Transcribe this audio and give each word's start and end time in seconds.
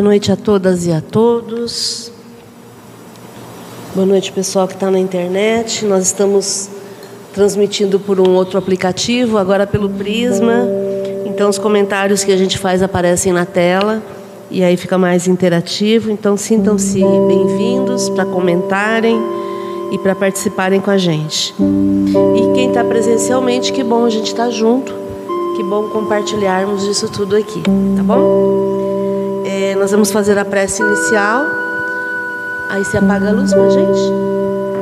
Boa 0.00 0.08
noite 0.08 0.32
a 0.32 0.36
todas 0.36 0.86
e 0.86 0.92
a 0.92 1.02
todos. 1.02 2.10
Boa 3.94 4.06
noite, 4.06 4.32
pessoal 4.32 4.66
que 4.66 4.72
está 4.72 4.90
na 4.90 4.98
internet. 4.98 5.84
Nós 5.84 6.06
estamos 6.06 6.70
transmitindo 7.34 8.00
por 8.00 8.18
um 8.18 8.34
outro 8.34 8.58
aplicativo, 8.58 9.36
agora 9.36 9.66
pelo 9.66 9.90
Prisma. 9.90 10.66
Então, 11.26 11.50
os 11.50 11.58
comentários 11.58 12.24
que 12.24 12.32
a 12.32 12.36
gente 12.38 12.56
faz 12.56 12.82
aparecem 12.82 13.30
na 13.30 13.44
tela 13.44 14.02
e 14.50 14.64
aí 14.64 14.74
fica 14.74 14.96
mais 14.96 15.28
interativo. 15.28 16.10
Então, 16.10 16.34
sintam-se 16.34 17.00
bem-vindos 17.28 18.08
para 18.08 18.24
comentarem 18.24 19.20
e 19.92 19.98
para 19.98 20.14
participarem 20.14 20.80
com 20.80 20.90
a 20.90 20.96
gente. 20.96 21.54
E 21.58 22.54
quem 22.54 22.68
está 22.68 22.82
presencialmente, 22.82 23.70
que 23.70 23.84
bom 23.84 24.06
a 24.06 24.10
gente 24.10 24.28
estar 24.28 24.44
tá 24.44 24.50
junto, 24.50 24.94
que 25.58 25.62
bom 25.62 25.90
compartilharmos 25.90 26.84
isso 26.84 27.06
tudo 27.12 27.36
aqui, 27.36 27.60
tá 27.96 28.02
bom? 28.02 28.79
Nós 29.80 29.92
vamos 29.92 30.10
fazer 30.10 30.38
a 30.38 30.44
prece 30.44 30.82
inicial. 30.82 31.46
Aí 32.68 32.84
você 32.84 32.98
apaga 32.98 33.30
a 33.30 33.32
luz 33.32 33.50
para 33.54 33.70
gente. 33.70 34.12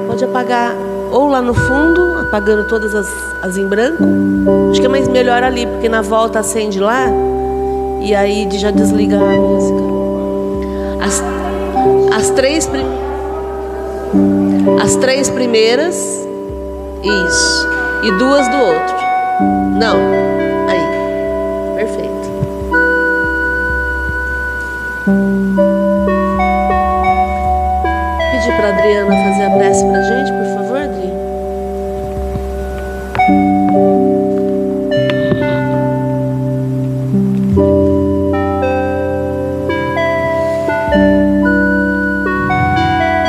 Pode 0.08 0.24
apagar 0.24 0.74
ou 1.12 1.28
lá 1.28 1.40
no 1.40 1.54
fundo, 1.54 2.18
apagando 2.18 2.66
todas 2.66 2.92
as, 2.96 3.06
as 3.40 3.56
em 3.56 3.68
branco. 3.68 4.02
Acho 4.72 4.80
que 4.80 4.86
é 4.86 4.88
mais 4.88 5.06
melhor 5.06 5.44
ali, 5.44 5.68
porque 5.68 5.88
na 5.88 6.02
volta 6.02 6.40
acende 6.40 6.80
lá 6.80 7.06
e 8.00 8.12
aí 8.12 8.48
já 8.58 8.72
desliga 8.72 9.14
a 9.14 9.20
música. 9.20 9.80
As, 11.00 11.22
as 12.16 12.30
três. 12.30 12.68
As 14.82 14.96
três 14.96 15.30
primeiras, 15.30 15.94
isso. 17.04 17.68
E 18.02 18.10
duas 18.18 18.48
do 18.48 18.56
outro. 18.56 18.96
Não. 19.78 20.37
Adriana 29.58 29.64
fazer 29.64 29.64
a 29.64 29.64
prece 29.64 29.84
para 29.84 29.98
a 29.98 30.02
gente, 30.02 30.32
por 30.32 30.44
favor, 30.54 30.78
Adri. 30.78 31.12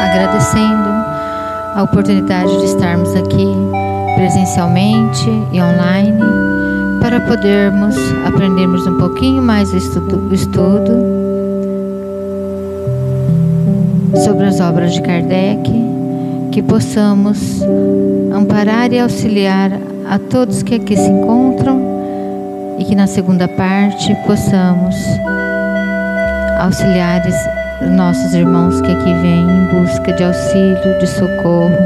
Agradecendo 0.03 0.89
a 1.75 1.83
oportunidade 1.83 2.57
de 2.59 2.65
estarmos 2.65 3.15
aqui 3.15 3.47
presencialmente 4.15 5.29
e 5.51 5.61
online 5.61 6.19
para 7.01 7.21
podermos 7.21 7.95
aprendermos 8.25 8.85
um 8.85 8.97
pouquinho 8.97 9.41
mais 9.41 9.71
o 9.71 9.77
estudo, 9.77 10.33
estudo 10.33 11.19
sobre 14.23 14.45
as 14.45 14.59
obras 14.59 14.93
de 14.93 15.01
Kardec, 15.01 15.88
que 16.59 16.63
possamos 16.63 17.61
amparar 18.35 18.91
e 18.91 18.99
auxiliar 18.99 19.71
a 20.09 20.19
todos 20.19 20.61
que 20.61 20.75
aqui 20.75 20.93
se 20.93 21.09
encontram 21.09 21.79
e 22.77 22.83
que 22.83 22.95
na 22.95 23.07
segunda 23.07 23.47
parte 23.47 24.13
possamos 24.27 24.93
auxiliar 26.59 27.23
nossos 27.95 28.33
irmãos 28.33 28.81
que 28.81 28.91
aqui 28.91 29.13
vêm 29.21 29.47
em 29.49 29.65
busca 29.67 30.11
de 30.11 30.21
auxílio, 30.21 30.99
de 30.99 31.07
socorro. 31.07 31.77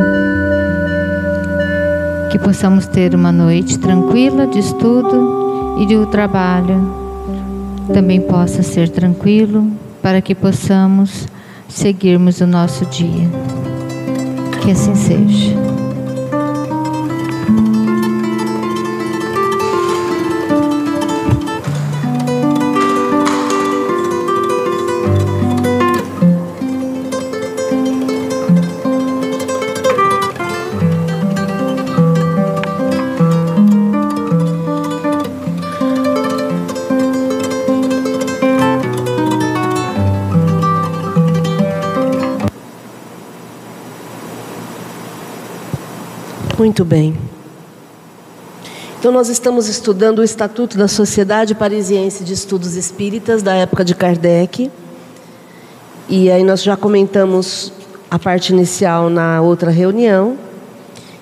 Que 2.31 2.40
possamos 2.40 2.88
ter 2.88 3.13
uma 3.13 3.31
noite 3.31 3.78
tranquila 3.78 4.47
de 4.47 4.57
estudo 4.57 5.78
e 5.81 5.85
de 5.85 5.95
o 5.95 6.07
trabalho 6.07 6.95
também 7.94 8.19
possa 8.22 8.63
ser 8.63 8.90
tranquilo 8.90 9.72
para 10.01 10.19
que 10.19 10.34
possamos 10.34 11.28
seguirmos 11.69 12.41
o 12.41 12.47
nosso 12.47 12.88
dia. 12.88 13.62
Que 14.63 14.71
assim 14.71 14.95
seja. 14.95 15.72
Muito 46.63 46.85
bem. 46.85 47.13
Então, 48.97 49.11
nós 49.11 49.27
estamos 49.27 49.67
estudando 49.67 50.19
o 50.19 50.23
Estatuto 50.23 50.77
da 50.77 50.87
Sociedade 50.87 51.53
Parisiense 51.53 52.23
de 52.23 52.31
Estudos 52.31 52.75
Espíritas, 52.75 53.43
da 53.43 53.53
época 53.53 53.83
de 53.83 53.93
Kardec. 53.93 54.71
E 56.07 56.31
aí, 56.31 56.41
nós 56.41 56.63
já 56.63 56.77
comentamos 56.77 57.73
a 58.09 58.17
parte 58.17 58.53
inicial 58.53 59.09
na 59.09 59.41
outra 59.41 59.71
reunião. 59.71 60.37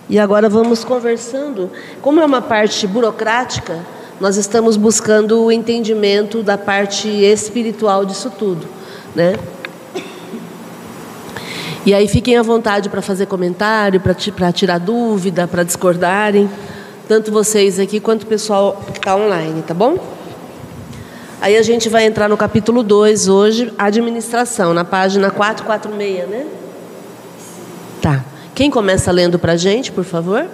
E 0.08 0.20
agora 0.20 0.48
vamos 0.48 0.84
conversando. 0.84 1.72
Como 2.04 2.22
é 2.22 2.26
uma 2.26 2.44
parte 2.44 2.86
burocrática, 2.86 3.80
nós 4.20 4.38
estamos 4.38 4.78
buscando 4.78 5.46
o 5.46 5.52
entendimento 5.52 6.44
da 6.44 6.56
parte 6.56 7.08
espiritual 7.08 8.06
disso 8.06 8.32
tudo. 8.38 8.68
Né? 9.16 9.34
E 11.84 11.96
aí 11.96 12.08
fiquem 12.08 12.38
à 12.38 12.44
vontade 12.44 12.90
para 12.90 13.02
fazer 13.02 13.26
comentário, 13.26 14.00
para 14.00 14.52
tirar 14.52 14.78
dúvida, 14.78 15.48
para 15.48 15.64
discordarem, 15.64 16.48
tanto 17.08 17.32
vocês 17.32 17.80
aqui 17.80 18.00
quanto 18.00 18.24
o 18.24 18.28
pessoal 18.28 18.80
que 18.92 19.00
está 19.00 19.16
online, 19.16 19.64
tá 19.64 19.74
bom? 19.74 19.98
Aí 21.42 21.58
a 21.58 21.62
gente 21.64 21.90
vai 21.90 22.06
entrar 22.06 22.30
no 22.30 22.38
capítulo 22.38 22.84
2 22.84 23.28
hoje, 23.28 23.74
administração, 23.80 24.76
na 24.76 24.86
página 24.86 25.32
446, 25.32 26.30
né? 26.30 26.46
Tá. 28.00 28.24
Quem 28.54 28.70
começa 28.70 29.12
lendo 29.12 29.40
para 29.40 29.54
a 29.54 29.58
gente, 29.58 29.92
por 29.92 30.04
favor? 30.04 30.46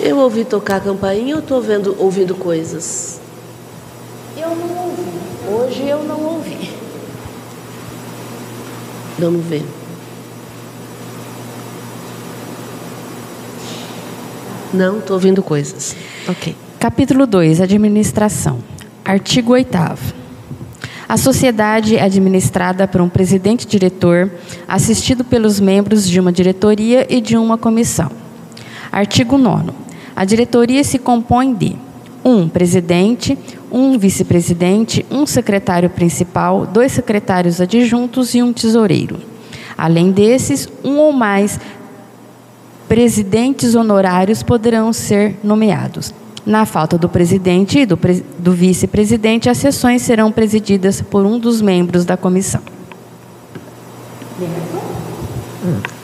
Eu 0.00 0.18
ouvi 0.18 0.44
tocar 0.44 0.76
a 0.76 0.80
campainha 0.80 1.36
ou 1.36 1.40
estou 1.40 1.62
ouvindo 1.98 2.34
coisas? 2.34 3.20
Eu 4.36 4.50
não 4.50 4.84
ouvi. 4.84 5.12
Hoje 5.48 5.88
eu 5.88 6.02
não 6.02 6.20
ouvi. 6.24 6.75
Vamos 9.18 9.44
ver. 9.46 9.64
Não, 14.74 14.98
estou 14.98 15.14
ouvindo 15.14 15.42
coisas. 15.42 15.96
Ok. 16.28 16.54
Capítulo 16.78 17.26
2 17.26 17.62
Administração. 17.62 18.58
Artigo 19.02 19.52
8. 19.52 19.78
A 21.08 21.16
sociedade 21.16 21.96
é 21.96 22.02
administrada 22.02 22.86
por 22.86 23.00
um 23.00 23.08
presidente-diretor, 23.08 24.30
assistido 24.68 25.24
pelos 25.24 25.60
membros 25.60 26.06
de 26.06 26.20
uma 26.20 26.32
diretoria 26.32 27.06
e 27.08 27.20
de 27.20 27.36
uma 27.36 27.56
comissão. 27.56 28.10
Artigo 28.92 29.38
9. 29.38 29.70
A 30.14 30.24
diretoria 30.24 30.82
se 30.84 30.98
compõe 30.98 31.54
de 31.54 31.76
um 32.26 32.48
presidente, 32.48 33.38
um 33.70 33.96
vice-presidente, 33.96 35.06
um 35.08 35.24
secretário 35.24 35.88
principal, 35.88 36.66
dois 36.66 36.90
secretários 36.90 37.60
adjuntos 37.60 38.34
e 38.34 38.42
um 38.42 38.52
tesoureiro. 38.52 39.18
Além 39.78 40.10
desses, 40.10 40.68
um 40.82 40.96
ou 40.96 41.12
mais 41.12 41.60
presidentes 42.88 43.76
honorários 43.76 44.42
poderão 44.42 44.92
ser 44.92 45.36
nomeados. 45.44 46.12
Na 46.44 46.66
falta 46.66 46.98
do 46.98 47.08
presidente 47.08 47.78
e 47.78 47.86
do, 47.86 47.96
do 48.38 48.52
vice-presidente, 48.52 49.48
as 49.48 49.58
sessões 49.58 50.02
serão 50.02 50.32
presididas 50.32 51.00
por 51.00 51.24
um 51.24 51.38
dos 51.38 51.60
membros 51.60 52.04
da 52.04 52.16
comissão. 52.16 52.62
Hum. 55.64 55.95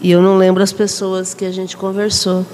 e 0.01 0.11
eu 0.11 0.21
não 0.21 0.37
lembro 0.37 0.61
as 0.61 0.73
pessoas 0.73 1.33
que 1.33 1.45
a 1.45 1.51
gente 1.51 1.77
conversou. 1.77 2.45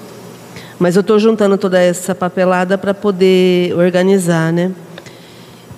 Mas 0.78 0.96
eu 0.96 1.02
estou 1.02 1.18
juntando 1.18 1.58
toda 1.58 1.80
essa 1.80 2.14
papelada 2.14 2.78
para 2.78 2.94
poder 2.94 3.76
organizar, 3.76 4.54
né? 4.54 4.72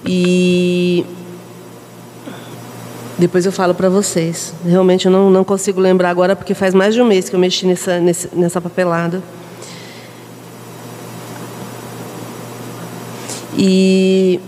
E 0.06 1.06
depois 3.18 3.46
eu 3.46 3.52
falo 3.52 3.74
para 3.74 3.90
vocês. 3.90 4.54
Realmente 4.66 5.06
eu 5.06 5.12
não, 5.12 5.30
não 5.30 5.44
consigo 5.44 5.80
lembrar 5.80 6.10
agora, 6.10 6.36
porque 6.36 6.54
faz 6.54 6.74
mais 6.74 6.94
de 6.94 7.02
um 7.02 7.06
mês 7.06 7.30
que 7.30 7.36
eu 7.36 7.40
mexi 7.40 7.66
nessa, 7.66 8.00
nessa 8.34 8.62
papelada. 8.62 9.22
E, 13.58 14.40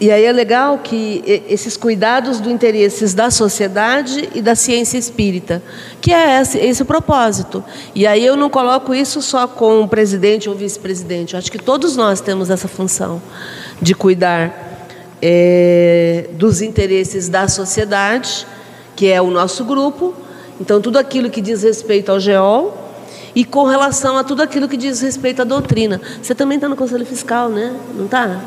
e 0.00 0.10
aí 0.10 0.24
é 0.24 0.32
legal 0.32 0.78
que 0.78 1.22
esses 1.48 1.76
cuidados 1.76 2.40
do 2.40 2.50
interesses 2.50 3.12
da 3.12 3.30
sociedade 3.30 4.30
e 4.34 4.40
da 4.40 4.54
ciência 4.54 4.96
espírita, 4.96 5.62
que 6.00 6.12
é 6.12 6.40
esse, 6.40 6.58
esse 6.58 6.82
o 6.82 6.86
propósito. 6.86 7.62
E 7.94 8.06
aí 8.06 8.24
eu 8.24 8.36
não 8.36 8.48
coloco 8.48 8.94
isso 8.94 9.20
só 9.20 9.46
com 9.46 9.82
o 9.82 9.88
presidente 9.88 10.48
ou 10.48 10.54
vice-presidente. 10.54 11.36
Acho 11.36 11.50
que 11.50 11.58
todos 11.58 11.96
nós 11.96 12.20
temos 12.20 12.48
essa 12.50 12.68
função 12.68 13.20
de 13.82 13.94
cuidar 13.94 14.69
é, 15.22 16.26
dos 16.32 16.62
interesses 16.62 17.28
da 17.28 17.48
sociedade, 17.48 18.46
que 18.96 19.10
é 19.10 19.20
o 19.20 19.30
nosso 19.30 19.64
grupo. 19.64 20.14
Então, 20.60 20.80
tudo 20.80 20.98
aquilo 20.98 21.30
que 21.30 21.40
diz 21.40 21.62
respeito 21.62 22.10
ao 22.10 22.20
GEOL 22.20 22.76
e 23.34 23.44
com 23.44 23.64
relação 23.64 24.16
a 24.16 24.24
tudo 24.24 24.42
aquilo 24.42 24.68
que 24.68 24.76
diz 24.76 25.00
respeito 25.00 25.42
à 25.42 25.44
doutrina. 25.44 26.00
Você 26.20 26.34
também 26.34 26.56
está 26.56 26.68
no 26.68 26.76
Conselho 26.76 27.06
Fiscal, 27.06 27.48
né? 27.48 27.74
Não 27.94 28.06
está? 28.06 28.40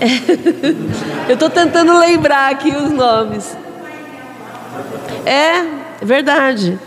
É. 0.00 1.28
Eu 1.28 1.34
estou 1.34 1.50
tentando 1.50 1.98
lembrar 1.98 2.50
aqui 2.50 2.74
os 2.74 2.90
nomes. 2.90 3.56
É, 5.26 6.04
verdade. 6.04 6.78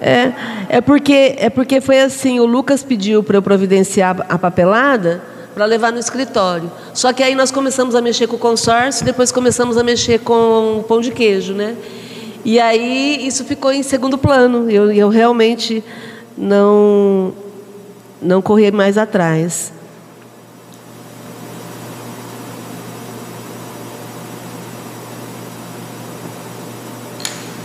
É, 0.00 0.32
é 0.68 0.80
porque 0.80 1.34
é 1.38 1.48
porque 1.48 1.80
foi 1.80 2.00
assim. 2.00 2.40
O 2.40 2.46
Lucas 2.46 2.82
pediu 2.82 3.22
para 3.22 3.36
eu 3.38 3.42
providenciar 3.42 4.26
a 4.28 4.36
papelada 4.36 5.22
para 5.54 5.64
levar 5.64 5.92
no 5.92 5.98
escritório. 5.98 6.70
Só 6.92 7.12
que 7.12 7.22
aí 7.22 7.34
nós 7.34 7.50
começamos 7.50 7.94
a 7.94 8.00
mexer 8.00 8.26
com 8.26 8.36
o 8.36 8.38
consórcio, 8.38 9.04
depois 9.04 9.30
começamos 9.30 9.78
a 9.78 9.82
mexer 9.82 10.20
com 10.20 10.78
o 10.78 10.82
pão 10.82 11.00
de 11.00 11.12
queijo, 11.12 11.54
né? 11.54 11.76
E 12.44 12.60
aí 12.60 13.26
isso 13.26 13.44
ficou 13.44 13.72
em 13.72 13.82
segundo 13.82 14.18
plano. 14.18 14.70
Eu, 14.70 14.92
eu 14.92 15.08
realmente 15.08 15.82
não 16.36 17.32
não 18.20 18.42
corri 18.42 18.70
mais 18.72 18.98
atrás. 18.98 19.72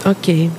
Ok. 0.05 0.49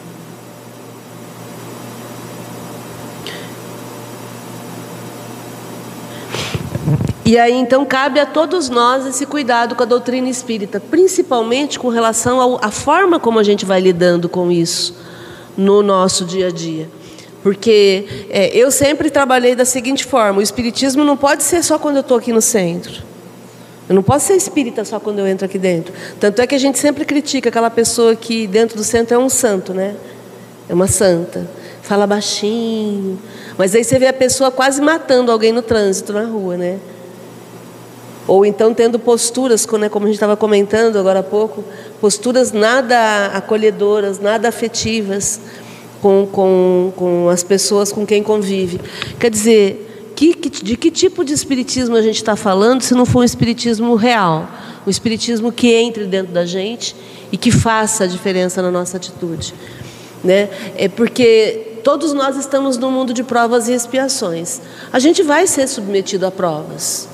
E 7.31 7.39
aí 7.39 7.55
então 7.55 7.85
cabe 7.85 8.19
a 8.19 8.27
todos 8.27 8.69
nós 8.69 9.07
esse 9.07 9.25
cuidado 9.25 9.77
com 9.77 9.85
a 9.85 9.87
doutrina 9.87 10.29
espírita, 10.29 10.81
principalmente 10.81 11.79
com 11.79 11.87
relação 11.87 12.59
à 12.61 12.73
forma 12.73 13.21
como 13.21 13.39
a 13.39 13.45
gente 13.45 13.65
vai 13.65 13.81
lidando 13.81 14.29
com 14.29 14.51
isso 14.51 14.97
no 15.57 15.81
nosso 15.81 16.25
dia 16.25 16.49
a 16.49 16.51
dia. 16.51 16.91
Porque 17.41 18.27
é, 18.31 18.49
eu 18.49 18.73
sempre 18.73 19.11
trabalhei 19.11 19.55
da 19.55 19.65
seguinte 19.65 20.05
forma: 20.05 20.41
o 20.41 20.43
espiritismo 20.43 21.05
não 21.05 21.17
pode 21.17 21.45
ser 21.45 21.63
só 21.63 21.79
quando 21.79 21.99
eu 21.99 22.01
estou 22.01 22.17
aqui 22.17 22.33
no 22.33 22.41
centro. 22.41 23.01
Eu 23.89 23.95
não 23.95 24.03
posso 24.03 24.27
ser 24.27 24.35
espírita 24.35 24.85
só 24.85 24.99
quando 24.99 25.21
eu 25.21 25.27
entro 25.29 25.47
aqui 25.47 25.57
dentro. 25.57 25.95
Tanto 26.19 26.43
é 26.43 26.49
que 26.49 26.57
a 26.57 26.59
gente 26.59 26.81
sempre 26.81 27.05
critica 27.05 27.49
aquela 27.49 27.71
pessoa 27.71 28.17
que 28.17 28.49
dentro 28.49 28.77
do 28.77 28.83
centro 28.83 29.15
é 29.15 29.19
um 29.19 29.29
santo, 29.29 29.73
né? 29.73 29.95
É 30.69 30.75
uma 30.75 30.89
santa. 30.89 31.49
Fala 31.81 32.09
baixinho. 32.09 33.21
Mas 33.57 33.73
aí 33.73 33.85
você 33.85 34.01
vê 34.01 34.09
a 34.09 34.13
pessoa 34.13 34.51
quase 34.51 34.83
matando 34.83 35.31
alguém 35.31 35.53
no 35.53 35.63
trânsito, 35.63 36.13
na 36.13 36.25
rua, 36.25 36.57
né? 36.57 36.81
Ou 38.27 38.45
então 38.47 38.73
tendo 38.73 38.99
posturas, 38.99 39.67
né, 39.79 39.89
como 39.89 40.07
a 40.07 40.09
gente 40.09 40.17
estava 40.17 40.37
comentando 40.37 40.99
agora 40.99 41.21
há 41.21 41.23
pouco, 41.23 41.65
posturas 42.01 42.53
nada 42.53 43.27
acolhedoras, 43.35 44.21
nada 44.21 44.49
afetivas 44.49 45.41
com, 46.01 46.27
com, 46.31 46.93
com 46.97 47.29
as 47.29 47.43
pessoas 47.43 47.93
com 47.93 48.07
quem 48.07 48.23
convive. 48.23 48.81
Quer 49.19 49.31
dizer, 49.31 49.91
que, 50.15 50.35
de 50.35 50.77
que 50.77 50.91
tipo 50.91 51.25
de 51.25 51.33
espiritismo 51.33 51.97
a 51.97 52.03
gente 52.03 52.17
está 52.17 52.37
falando 52.37 52.83
se 52.83 52.95
não 52.95 53.07
for 53.07 53.21
um 53.21 53.25
espiritismo 53.25 53.95
real? 53.95 54.49
Um 54.87 54.91
espiritismo 54.91 55.51
que 55.51 55.73
entre 55.73 56.05
dentro 56.05 56.33
da 56.33 56.45
gente 56.45 56.95
e 57.33 57.37
que 57.37 57.51
faça 57.51 58.05
a 58.05 58.07
diferença 58.07 58.61
na 58.61 58.71
nossa 58.71 58.97
atitude. 58.97 59.55
Né? 60.23 60.51
É 60.77 60.89
porque 60.89 61.79
todos 61.83 62.13
nós 62.13 62.37
estamos 62.37 62.77
num 62.77 62.91
mundo 62.91 63.15
de 63.15 63.23
provas 63.23 63.69
e 63.69 63.73
expiações. 63.73 64.61
A 64.93 64.99
gente 64.99 65.23
vai 65.23 65.47
ser 65.47 65.67
submetido 65.67 66.27
a 66.27 66.31
provas. 66.31 67.09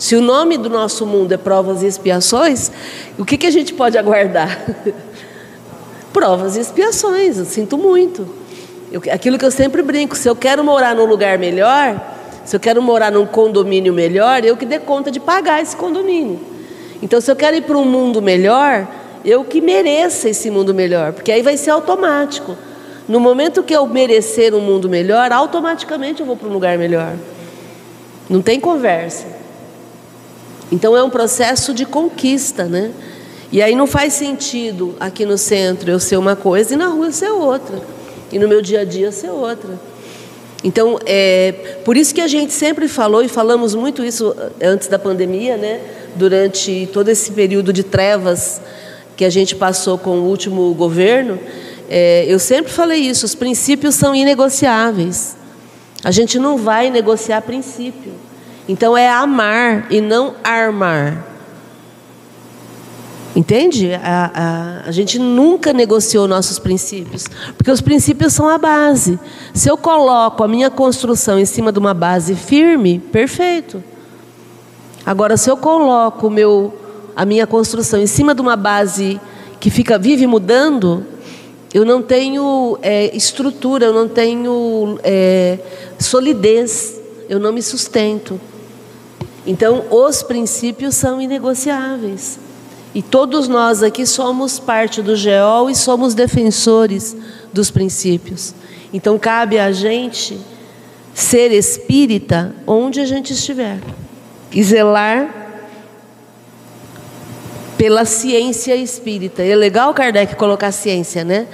Se 0.00 0.16
o 0.16 0.22
nome 0.22 0.56
do 0.56 0.70
nosso 0.70 1.04
mundo 1.04 1.30
é 1.32 1.36
provas 1.36 1.82
e 1.82 1.86
expiações, 1.86 2.72
o 3.18 3.24
que, 3.24 3.36
que 3.36 3.46
a 3.46 3.50
gente 3.50 3.74
pode 3.74 3.98
aguardar? 3.98 4.58
provas 6.10 6.56
e 6.56 6.60
expiações, 6.60 7.36
eu 7.36 7.44
sinto 7.44 7.76
muito. 7.76 8.26
Eu, 8.90 9.02
aquilo 9.12 9.36
que 9.36 9.44
eu 9.44 9.50
sempre 9.50 9.82
brinco, 9.82 10.16
se 10.16 10.26
eu 10.26 10.34
quero 10.34 10.64
morar 10.64 10.94
num 10.94 11.04
lugar 11.04 11.36
melhor, 11.36 12.00
se 12.46 12.56
eu 12.56 12.58
quero 12.58 12.80
morar 12.80 13.12
num 13.12 13.26
condomínio 13.26 13.92
melhor, 13.92 14.42
eu 14.42 14.56
que 14.56 14.64
dê 14.64 14.78
conta 14.78 15.10
de 15.10 15.20
pagar 15.20 15.60
esse 15.60 15.76
condomínio. 15.76 16.40
Então, 17.02 17.20
se 17.20 17.30
eu 17.30 17.36
quero 17.36 17.58
ir 17.58 17.64
para 17.64 17.76
um 17.76 17.84
mundo 17.84 18.22
melhor, 18.22 18.88
eu 19.22 19.44
que 19.44 19.60
mereça 19.60 20.30
esse 20.30 20.50
mundo 20.50 20.72
melhor, 20.72 21.12
porque 21.12 21.30
aí 21.30 21.42
vai 21.42 21.58
ser 21.58 21.72
automático. 21.72 22.56
No 23.06 23.20
momento 23.20 23.62
que 23.62 23.76
eu 23.76 23.86
merecer 23.86 24.54
um 24.54 24.60
mundo 24.62 24.88
melhor, 24.88 25.30
automaticamente 25.30 26.20
eu 26.20 26.26
vou 26.26 26.38
para 26.38 26.48
um 26.48 26.52
lugar 26.52 26.78
melhor. 26.78 27.12
Não 28.30 28.40
tem 28.40 28.58
conversa. 28.58 29.39
Então 30.70 30.96
é 30.96 31.02
um 31.02 31.10
processo 31.10 31.74
de 31.74 31.84
conquista, 31.84 32.64
né? 32.64 32.90
E 33.52 33.60
aí 33.60 33.74
não 33.74 33.86
faz 33.86 34.12
sentido 34.12 34.94
aqui 35.00 35.24
no 35.24 35.36
centro 35.36 35.90
eu 35.90 35.98
ser 35.98 36.16
uma 36.16 36.36
coisa 36.36 36.74
e 36.74 36.76
na 36.76 36.86
rua 36.86 37.10
ser 37.10 37.30
outra. 37.30 37.80
E 38.30 38.38
no 38.38 38.48
meu 38.48 38.62
dia 38.62 38.80
a 38.80 38.84
dia 38.84 39.10
ser 39.10 39.30
outra. 39.30 39.80
Então, 40.62 40.98
é 41.06 41.78
por 41.84 41.96
isso 41.96 42.14
que 42.14 42.20
a 42.20 42.28
gente 42.28 42.52
sempre 42.52 42.86
falou, 42.86 43.22
e 43.22 43.28
falamos 43.28 43.74
muito 43.74 44.04
isso 44.04 44.36
antes 44.60 44.88
da 44.88 44.98
pandemia, 44.98 45.56
né? 45.56 45.80
durante 46.16 46.88
todo 46.92 47.08
esse 47.08 47.32
período 47.32 47.72
de 47.72 47.82
trevas 47.82 48.60
que 49.16 49.24
a 49.24 49.30
gente 49.30 49.54
passou 49.54 49.98
com 49.98 50.18
o 50.18 50.24
último 50.24 50.72
governo, 50.74 51.38
é, 51.88 52.24
eu 52.28 52.38
sempre 52.38 52.72
falei 52.72 53.00
isso: 53.00 53.26
os 53.26 53.34
princípios 53.34 53.94
são 53.94 54.14
inegociáveis. 54.14 55.36
A 56.02 56.10
gente 56.10 56.38
não 56.38 56.56
vai 56.56 56.90
negociar 56.90 57.42
princípio. 57.42 58.12
Então 58.70 58.96
é 58.96 59.10
amar 59.10 59.88
e 59.90 60.00
não 60.00 60.36
armar. 60.44 61.26
Entende? 63.34 63.92
A, 63.94 64.30
a, 64.32 64.88
a, 64.88 64.92
gente 64.92 65.18
nunca 65.18 65.72
negociou 65.72 66.28
nossos 66.28 66.56
princípios, 66.60 67.24
porque 67.56 67.68
os 67.68 67.80
princípios 67.80 68.32
são 68.32 68.48
a 68.48 68.56
base. 68.58 69.18
Se 69.52 69.68
eu 69.68 69.76
coloco 69.76 70.44
a 70.44 70.48
minha 70.48 70.70
construção 70.70 71.36
em 71.36 71.44
cima 71.44 71.72
de 71.72 71.80
uma 71.80 71.92
base 71.92 72.36
firme, 72.36 73.00
perfeito. 73.00 73.82
Agora, 75.04 75.36
se 75.36 75.50
eu 75.50 75.56
coloco 75.56 76.30
meu, 76.30 76.72
a 77.16 77.24
minha 77.24 77.48
construção 77.48 78.00
em 78.00 78.06
cima 78.06 78.36
de 78.36 78.40
uma 78.40 78.54
base 78.54 79.20
que 79.58 79.68
fica 79.68 79.98
vive 79.98 80.28
mudando, 80.28 81.04
eu 81.74 81.84
não 81.84 82.00
tenho 82.00 82.78
é, 82.82 83.16
estrutura, 83.16 83.86
eu 83.86 83.92
não 83.92 84.06
tenho 84.06 84.96
é, 85.02 85.58
solidez, 85.98 87.00
eu 87.28 87.40
não 87.40 87.52
me 87.52 87.62
sustento. 87.62 88.40
Então, 89.46 89.84
os 89.90 90.22
princípios 90.22 90.94
são 90.96 91.20
inegociáveis. 91.20 92.38
E 92.94 93.02
todos 93.02 93.46
nós 93.48 93.82
aqui 93.82 94.04
somos 94.04 94.58
parte 94.58 95.00
do 95.00 95.14
GEOL 95.14 95.70
e 95.70 95.74
somos 95.74 96.14
defensores 96.14 97.16
dos 97.52 97.70
princípios. 97.70 98.54
Então, 98.92 99.18
cabe 99.18 99.58
a 99.58 99.70
gente 99.70 100.38
ser 101.14 101.52
espírita 101.52 102.54
onde 102.66 103.00
a 103.00 103.04
gente 103.04 103.32
estiver 103.32 103.78
e 104.52 104.62
zelar 104.62 105.40
pela 107.76 108.04
ciência 108.04 108.74
espírita. 108.76 109.42
E 109.42 109.50
é 109.50 109.56
legal 109.56 109.94
Kardec 109.94 110.34
colocar 110.36 110.72
ciência, 110.72 111.24
né? 111.24 111.46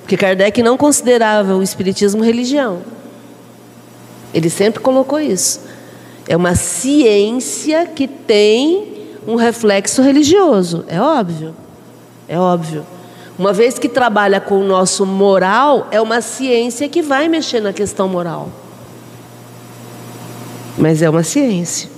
Porque 0.00 0.16
Kardec 0.16 0.62
não 0.62 0.76
considerava 0.76 1.56
o 1.56 1.62
espiritismo 1.62 2.22
religião. 2.22 2.82
Ele 4.32 4.48
sempre 4.48 4.80
colocou 4.80 5.20
isso. 5.20 5.60
É 6.26 6.36
uma 6.36 6.54
ciência 6.54 7.86
que 7.86 8.08
tem 8.08 9.08
um 9.26 9.36
reflexo 9.36 10.02
religioso, 10.02 10.84
é 10.88 11.00
óbvio. 11.00 11.54
É 12.28 12.38
óbvio. 12.38 12.84
Uma 13.38 13.52
vez 13.52 13.78
que 13.78 13.88
trabalha 13.88 14.40
com 14.40 14.58
o 14.60 14.64
nosso 14.64 15.04
moral, 15.04 15.88
é 15.90 16.00
uma 16.00 16.20
ciência 16.20 16.88
que 16.88 17.02
vai 17.02 17.28
mexer 17.28 17.60
na 17.60 17.72
questão 17.72 18.08
moral. 18.08 18.48
Mas 20.78 21.02
é 21.02 21.10
uma 21.10 21.22
ciência. 21.22 21.90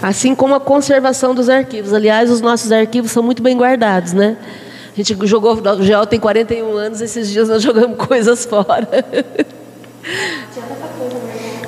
Assim 0.00 0.34
como 0.34 0.54
a 0.54 0.60
conservação 0.60 1.34
dos 1.34 1.48
arquivos. 1.48 1.92
Aliás, 1.92 2.30
os 2.30 2.40
nossos 2.40 2.70
arquivos 2.70 3.10
são 3.10 3.22
muito 3.22 3.42
bem 3.42 3.56
guardados, 3.56 4.12
né? 4.12 4.36
A 4.92 4.96
gente 4.96 5.26
jogou, 5.26 5.54
o 5.54 5.82
GEL 5.82 6.06
tem 6.06 6.18
41 6.18 6.76
anos, 6.76 7.00
esses 7.00 7.28
dias 7.30 7.48
nós 7.48 7.62
jogamos 7.62 7.96
coisas 8.06 8.44
fora. 8.44 8.88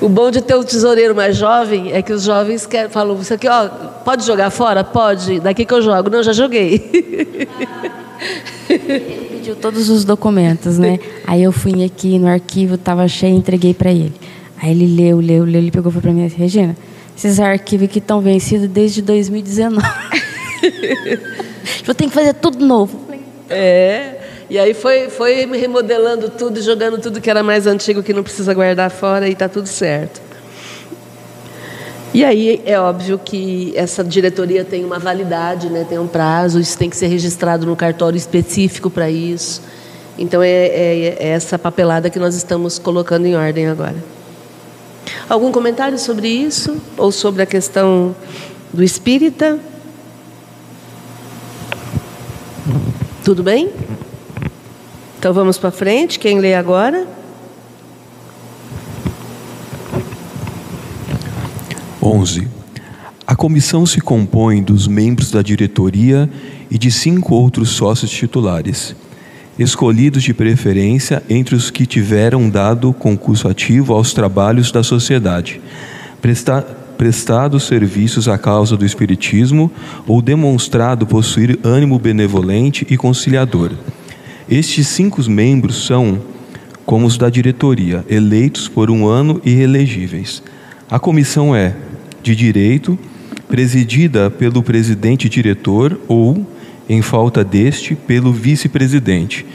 O 0.00 0.08
bom 0.08 0.30
de 0.30 0.40
ter 0.40 0.56
um 0.56 0.62
tesoureiro 0.62 1.14
mais 1.14 1.36
jovem 1.36 1.92
é 1.92 2.00
que 2.00 2.12
os 2.12 2.22
jovens 2.22 2.64
querem, 2.64 2.90
falam, 2.90 3.20
isso 3.20 3.34
aqui, 3.34 3.46
ó, 3.46 3.68
pode 4.02 4.24
jogar 4.24 4.48
fora? 4.50 4.82
Pode, 4.82 5.40
daqui 5.40 5.64
que 5.64 5.74
eu 5.74 5.82
jogo. 5.82 6.08
Não, 6.08 6.22
já 6.22 6.32
joguei. 6.32 6.90
Ele 8.68 9.28
pediu 9.30 9.56
todos 9.56 9.90
os 9.90 10.04
documentos, 10.04 10.78
né? 10.78 10.98
Aí 11.26 11.42
eu 11.42 11.52
fui 11.52 11.84
aqui 11.84 12.18
no 12.18 12.28
arquivo, 12.28 12.76
estava 12.76 13.06
cheio, 13.08 13.36
entreguei 13.36 13.74
para 13.74 13.90
ele. 13.90 14.12
Aí 14.62 14.70
ele 14.70 14.86
leu, 14.86 15.18
leu, 15.18 15.44
leu, 15.44 15.60
ele 15.60 15.70
pegou 15.70 15.90
para 15.90 16.12
mim 16.12 16.24
assim, 16.24 16.36
Regina, 16.36 16.76
esses 17.16 17.40
arquivos 17.40 17.86
aqui 17.86 17.98
estão 17.98 18.20
vencidos 18.20 18.68
desde 18.68 19.02
2019. 19.02 19.86
eu 21.86 21.94
tenho 21.94 22.10
que 22.10 22.16
fazer 22.16 22.34
tudo 22.34 22.64
novo. 22.64 23.00
É. 23.48 24.19
E 24.50 24.58
aí 24.58 24.74
foi, 24.74 25.08
foi 25.08 25.46
remodelando 25.46 26.28
tudo, 26.28 26.60
jogando 26.60 26.98
tudo 26.98 27.20
que 27.20 27.30
era 27.30 27.40
mais 27.40 27.68
antigo, 27.68 28.02
que 28.02 28.12
não 28.12 28.24
precisa 28.24 28.52
guardar 28.52 28.90
fora 28.90 29.28
e 29.28 29.32
está 29.32 29.48
tudo 29.48 29.68
certo. 29.68 30.20
E 32.12 32.24
aí 32.24 32.60
é 32.66 32.78
óbvio 32.78 33.16
que 33.16 33.72
essa 33.76 34.02
diretoria 34.02 34.64
tem 34.64 34.84
uma 34.84 34.98
validade, 34.98 35.70
né, 35.70 35.86
tem 35.88 35.96
um 35.96 36.08
prazo, 36.08 36.58
isso 36.58 36.76
tem 36.76 36.90
que 36.90 36.96
ser 36.96 37.06
registrado 37.06 37.64
no 37.64 37.76
cartório 37.76 38.16
específico 38.16 38.90
para 38.90 39.08
isso. 39.08 39.62
Então 40.18 40.42
é, 40.42 40.48
é, 40.48 41.16
é 41.20 41.28
essa 41.28 41.56
papelada 41.56 42.10
que 42.10 42.18
nós 42.18 42.34
estamos 42.34 42.76
colocando 42.76 43.26
em 43.26 43.36
ordem 43.36 43.68
agora. 43.68 43.96
Algum 45.28 45.52
comentário 45.52 45.96
sobre 45.96 46.26
isso? 46.26 46.76
Ou 46.98 47.12
sobre 47.12 47.42
a 47.42 47.46
questão 47.46 48.16
do 48.72 48.82
espírita? 48.82 49.60
Tudo 53.24 53.44
bem? 53.44 53.70
Então 55.20 55.34
vamos 55.34 55.58
para 55.58 55.70
frente. 55.70 56.18
Quem 56.18 56.38
lê 56.38 56.54
agora? 56.54 57.06
Onze. 62.02 62.48
A 63.26 63.36
comissão 63.36 63.84
se 63.84 64.00
compõe 64.00 64.62
dos 64.62 64.88
membros 64.88 65.30
da 65.30 65.42
diretoria 65.42 66.26
e 66.70 66.78
de 66.78 66.90
cinco 66.90 67.34
outros 67.34 67.68
sócios 67.68 68.10
titulares, 68.10 68.96
escolhidos 69.58 70.22
de 70.22 70.32
preferência 70.32 71.22
entre 71.28 71.54
os 71.54 71.70
que 71.70 71.84
tiveram 71.84 72.48
dado 72.48 72.90
concurso 72.94 73.46
ativo 73.46 73.92
aos 73.92 74.14
trabalhos 74.14 74.72
da 74.72 74.82
sociedade, 74.82 75.60
presta, 76.22 76.62
prestado 76.96 77.60
serviços 77.60 78.26
à 78.26 78.38
causa 78.38 78.74
do 78.74 78.86
Espiritismo 78.86 79.70
ou 80.06 80.22
demonstrado 80.22 81.06
possuir 81.06 81.58
ânimo 81.62 81.98
benevolente 81.98 82.86
e 82.88 82.96
conciliador 82.96 83.72
estes 84.50 84.88
cinco 84.88 85.22
membros 85.30 85.86
são, 85.86 86.20
como 86.84 87.06
os 87.06 87.16
da 87.16 87.30
diretoria, 87.30 88.04
eleitos 88.10 88.66
por 88.66 88.90
um 88.90 89.06
ano 89.06 89.40
e 89.44 89.52
reelegíveis. 89.52 90.42
A 90.90 90.98
comissão 90.98 91.54
é 91.54 91.76
de 92.20 92.34
direito, 92.34 92.98
presidida 93.48 94.28
pelo 94.28 94.60
presidente 94.60 95.28
diretor 95.28 96.00
ou, 96.08 96.44
em 96.88 97.00
falta 97.00 97.44
deste, 97.44 97.94
pelo 97.94 98.32
vice-presidente, 98.32 99.46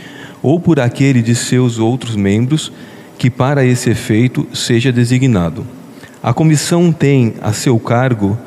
ou 0.42 0.62
por 0.62 0.80
aquele 0.80 1.22
de 1.22 1.36
seus 1.36 1.78
outros 1.78 2.16
membros 2.16 2.72
que 3.18 3.30
para 3.30 3.66
esse 3.66 3.90
efeito 3.90 4.48
seja 4.54 4.92
designado. 4.92 5.66
A 6.24 6.34
comissão 6.34 6.92
tem 6.94 7.34
a 7.42 7.52
seu 7.52 7.78
cargo 7.78 8.38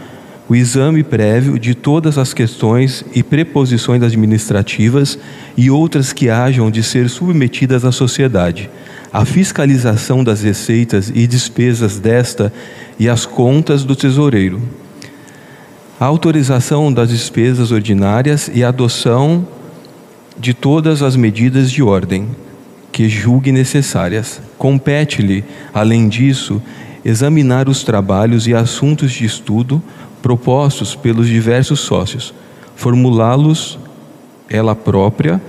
o 0.49 0.57
exame 0.57 1.05
prévio 1.05 1.59
de 1.59 1.75
todas 1.75 2.17
as 2.17 2.33
questões 2.33 3.05
e 3.15 3.23
preposições 3.23 4.03
administrativas 4.03 5.19
e 5.57 5.71
outras 5.71 6.13
que 6.13 6.31
hajam 6.31 6.71
de 6.71 6.83
ser 6.83 7.11
submetidas 7.11 7.85
à 7.85 7.93
sociedade, 7.93 8.71
a 9.13 9.25
fiscalização 9.27 10.25
das 10.25 10.43
receitas 10.43 11.13
e 11.15 11.27
despesas 11.27 11.99
desta 11.99 12.53
e 12.99 13.09
as 13.09 13.27
contas 13.27 13.85
do 13.85 13.95
tesoureiro, 13.95 14.63
a 16.01 16.07
autorização 16.07 16.91
das 16.91 17.11
despesas 17.11 17.71
ordinárias 17.71 18.51
e 18.55 18.65
a 18.65 18.69
adoção 18.69 19.47
de 20.39 20.55
todas 20.55 21.03
as 21.03 21.15
medidas 21.15 21.71
de 21.71 21.83
ordem 21.83 22.29
que 22.91 23.09
julgue 23.09 23.53
necessárias. 23.53 24.41
Compete-lhe, 24.57 25.45
além 25.75 26.09
disso, 26.09 26.63
examinar 27.05 27.69
os 27.69 27.83
trabalhos 27.83 28.47
e 28.47 28.55
assuntos 28.55 29.13
de 29.13 29.25
estudo 29.25 29.83
propostos 30.23 30.95
pelos 30.95 31.27
diversos 31.27 31.81
sócios, 31.81 32.35
formulá-los 32.75 33.79
ela 34.49 34.75
própria 34.75 35.41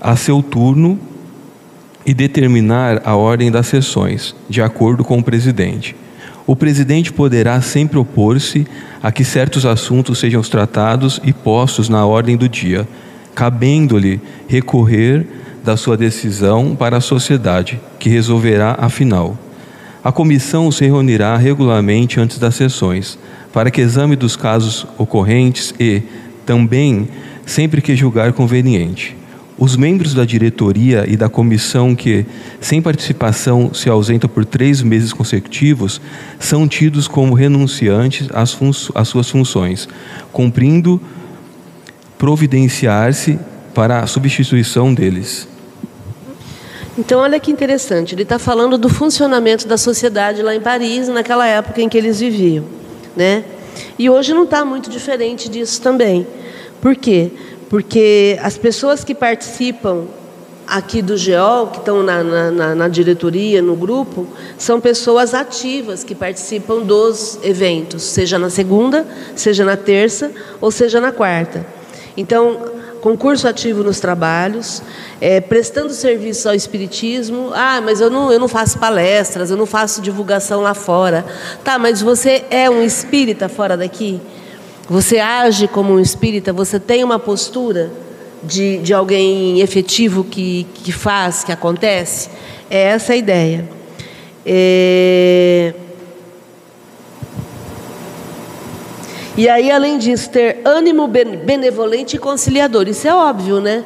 a 0.00 0.16
seu 0.16 0.42
turno 0.42 0.98
e 2.04 2.12
determinar 2.12 3.02
a 3.04 3.14
ordem 3.14 3.50
das 3.50 3.66
sessões, 3.66 4.34
de 4.48 4.60
acordo 4.60 5.04
com 5.04 5.18
o 5.18 5.22
presidente. 5.22 5.94
O 6.46 6.56
presidente 6.56 7.12
poderá 7.12 7.60
sempre 7.60 7.98
opor-se 7.98 8.66
a 9.02 9.12
que 9.12 9.24
certos 9.24 9.64
assuntos 9.64 10.18
sejam 10.18 10.42
tratados 10.42 11.20
e 11.22 11.32
postos 11.32 11.88
na 11.88 12.04
ordem 12.04 12.36
do 12.36 12.48
dia, 12.48 12.86
cabendo-lhe 13.34 14.20
recorrer 14.48 15.26
da 15.62 15.76
sua 15.76 15.96
decisão 15.96 16.74
para 16.74 16.96
a 16.96 17.00
sociedade, 17.00 17.80
que 17.98 18.08
resolverá 18.08 18.76
afinal. 18.78 19.38
A 20.04 20.10
comissão 20.10 20.70
se 20.72 20.84
reunirá 20.84 21.36
regularmente 21.36 22.18
antes 22.18 22.36
das 22.36 22.56
sessões, 22.56 23.16
para 23.52 23.70
que 23.70 23.80
exame 23.80 24.16
dos 24.16 24.34
casos 24.34 24.84
ocorrentes 24.98 25.72
e, 25.78 26.02
também, 26.44 27.08
sempre 27.46 27.80
que 27.80 27.94
julgar 27.94 28.32
conveniente. 28.32 29.16
Os 29.56 29.76
membros 29.76 30.12
da 30.12 30.24
diretoria 30.24 31.04
e 31.06 31.16
da 31.16 31.28
comissão 31.28 31.94
que, 31.94 32.26
sem 32.60 32.82
participação, 32.82 33.72
se 33.72 33.88
ausentam 33.88 34.28
por 34.28 34.44
três 34.44 34.82
meses 34.82 35.12
consecutivos, 35.12 36.00
são 36.40 36.66
tidos 36.66 37.06
como 37.06 37.34
renunciantes 37.34 38.28
às, 38.34 38.58
às 38.96 39.06
suas 39.06 39.30
funções, 39.30 39.88
cumprindo 40.32 41.00
providenciar-se 42.18 43.38
para 43.72 44.00
a 44.00 44.06
substituição 44.08 44.92
deles. 44.92 45.51
Então, 46.98 47.20
olha 47.20 47.40
que 47.40 47.50
interessante, 47.50 48.14
ele 48.14 48.22
está 48.22 48.38
falando 48.38 48.76
do 48.76 48.88
funcionamento 48.88 49.66
da 49.66 49.78
sociedade 49.78 50.42
lá 50.42 50.54
em 50.54 50.60
Paris, 50.60 51.08
naquela 51.08 51.46
época 51.46 51.80
em 51.80 51.88
que 51.88 51.96
eles 51.96 52.20
viviam. 52.20 52.64
Né? 53.16 53.44
E 53.98 54.10
hoje 54.10 54.34
não 54.34 54.44
está 54.44 54.62
muito 54.64 54.90
diferente 54.90 55.48
disso 55.48 55.80
também. 55.80 56.26
Por 56.82 56.94
quê? 56.94 57.30
Porque 57.70 58.38
as 58.42 58.58
pessoas 58.58 59.02
que 59.02 59.14
participam 59.14 60.04
aqui 60.66 61.00
do 61.00 61.16
GEOL, 61.16 61.68
que 61.68 61.78
estão 61.78 62.02
na, 62.02 62.22
na, 62.22 62.74
na, 62.74 62.88
diretoria, 62.88 63.62
no 63.62 63.74
grupo, 63.74 64.26
são 64.58 64.80
pessoas 64.80 65.32
ativas 65.32 66.04
que 66.04 66.14
participam 66.14 66.80
dos 66.80 67.38
eventos, 67.42 68.02
seja 68.02 68.38
na 68.38 68.50
segunda, 68.50 69.06
seja 69.34 69.64
na 69.64 69.76
terça 69.76 70.30
ou 70.60 70.70
seja 70.70 71.00
na 71.00 71.10
quarta. 71.10 71.66
Então, 72.16 72.81
concurso 73.02 73.48
ativo 73.48 73.82
nos 73.82 73.98
trabalhos, 73.98 74.80
é, 75.20 75.40
prestando 75.40 75.92
serviço 75.92 76.48
ao 76.48 76.54
Espiritismo. 76.54 77.50
Ah, 77.52 77.80
mas 77.84 78.00
eu 78.00 78.08
não, 78.08 78.32
eu 78.32 78.38
não 78.38 78.46
faço 78.46 78.78
palestras, 78.78 79.50
eu 79.50 79.56
não 79.56 79.66
faço 79.66 80.00
divulgação 80.00 80.62
lá 80.62 80.72
fora. 80.72 81.26
Tá, 81.64 81.78
mas 81.80 82.00
você 82.00 82.44
é 82.48 82.70
um 82.70 82.80
espírita 82.80 83.48
fora 83.48 83.76
daqui? 83.76 84.20
Você 84.88 85.18
age 85.18 85.66
como 85.66 85.92
um 85.94 86.00
espírita? 86.00 86.52
Você 86.52 86.78
tem 86.78 87.02
uma 87.02 87.18
postura 87.18 87.90
de, 88.40 88.78
de 88.78 88.94
alguém 88.94 89.60
efetivo 89.60 90.22
que, 90.22 90.64
que 90.72 90.92
faz, 90.92 91.42
que 91.42 91.50
acontece? 91.50 92.30
É 92.70 92.82
essa 92.84 93.14
a 93.14 93.16
ideia. 93.16 93.68
É... 94.46 95.74
E 99.34 99.48
aí, 99.48 99.70
além 99.70 99.96
disso, 99.96 100.28
ter 100.28 100.60
ânimo 100.62 101.06
benevolente 101.08 102.16
e 102.16 102.18
conciliador. 102.18 102.86
Isso 102.86 103.08
é 103.08 103.14
óbvio, 103.14 103.60
né? 103.60 103.82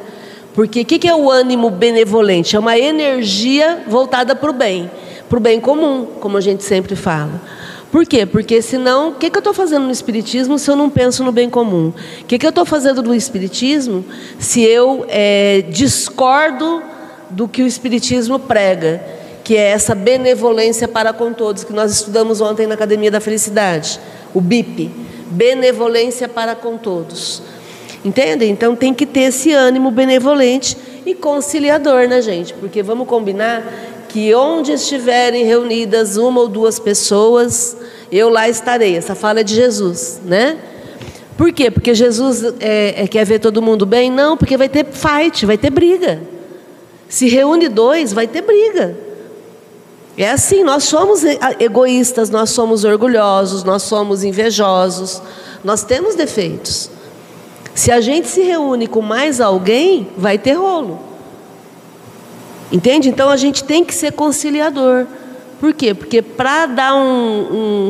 Porque 0.53 0.81
o 0.81 0.85
que, 0.85 0.99
que 0.99 1.07
é 1.07 1.15
o 1.15 1.31
ânimo 1.31 1.69
benevolente? 1.69 2.55
É 2.55 2.59
uma 2.59 2.77
energia 2.77 3.83
voltada 3.87 4.35
para 4.35 4.49
o 4.49 4.53
bem, 4.53 4.91
para 5.29 5.37
o 5.37 5.39
bem 5.39 5.59
comum, 5.59 6.05
como 6.19 6.35
a 6.35 6.41
gente 6.41 6.63
sempre 6.63 6.95
fala. 6.95 7.41
Por 7.89 8.05
quê? 8.05 8.25
Porque 8.25 8.61
senão, 8.61 9.09
o 9.09 9.11
que, 9.13 9.29
que 9.29 9.37
eu 9.37 9.39
estou 9.39 9.53
fazendo 9.53 9.85
no 9.85 9.91
Espiritismo 9.91 10.59
se 10.59 10.69
eu 10.69 10.75
não 10.75 10.89
penso 10.89 11.23
no 11.23 11.31
bem 11.31 11.49
comum? 11.49 11.93
O 12.21 12.25
que, 12.25 12.37
que 12.37 12.45
eu 12.45 12.49
estou 12.49 12.65
fazendo 12.65 13.01
no 13.01 13.15
Espiritismo 13.15 14.03
se 14.37 14.61
eu 14.63 15.05
é, 15.07 15.63
discordo 15.69 16.81
do 17.29 17.47
que 17.47 17.63
o 17.63 17.67
Espiritismo 17.67 18.37
prega? 18.37 19.01
Que 19.45 19.55
é 19.55 19.69
essa 19.69 19.95
benevolência 19.95 20.89
para 20.89 21.13
com 21.13 21.31
todos, 21.31 21.63
que 21.63 21.71
nós 21.71 21.93
estudamos 21.93 22.41
ontem 22.41 22.67
na 22.67 22.73
Academia 22.73 23.09
da 23.09 23.21
Felicidade, 23.21 23.97
o 24.33 24.41
BIP 24.41 25.06
benevolência 25.29 26.27
para 26.27 26.55
com 26.55 26.77
todos. 26.77 27.41
Entende? 28.03 28.45
Então 28.45 28.75
tem 28.75 28.93
que 28.93 29.05
ter 29.05 29.21
esse 29.21 29.51
ânimo 29.51 29.91
benevolente 29.91 30.77
e 31.05 31.13
conciliador, 31.13 32.07
né, 32.07 32.21
gente? 32.21 32.53
Porque 32.53 32.81
vamos 32.81 33.07
combinar 33.07 33.63
que 34.09 34.33
onde 34.33 34.71
estiverem 34.71 35.45
reunidas 35.45 36.17
uma 36.17 36.41
ou 36.41 36.47
duas 36.47 36.79
pessoas, 36.79 37.77
eu 38.11 38.29
lá 38.29 38.47
estarei. 38.47 38.95
Essa 38.95 39.15
fala 39.15 39.41
é 39.41 39.43
de 39.43 39.53
Jesus, 39.53 40.21
né? 40.23 40.57
Por 41.37 41.51
quê? 41.53 41.69
Porque 41.69 41.93
Jesus 41.93 42.43
é, 42.59 43.03
é, 43.03 43.07
quer 43.07 43.25
ver 43.25 43.39
todo 43.39 43.61
mundo 43.61 43.85
bem? 43.85 44.09
Não, 44.09 44.35
porque 44.35 44.57
vai 44.57 44.67
ter 44.67 44.85
fight, 44.85 45.45
vai 45.45 45.57
ter 45.57 45.69
briga. 45.69 46.19
Se 47.07 47.29
reúne 47.29 47.69
dois, 47.69 48.11
vai 48.11 48.27
ter 48.27 48.41
briga. 48.41 49.06
É 50.17 50.31
assim, 50.31 50.63
nós 50.63 50.85
somos 50.85 51.23
egoístas, 51.59 52.31
nós 52.31 52.49
somos 52.49 52.83
orgulhosos, 52.83 53.63
nós 53.63 53.83
somos 53.83 54.23
invejosos, 54.23 55.21
nós 55.63 55.83
temos 55.83 56.15
defeitos. 56.15 56.89
Se 57.75 57.91
a 57.91 58.01
gente 58.01 58.27
se 58.27 58.41
reúne 58.41 58.87
com 58.87 59.01
mais 59.01 59.39
alguém, 59.39 60.07
vai 60.17 60.39
ter 60.39 60.53
rolo. 60.53 60.99
Entende? 62.71 63.09
Então 63.09 63.29
a 63.29 63.37
gente 63.37 63.63
tem 63.63 63.85
que 63.85 63.93
ser 63.93 64.11
conciliador. 64.11 65.05
Por 65.59 65.73
quê? 65.73 65.93
Porque 65.93 66.23
para 66.23 66.65
dar 66.65 66.95
um, 66.95 67.89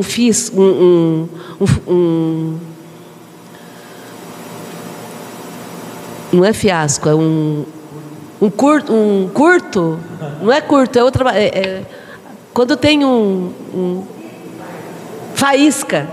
um, 0.54 1.28
um, 1.60 1.92
um, 1.92 2.58
Não 6.30 6.44
é 6.44 6.52
fiasco, 6.52 7.08
é 7.08 7.14
um. 7.14 7.64
Um 8.40 8.50
curto, 8.50 8.92
um 8.92 9.28
curto, 9.34 9.98
não 10.40 10.52
é 10.52 10.60
curto, 10.60 10.96
é 10.96 11.02
outra. 11.02 11.36
É, 11.36 11.46
é, 11.46 11.82
quando 12.58 12.76
tem 12.76 13.04
um, 13.04 13.52
um 13.72 14.04
faísca, 15.36 16.08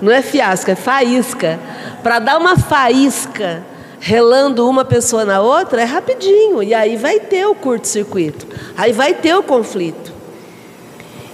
não 0.00 0.12
é 0.12 0.22
fiasco, 0.22 0.70
é 0.70 0.76
faísca. 0.76 1.58
Para 2.04 2.20
dar 2.20 2.38
uma 2.38 2.56
faísca 2.56 3.64
relando 3.98 4.68
uma 4.68 4.84
pessoa 4.84 5.24
na 5.24 5.40
outra 5.40 5.82
é 5.82 5.84
rapidinho. 5.84 6.62
E 6.62 6.72
aí 6.72 6.94
vai 6.94 7.18
ter 7.18 7.46
o 7.46 7.54
curto-circuito. 7.56 8.46
Aí 8.76 8.92
vai 8.92 9.12
ter 9.12 9.34
o 9.34 9.42
conflito. 9.42 10.12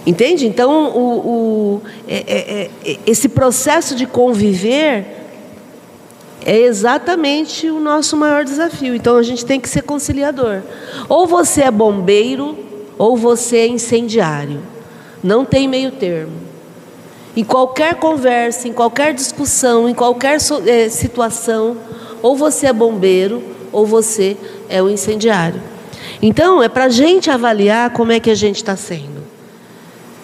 Entende? 0.03 0.47
Então, 0.47 0.87
o, 0.97 1.19
o 1.19 1.81
é, 2.07 2.23
é, 2.27 2.71
é, 2.83 2.97
esse 3.05 3.29
processo 3.29 3.93
de 3.93 4.07
conviver 4.07 5.05
é 6.43 6.57
exatamente 6.57 7.69
o 7.69 7.79
nosso 7.79 8.17
maior 8.17 8.43
desafio. 8.43 8.95
Então, 8.95 9.15
a 9.15 9.21
gente 9.21 9.45
tem 9.45 9.59
que 9.59 9.69
ser 9.69 9.83
conciliador. 9.83 10.63
Ou 11.07 11.27
você 11.27 11.61
é 11.61 11.69
bombeiro, 11.69 12.64
ou 12.97 13.17
você 13.17 13.57
é 13.57 13.67
incendiário. 13.67 14.61
Não 15.23 15.43
tem 15.43 15.67
meio 15.67 15.91
termo. 15.91 16.33
Em 17.35 17.43
qualquer 17.43 17.95
conversa, 17.95 18.67
em 18.67 18.73
qualquer 18.73 19.13
discussão, 19.13 19.89
em 19.89 19.93
qualquer 19.93 20.37
é, 20.67 20.89
situação, 20.89 21.77
ou 22.21 22.35
você 22.35 22.67
é 22.67 22.73
bombeiro, 22.73 23.43
ou 23.71 23.85
você 23.85 24.37
é 24.69 24.81
o 24.81 24.89
incendiário. 24.89 25.61
Então, 26.21 26.63
é 26.63 26.69
para 26.69 26.85
a 26.85 26.89
gente 26.89 27.29
avaliar 27.29 27.89
como 27.91 28.11
é 28.11 28.19
que 28.19 28.29
a 28.29 28.35
gente 28.35 28.57
está 28.57 28.75
sendo. 28.75 29.25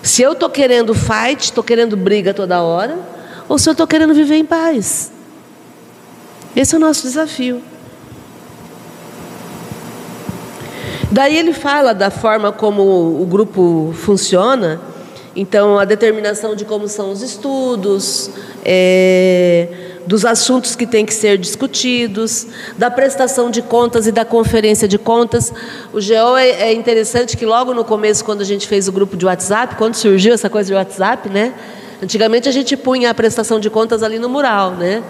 Se 0.02 0.22
eu 0.22 0.32
estou 0.32 0.50
querendo 0.50 0.96
fight, 0.96 1.44
estou 1.44 1.64
querendo 1.64 1.98
briga 1.98 2.34
toda 2.34 2.62
hora, 2.62 2.98
ou 3.50 3.60
se 3.60 3.68
eu 3.70 3.74
estou 3.74 3.86
querendo 3.86 4.14
viver 4.14 4.36
em 4.36 4.46
paz. 4.46 5.12
Esse 6.56 6.76
é 6.76 6.78
o 6.78 6.82
nosso 6.82 7.04
desafio. 7.04 7.62
Daí 11.12 11.38
ele 11.38 11.52
fala 11.52 11.93
da 11.93 12.10
forma 12.10 12.54
como 12.54 12.82
o 13.21 13.26
grupo 13.26 13.93
funciona, 13.93 14.80
então 15.36 15.78
a 15.78 15.84
determinação 15.84 16.56
de 16.56 16.63
como 16.63 16.88
são 16.88 17.12
os 17.12 17.21
estudos, 17.21 18.30
é, 18.63 19.67
dos 20.08 20.26
assuntos 20.26 20.74
que 20.74 20.88
têm 20.88 21.06
que 21.06 21.13
ser 21.13 21.38
discutidos, 21.38 22.47
da 22.78 22.89
prestação 22.89 23.52
de 23.52 23.62
contas 23.62 24.08
e 24.08 24.12
da 24.12 24.24
conferência 24.24 24.88
de 24.88 24.97
contas. 24.97 25.52
O 25.91 26.00
GEO 26.00 26.38
é, 26.38 26.50
é 26.50 26.74
interessante 26.74 27.36
que 27.36 27.45
logo 27.45 27.74
no 27.74 27.84
começo, 27.84 28.24
quando 28.24 28.39
a 28.39 28.45
gente 28.45 28.65
fez 28.65 28.88
o 28.88 28.91
grupo 28.93 29.17
de 29.17 29.26
WhatsApp, 29.26 29.76
quando 29.76 29.95
surgiu 29.95 30.34
essa 30.34 30.50
coisa 30.50 30.67
de 30.67 30.74
WhatsApp, 30.74 31.30
né? 31.30 31.54
Antigamente 32.02 32.47
a 32.47 32.52
gente 32.54 32.78
punha 32.78 33.10
a 33.10 33.13
prestação 33.13 33.60
de 33.60 33.69
contas 33.69 34.02
ali 34.02 34.17
no 34.17 34.30
mural, 34.30 34.71
né? 34.71 35.04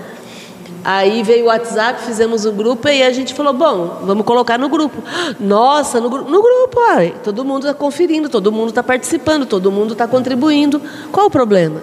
Aí 0.84 1.22
veio 1.22 1.46
o 1.46 1.48
WhatsApp, 1.48 2.02
fizemos 2.02 2.46
um 2.46 2.56
grupo 2.56 2.88
e 2.88 3.04
a 3.04 3.12
gente 3.12 3.34
falou: 3.34 3.54
bom, 3.54 4.00
vamos 4.04 4.26
colocar 4.26 4.58
no 4.58 4.68
grupo. 4.68 5.04
Nossa, 5.40 6.00
no, 6.00 6.10
no 6.10 6.42
grupo, 6.42 6.80
ai, 6.90 7.14
todo 7.24 7.46
mundo 7.46 7.68
está 7.68 7.74
conferindo, 7.74 8.30
todo 8.30 8.52
mundo 8.52 8.70
está 8.70 8.82
participando, 8.82 9.46
todo 9.46 9.72
mundo 9.72 9.94
está 9.94 10.08
contribuindo. 10.08 10.82
Qual 11.12 11.28
o 11.28 11.30
problema? 11.30 11.82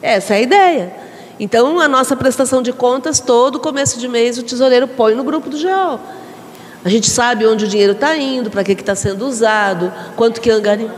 Essa 0.00 0.34
é 0.34 0.36
a 0.38 0.40
ideia. 0.40 0.96
Então, 1.38 1.80
a 1.80 1.88
nossa 1.88 2.16
prestação 2.16 2.62
de 2.62 2.72
contas, 2.72 3.20
todo 3.20 3.58
começo 3.58 3.98
de 3.98 4.08
mês, 4.08 4.38
o 4.38 4.42
tesoureiro 4.42 4.88
põe 4.88 5.14
no 5.14 5.24
grupo 5.24 5.50
do 5.50 5.56
GEO. 5.56 6.00
A 6.84 6.88
gente 6.88 7.08
sabe 7.08 7.46
onde 7.46 7.64
o 7.64 7.68
dinheiro 7.68 7.92
está 7.92 8.16
indo, 8.16 8.50
para 8.50 8.64
que 8.64 8.72
está 8.72 8.94
sendo 8.94 9.26
usado, 9.26 9.92
quanto 10.16 10.40
que 10.40 10.50
angari. 10.50 10.90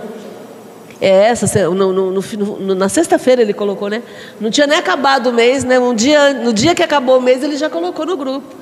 É 1.01 1.27
essa, 1.27 1.69
no, 1.69 1.93
no, 1.93 2.13
no, 2.13 2.75
na 2.75 2.89
sexta-feira 2.89 3.43
ele 3.43 3.53
colocou, 3.53 3.89
né? 3.89 4.03
Não 4.41 4.51
tinha 4.51 4.67
nem 4.67 4.79
acabado 4.79 5.29
o 5.29 5.33
mês, 5.33 5.65
né? 5.65 5.79
Um 5.79 5.95
dia, 5.95 6.33
no 6.33 6.53
dia 6.53 6.75
que 6.75 6.83
acabou 6.83 7.19
o 7.19 7.21
mês, 7.21 7.43
ele 7.43 7.57
já 7.57 7.69
colocou 7.69 8.07
no 8.07 8.17
grupo. 8.17 8.55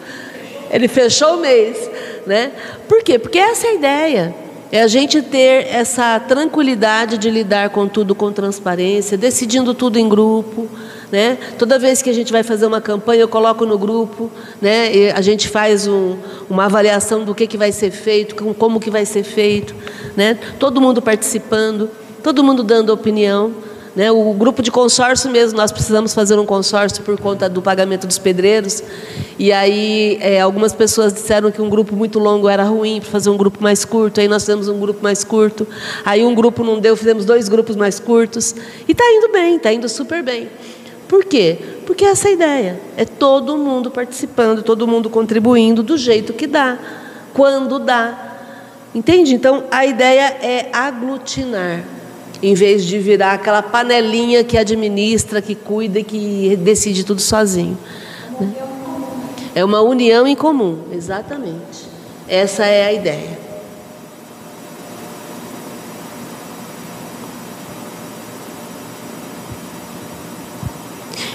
Ele 0.71 0.89
fechou 0.89 1.35
o 1.35 1.41
mês, 1.41 1.91
né? 2.27 2.53
Por 2.89 3.03
quê? 3.03 3.19
Porque 3.19 3.39
essa 3.39 3.67
é 3.67 3.71
a 3.71 3.75
ideia. 3.75 4.35
É 4.71 4.81
a 4.81 4.87
gente 4.87 5.21
ter 5.21 5.67
essa 5.69 6.19
tranquilidade 6.19 7.19
de 7.19 7.29
lidar 7.29 7.69
com 7.69 7.87
tudo 7.87 8.15
com 8.15 8.33
transparência, 8.33 9.19
decidindo 9.19 9.75
tudo 9.75 9.99
em 9.99 10.09
grupo. 10.09 10.67
Né? 11.11 11.37
Toda 11.59 11.79
vez 11.79 12.01
que 12.01 12.09
a 12.09 12.13
gente 12.15 12.33
vai 12.33 12.43
fazer 12.43 12.65
uma 12.65 12.81
campanha, 12.81 13.21
eu 13.21 13.29
coloco 13.29 13.67
no 13.67 13.77
grupo, 13.77 14.31
né? 14.63 14.91
E 14.97 15.11
a 15.11 15.21
gente 15.21 15.47
faz 15.47 15.87
um, 15.87 16.17
uma 16.49 16.65
avaliação 16.65 17.23
do 17.23 17.35
que, 17.35 17.47
que 17.47 17.59
vai 17.59 17.71
ser 17.71 17.91
feito, 17.91 18.35
como 18.35 18.81
que 18.81 18.91
vai 18.91 19.05
ser 19.05 19.23
feito, 19.23 19.75
né? 20.17 20.39
todo 20.59 20.81
mundo 20.81 21.03
participando 21.03 21.91
todo 22.23 22.43
mundo 22.45 22.63
dando 22.63 22.91
opinião. 22.91 23.53
Né? 23.95 24.11
O 24.11 24.33
grupo 24.33 24.63
de 24.63 24.71
consórcio 24.71 25.31
mesmo, 25.31 25.59
nós 25.59 25.71
precisamos 25.71 26.15
fazer 26.15 26.39
um 26.39 26.47
consórcio 26.47 27.03
por 27.03 27.19
conta 27.21 27.49
do 27.49 27.61
pagamento 27.61 28.07
dos 28.07 28.19
pedreiros. 28.19 28.83
E 29.39 29.53
aí 29.53 30.19
é, 30.21 30.41
algumas 30.41 30.73
pessoas 30.73 31.13
disseram 31.13 31.51
que 31.51 31.61
um 31.61 31.69
grupo 31.69 31.95
muito 31.95 32.19
longo 32.19 32.49
era 32.49 32.65
ruim, 32.65 33.01
para 33.01 33.11
fazer 33.11 33.29
um 33.29 33.37
grupo 33.37 33.63
mais 33.63 33.85
curto. 33.85 34.21
Aí 34.21 34.29
nós 34.29 34.43
fizemos 34.43 34.69
um 34.69 34.79
grupo 34.79 35.03
mais 35.03 35.25
curto. 35.25 35.67
Aí 36.05 36.25
um 36.25 36.35
grupo 36.35 36.65
não 36.65 36.81
deu, 36.81 36.97
fizemos 36.97 37.25
dois 37.25 37.49
grupos 37.49 37.77
mais 37.77 38.01
curtos. 38.01 38.55
E 38.89 38.93
está 38.93 39.05
indo 39.13 39.31
bem, 39.31 39.57
está 39.57 39.73
indo 39.73 39.89
super 39.89 40.23
bem. 40.23 40.49
Por 41.07 41.25
quê? 41.27 41.59
Porque 41.85 42.07
essa 42.07 42.29
é 42.29 42.31
a 42.31 42.35
ideia. 42.35 42.81
É 42.97 43.05
todo 43.05 43.59
mundo 43.59 43.91
participando, 43.91 44.63
todo 44.63 44.89
mundo 44.89 45.11
contribuindo 45.11 45.83
do 45.83 45.99
jeito 45.99 46.33
que 46.33 46.47
dá, 46.47 46.79
quando 47.35 47.79
dá. 47.79 48.31
Entende? 48.95 49.35
Então 49.35 49.65
a 49.71 49.85
ideia 49.85 50.35
é 50.41 50.71
aglutinar 50.73 51.85
em 52.43 52.55
vez 52.55 52.85
de 52.85 52.99
virar 52.99 53.35
aquela 53.35 53.63
panelinha 53.63 54.43
que 54.43 54.59
administra, 54.59 55.41
que 55.41 55.55
cuida, 55.55 56.03
que 56.03 56.57
decide 56.57 57.05
tudo 57.05 57.21
sozinho. 57.21 57.79
Né? 58.41 58.53
É 59.55 59.65
uma 59.65 59.81
união 59.81 60.27
em 60.27 60.35
comum, 60.35 60.79
exatamente. 60.91 61.87
Essa 62.27 62.65
é 62.67 62.87
a 62.87 62.93
ideia. 62.93 63.43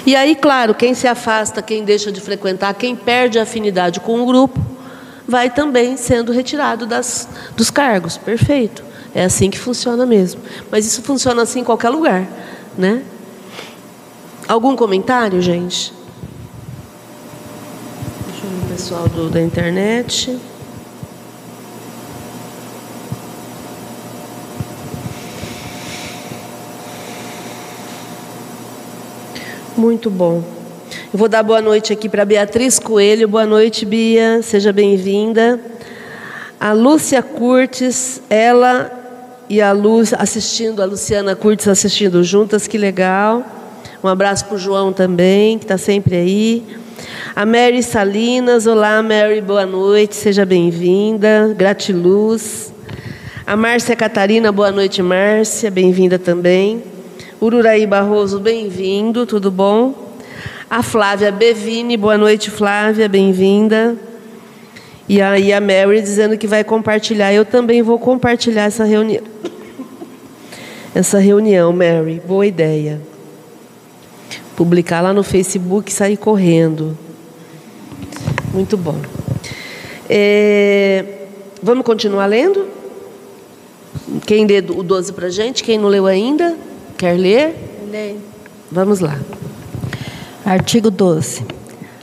E 0.05 0.15
aí, 0.15 0.35
claro, 0.35 0.73
quem 0.73 0.93
se 0.93 1.05
afasta, 1.05 1.61
quem 1.61 1.83
deixa 1.83 2.11
de 2.11 2.21
frequentar, 2.21 2.73
quem 2.73 2.95
perde 2.95 3.37
a 3.39 3.43
afinidade 3.43 3.99
com 3.99 4.21
o 4.21 4.25
grupo, 4.25 4.57
vai 5.27 5.49
também 5.49 5.97
sendo 5.97 6.31
retirado 6.31 6.85
das, 6.85 7.27
dos 7.57 7.69
cargos. 7.69 8.17
Perfeito. 8.17 8.86
É 9.17 9.23
assim 9.23 9.49
que 9.49 9.57
funciona 9.57 10.05
mesmo. 10.05 10.39
Mas 10.69 10.85
isso 10.85 11.01
funciona 11.01 11.41
assim 11.41 11.61
em 11.61 11.63
qualquer 11.63 11.89
lugar, 11.89 12.27
né? 12.77 13.01
Algum 14.47 14.75
comentário, 14.75 15.41
gente? 15.41 15.91
Deixa 18.27 18.45
eu 18.45 18.49
ver 18.51 18.65
o 18.65 18.69
pessoal 18.69 19.09
do, 19.09 19.27
da 19.27 19.41
internet. 19.41 20.37
Muito 29.75 30.11
bom. 30.11 30.43
Eu 31.11 31.17
vou 31.17 31.27
dar 31.27 31.41
boa 31.41 31.59
noite 31.59 31.91
aqui 31.91 32.07
para 32.07 32.23
Beatriz 32.23 32.77
Coelho. 32.77 33.27
Boa 33.27 33.47
noite, 33.47 33.83
Bia. 33.83 34.43
Seja 34.43 34.71
bem-vinda. 34.71 35.59
A 36.59 36.71
Lúcia 36.71 37.23
Curtis, 37.23 38.21
ela 38.29 38.96
e 39.49 39.61
a 39.61 39.71
Luz 39.71 40.13
assistindo, 40.13 40.81
a 40.81 40.85
Luciana 40.85 41.35
Curtis 41.35 41.67
assistindo 41.67 42.23
juntas, 42.23 42.67
que 42.67 42.77
legal. 42.77 43.45
Um 44.03 44.07
abraço 44.07 44.45
para 44.45 44.55
o 44.55 44.57
João 44.57 44.91
também, 44.91 45.57
que 45.57 45.65
está 45.65 45.77
sempre 45.77 46.15
aí. 46.15 46.63
A 47.35 47.45
Mary 47.45 47.81
Salinas, 47.81 48.67
olá 48.67 49.01
Mary, 49.01 49.41
boa 49.41 49.65
noite, 49.65 50.15
seja 50.15 50.45
bem-vinda. 50.45 51.53
Gratiluz. 51.57 52.73
A 53.45 53.55
Márcia 53.55 53.95
Catarina, 53.95 54.51
boa 54.51 54.71
noite, 54.71 55.01
Márcia, 55.01 55.71
bem-vinda 55.71 56.19
também. 56.19 56.83
Ururaí 57.39 57.85
Barroso, 57.85 58.39
bem-vindo, 58.39 59.25
tudo 59.25 59.49
bom? 59.49 59.93
A 60.69 60.83
Flávia 60.83 61.31
Bevini, 61.31 61.95
boa 61.95 62.17
noite, 62.17 62.51
Flávia, 62.51 63.07
bem-vinda. 63.07 63.95
E 65.09 65.21
aí 65.21 65.53
a 65.53 65.61
Mary 65.61 66.01
dizendo 66.01 66.37
que 66.37 66.47
vai 66.47 66.63
compartilhar. 66.63 67.33
Eu 67.33 67.45
também 67.45 67.81
vou 67.81 67.97
compartilhar 67.97 68.63
essa 68.63 68.83
reunião. 68.83 69.23
Essa 70.93 71.19
reunião, 71.19 71.71
Mary, 71.71 72.21
boa 72.25 72.45
ideia. 72.45 72.99
Publicar 74.55 75.01
lá 75.01 75.13
no 75.13 75.23
Facebook 75.23 75.91
e 75.91 75.93
sair 75.93 76.17
correndo. 76.17 76.97
Muito 78.51 78.75
bom. 78.75 78.99
É, 80.09 81.05
vamos 81.61 81.85
continuar 81.85 82.25
lendo? 82.25 82.67
Quem 84.25 84.47
lê 84.47 84.59
o 84.59 84.81
12 84.81 85.13
para 85.13 85.29
gente? 85.29 85.63
Quem 85.63 85.77
não 85.77 85.87
leu 85.87 86.07
ainda? 86.07 86.57
Quer 86.97 87.17
ler? 87.17 87.55
Lê. 87.91 88.15
Vamos 88.71 88.99
lá. 88.99 89.19
Artigo 90.43 90.89
12. 90.89 91.43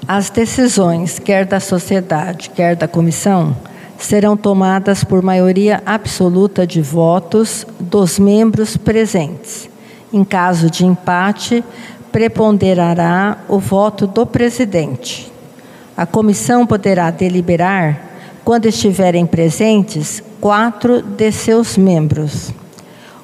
As 0.07 0.29
decisões, 0.29 1.19
quer 1.19 1.47
da 1.47 1.59
sociedade, 1.59 2.51
quer 2.51 2.77
da 2.77 2.87
comissão, 2.87 3.57
serão 3.97 4.37
tomadas 4.37 5.03
por 5.03 5.23
maioria 5.23 5.83
absoluta 5.87 6.67
de 6.67 6.83
votos 6.83 7.67
dos 7.81 8.19
membros 8.19 8.77
presentes. 8.77 9.69
Em 10.13 10.23
caso 10.23 10.69
de 10.69 10.85
empate, 10.85 11.65
preponderará 12.13 13.39
o 13.49 13.59
voto 13.59 14.07
do 14.07 14.27
presidente. 14.27 15.33
A 15.97 16.05
comissão 16.05 16.67
poderá 16.67 17.11
deliberar, 17.11 18.11
quando 18.45 18.67
estiverem 18.67 19.25
presentes, 19.25 20.23
quatro 20.39 21.01
de 21.01 21.33
seus 21.33 21.79
membros. 21.79 22.53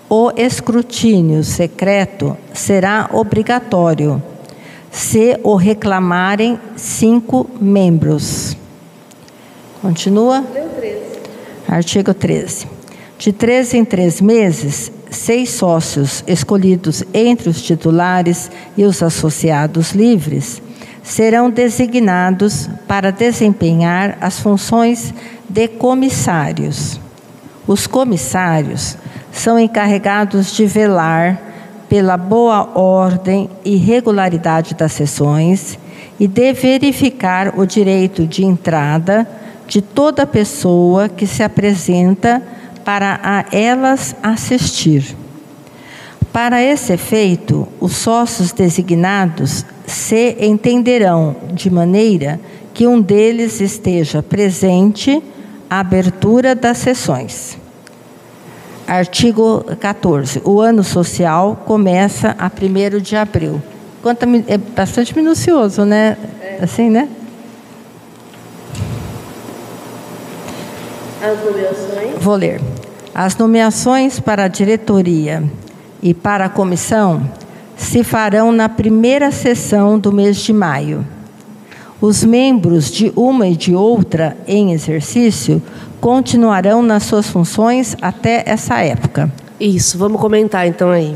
O 0.08 0.32
escrutínio 0.34 1.44
secreto 1.44 2.34
será 2.54 3.10
obrigatório 3.12 4.22
se 4.90 5.38
o 5.42 5.54
reclamarem 5.54 6.58
cinco 6.76 7.48
membros. 7.60 8.56
Continua? 9.80 10.44
Artigo 11.68 12.12
13. 12.12 12.66
De 13.18 13.32
três 13.32 13.74
em 13.74 13.84
três 13.84 14.20
meses, 14.20 14.90
seis 15.10 15.50
sócios 15.50 16.24
escolhidos 16.26 17.04
entre 17.12 17.48
os 17.48 17.62
titulares 17.62 18.50
e 18.76 18.84
os 18.84 19.02
associados 19.02 19.92
livres 19.92 20.62
serão 21.02 21.50
designados 21.50 22.68
para 22.86 23.10
desempenhar 23.10 24.16
as 24.20 24.38
funções 24.38 25.14
de 25.48 25.68
comissários. 25.68 27.00
Os 27.66 27.86
comissários 27.86 28.96
são 29.32 29.58
encarregados 29.58 30.52
de 30.52 30.66
velar 30.66 31.49
pela 31.90 32.16
boa 32.16 32.78
ordem 32.78 33.50
e 33.64 33.74
regularidade 33.74 34.76
das 34.76 34.92
sessões 34.92 35.76
e 36.20 36.28
de 36.28 36.52
verificar 36.52 37.58
o 37.58 37.66
direito 37.66 38.24
de 38.28 38.44
entrada 38.44 39.28
de 39.66 39.82
toda 39.82 40.24
pessoa 40.24 41.08
que 41.08 41.26
se 41.26 41.42
apresenta 41.42 42.40
para 42.84 43.20
a 43.22 43.44
elas 43.50 44.14
assistir. 44.22 45.16
Para 46.32 46.62
esse 46.62 46.92
efeito, 46.92 47.66
os 47.80 47.96
sócios 47.96 48.52
designados 48.52 49.66
se 49.84 50.36
entenderão 50.38 51.34
de 51.52 51.68
maneira 51.68 52.38
que 52.72 52.86
um 52.86 53.00
deles 53.00 53.60
esteja 53.60 54.22
presente 54.22 55.20
à 55.68 55.80
abertura 55.80 56.54
das 56.54 56.78
sessões. 56.78 57.59
Artigo 58.90 59.64
14. 59.78 60.42
O 60.44 60.60
ano 60.60 60.82
social 60.82 61.62
começa 61.64 62.34
a 62.36 62.46
1 62.50 62.98
de 62.98 63.14
abril. 63.14 63.62
Quanto, 64.02 64.24
é 64.48 64.58
bastante 64.58 65.16
minucioso, 65.16 65.84
né? 65.84 66.16
Assim, 66.60 66.90
né? 66.90 67.08
As 71.22 71.44
nomeações. 71.44 72.18
Vou 72.18 72.34
ler. 72.34 72.60
As 73.14 73.36
nomeações 73.36 74.18
para 74.18 74.46
a 74.46 74.48
diretoria 74.48 75.44
e 76.02 76.12
para 76.12 76.46
a 76.46 76.48
comissão 76.48 77.30
se 77.76 78.02
farão 78.02 78.50
na 78.50 78.68
primeira 78.68 79.30
sessão 79.30 80.00
do 80.00 80.10
mês 80.10 80.38
de 80.38 80.52
maio. 80.52 81.06
Os 82.00 82.24
membros 82.24 82.90
de 82.90 83.12
uma 83.14 83.46
e 83.46 83.54
de 83.54 83.74
outra 83.74 84.36
em 84.46 84.72
exercício 84.72 85.62
continuarão 86.00 86.82
nas 86.82 87.02
suas 87.02 87.28
funções 87.28 87.94
até 88.00 88.42
essa 88.46 88.78
época. 88.80 89.30
Isso, 89.60 89.98
vamos 89.98 90.18
comentar 90.18 90.66
então 90.66 90.90
aí. 90.90 91.14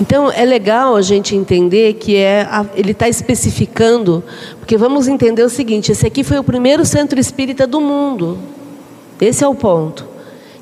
Então 0.00 0.32
é 0.32 0.44
legal 0.44 0.96
a 0.96 1.02
gente 1.02 1.36
entender 1.36 1.94
que 1.94 2.16
é 2.16 2.48
ele 2.74 2.92
está 2.92 3.08
especificando, 3.08 4.24
porque 4.58 4.76
vamos 4.76 5.06
entender 5.06 5.42
o 5.42 5.48
seguinte: 5.48 5.92
esse 5.92 6.06
aqui 6.06 6.24
foi 6.24 6.38
o 6.38 6.44
primeiro 6.44 6.84
centro 6.84 7.20
espírita 7.20 7.66
do 7.66 7.80
mundo. 7.80 8.38
Esse 9.20 9.44
é 9.44 9.48
o 9.48 9.54
ponto. 9.54 10.11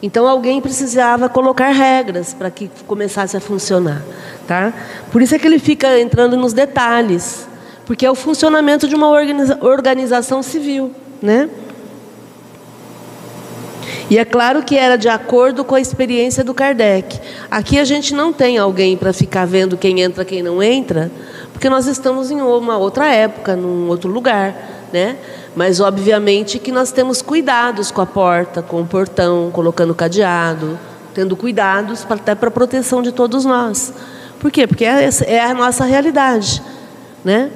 Então 0.03 0.27
alguém 0.27 0.61
precisava 0.61 1.29
colocar 1.29 1.69
regras 1.71 2.33
para 2.33 2.51
que 2.51 2.71
começasse 2.87 3.37
a 3.37 3.41
funcionar, 3.41 4.03
tá? 4.47 4.73
Por 5.13 5.21
isso 5.21 5.35
é 5.35 5.39
que 5.39 5.47
ele 5.47 5.59
fica 5.59 6.01
entrando 6.01 6.37
nos 6.37 6.53
detalhes, 6.53 7.47
porque 7.85 8.07
é 8.07 8.11
o 8.11 8.15
funcionamento 8.15 8.89
de 8.89 8.95
uma 8.95 9.09
organiza 9.09 9.59
organização 9.61 10.43
civil, 10.43 10.93
né? 11.21 11.51
E 14.09 14.19
é 14.19 14.25
claro 14.25 14.63
que 14.63 14.77
era 14.77 14.97
de 14.97 15.09
acordo 15.09 15.65
com 15.65 15.77
a 15.77 15.81
experiência 15.81 16.43
do 16.43 16.53
Kardec. 16.53 17.21
Aqui 17.49 17.79
a 17.79 17.85
gente 17.85 18.13
não 18.13 18.33
tem 18.33 18.59
alguém 18.59 18.97
para 18.97 19.13
ficar 19.13 19.47
vendo 19.47 19.77
quem 19.77 20.01
entra, 20.01 20.25
quem 20.25 20.43
não 20.43 20.61
entra, 20.61 21.13
porque 21.53 21.69
nós 21.69 21.87
estamos 21.87 22.31
em 22.31 22.41
uma 22.41 22.77
outra 22.77 23.07
época, 23.07 23.55
num 23.55 23.87
outro 23.89 24.11
lugar, 24.11 24.80
né? 24.93 25.17
Mas, 25.55 25.81
obviamente, 25.81 26.59
que 26.59 26.73
nós 26.73 26.93
temos 26.93 27.23
cuidados 27.23 27.91
com 27.91 28.01
a 28.01 28.07
porta, 28.07 28.63
com 28.63 28.83
o 28.83 28.87
portão, 28.87 29.51
colocando 29.53 29.95
cadeado, 29.95 30.79
tendo 31.15 31.37
cuidados 31.37 32.05
pra, 32.05 32.17
até 32.17 32.35
para 32.35 32.49
a 32.49 32.53
proteção 32.53 33.03
de 33.03 33.13
todos 33.13 33.45
nós. 33.45 33.93
Por 34.39 34.51
quê? 34.51 34.67
Porque 34.67 34.85
é, 34.85 35.09
é 35.27 35.45
a 35.45 35.55
nossa 35.55 35.85
realidade. 35.85 36.63
Né? 37.25 37.51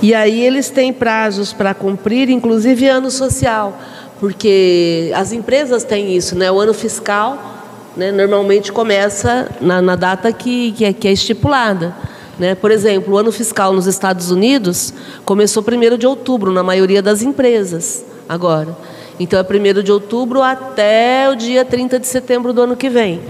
E 0.00 0.14
aí 0.14 0.40
eles 0.40 0.70
têm 0.70 0.92
prazos 0.92 1.52
para 1.52 1.74
cumprir, 1.74 2.28
inclusive 2.28 2.86
ano 2.86 3.10
social, 3.10 3.78
porque 4.20 5.10
as 5.14 5.32
empresas 5.32 5.84
têm 5.84 6.14
isso, 6.14 6.36
né? 6.36 6.50
O 6.50 6.60
ano 6.60 6.74
fiscal 6.74 7.56
né, 7.96 8.12
normalmente 8.12 8.70
começa 8.70 9.48
na, 9.60 9.80
na 9.80 9.96
data 9.96 10.30
que, 10.32 10.72
que, 10.72 10.84
é, 10.84 10.92
que 10.92 11.08
é 11.08 11.12
estipulada. 11.12 11.94
Né? 12.38 12.54
Por 12.54 12.70
exemplo, 12.70 13.14
o 13.14 13.18
ano 13.18 13.32
fiscal 13.32 13.72
nos 13.72 13.86
Estados 13.86 14.30
Unidos 14.30 14.92
começou 15.24 15.62
1 15.62 15.96
de 15.96 16.06
outubro, 16.06 16.52
na 16.52 16.62
maioria 16.62 17.00
das 17.00 17.22
empresas, 17.22 18.04
agora. 18.28 18.76
Então, 19.18 19.38
é 19.38 19.42
1 19.42 19.82
de 19.82 19.90
outubro 19.90 20.42
até 20.42 21.28
o 21.30 21.34
dia 21.34 21.64
30 21.64 21.98
de 21.98 22.06
setembro 22.06 22.52
do 22.52 22.62
ano 22.62 22.76
que 22.76 22.90
vem. 22.90 23.20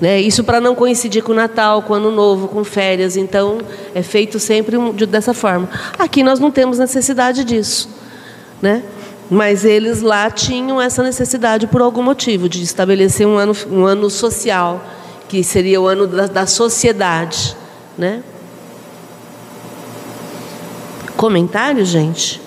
Né? 0.00 0.20
Isso 0.20 0.44
para 0.44 0.60
não 0.60 0.74
coincidir 0.74 1.22
com 1.22 1.32
o 1.32 1.34
Natal, 1.34 1.82
com 1.82 1.92
o 1.92 1.96
Ano 1.96 2.10
Novo, 2.10 2.48
com 2.48 2.62
férias. 2.62 3.16
Então, 3.16 3.58
é 3.94 4.02
feito 4.02 4.38
sempre 4.38 4.76
dessa 5.08 5.34
forma. 5.34 5.68
Aqui 5.98 6.22
nós 6.22 6.38
não 6.38 6.50
temos 6.50 6.78
necessidade 6.78 7.42
disso. 7.42 7.88
Né? 8.62 8.82
Mas 9.28 9.64
eles 9.64 10.02
lá 10.02 10.30
tinham 10.30 10.80
essa 10.80 11.02
necessidade 11.02 11.66
por 11.66 11.80
algum 11.80 12.02
motivo 12.02 12.48
de 12.48 12.62
estabelecer 12.62 13.26
um 13.26 13.36
ano, 13.36 13.56
um 13.68 13.84
ano 13.84 14.08
social, 14.08 14.84
que 15.28 15.42
seria 15.42 15.80
o 15.80 15.86
ano 15.88 16.06
da, 16.06 16.26
da 16.28 16.46
sociedade, 16.46 17.56
né? 17.98 18.22
Comentário, 21.16 21.84
gente? 21.84 22.40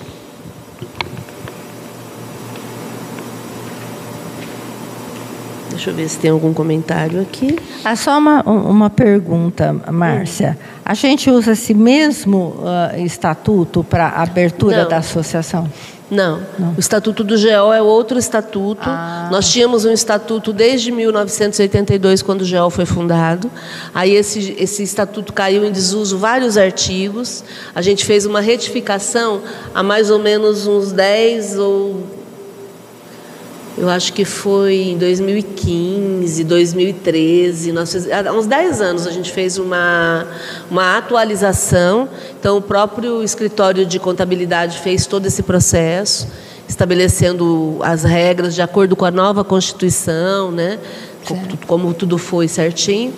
Deixa 5.70 5.90
eu 5.90 5.94
ver 5.94 6.08
se 6.08 6.18
tem 6.18 6.30
algum 6.30 6.52
comentário 6.52 7.22
aqui. 7.22 7.58
Ah, 7.82 7.96
só 7.96 8.18
uma, 8.18 8.42
uma 8.42 8.90
pergunta, 8.90 9.74
Márcia. 9.90 10.58
A 10.84 10.92
gente 10.92 11.30
usa 11.30 11.52
esse 11.52 11.72
mesmo 11.72 12.54
uh, 12.58 13.00
estatuto 13.02 13.82
para 13.82 14.08
abertura 14.08 14.82
Não. 14.82 14.88
da 14.90 14.98
associação? 14.98 15.62
Não. 15.62 15.99
O 16.76 16.80
Estatuto 16.80 17.22
do 17.22 17.36
GEO 17.36 17.72
é 17.72 17.80
outro 17.80 18.18
estatuto. 18.18 18.82
Ah. 18.84 19.28
Nós 19.30 19.50
tínhamos 19.50 19.84
um 19.84 19.92
estatuto 19.92 20.52
desde 20.52 20.90
1982, 20.90 22.22
quando 22.22 22.42
o 22.42 22.44
GEO 22.44 22.68
foi 22.68 22.84
fundado. 22.84 23.50
Aí 23.94 24.14
esse, 24.14 24.56
esse 24.58 24.82
estatuto 24.82 25.32
caiu 25.32 25.64
em 25.64 25.70
desuso 25.70 26.18
vários 26.18 26.56
artigos. 26.58 27.44
A 27.74 27.80
gente 27.80 28.04
fez 28.04 28.26
uma 28.26 28.40
retificação 28.40 29.42
há 29.74 29.82
mais 29.82 30.10
ou 30.10 30.18
menos 30.18 30.66
uns 30.66 30.92
10 30.92 31.58
ou. 31.58 32.19
Eu 33.78 33.88
acho 33.88 34.12
que 34.12 34.24
foi 34.24 34.74
em 34.90 34.98
2015, 34.98 36.44
2013. 36.44 37.72
Nós 37.72 37.94
há 38.10 38.32
uns 38.32 38.46
10 38.46 38.80
anos 38.80 39.06
a 39.06 39.10
gente 39.10 39.30
fez 39.30 39.58
uma, 39.58 40.26
uma 40.70 40.98
atualização. 40.98 42.08
Então, 42.38 42.56
o 42.58 42.62
próprio 42.62 43.22
escritório 43.22 43.86
de 43.86 43.98
contabilidade 43.98 44.78
fez 44.80 45.06
todo 45.06 45.26
esse 45.26 45.42
processo, 45.42 46.26
estabelecendo 46.68 47.78
as 47.80 48.02
regras 48.02 48.54
de 48.54 48.62
acordo 48.62 48.96
com 48.96 49.04
a 49.04 49.10
nova 49.10 49.44
Constituição, 49.44 50.50
né? 50.50 50.78
como, 51.24 51.40
como 51.66 51.94
tudo 51.94 52.18
foi 52.18 52.48
certinho. 52.48 53.14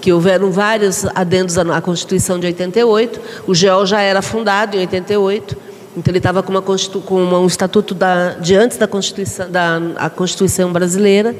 Que 0.00 0.12
houveram 0.12 0.50
vários 0.50 1.06
adendos 1.14 1.56
à 1.56 1.80
Constituição 1.80 2.40
de 2.40 2.46
88. 2.48 3.20
O 3.46 3.54
GEO 3.54 3.86
já 3.86 4.00
era 4.00 4.20
fundado 4.20 4.76
em 4.76 4.80
88. 4.80 5.56
Então 5.96 6.10
ele 6.10 6.18
estava 6.18 6.42
com, 6.42 6.54
com 7.02 7.22
um 7.22 7.46
estatuto 7.46 7.94
da, 7.94 8.30
de 8.30 8.54
antes 8.54 8.78
da 8.78 8.86
Constituição, 8.86 9.50
da 9.50 9.78
a 9.96 10.08
Constituição 10.08 10.72
brasileira. 10.72 11.36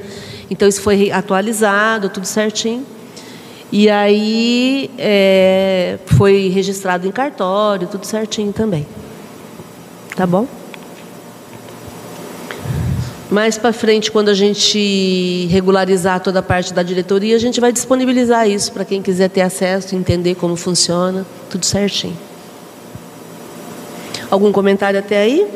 Então 0.50 0.68
isso 0.68 0.82
foi 0.82 1.10
atualizado, 1.10 2.10
tudo 2.10 2.26
certinho. 2.26 2.84
E 3.70 3.88
aí 3.88 4.90
é, 4.98 5.98
foi 6.04 6.48
registrado 6.48 7.08
em 7.08 7.10
cartório, 7.10 7.88
tudo 7.88 8.04
certinho 8.04 8.52
também. 8.52 8.86
Tá 10.14 10.26
bom? 10.26 10.46
Mais 13.30 13.56
para 13.56 13.72
frente, 13.72 14.12
quando 14.12 14.28
a 14.28 14.34
gente 14.34 15.46
regularizar 15.50 16.20
toda 16.20 16.40
a 16.40 16.42
parte 16.42 16.74
da 16.74 16.82
diretoria, 16.82 17.34
a 17.34 17.38
gente 17.38 17.58
vai 17.62 17.72
disponibilizar 17.72 18.46
isso 18.46 18.70
para 18.72 18.84
quem 18.84 19.00
quiser 19.00 19.30
ter 19.30 19.40
acesso, 19.40 19.96
entender 19.96 20.34
como 20.34 20.54
funciona, 20.54 21.24
tudo 21.48 21.64
certinho. 21.64 22.31
Algum 24.32 24.50
comentário 24.50 24.98
até 24.98 25.18
aí? 25.18 25.46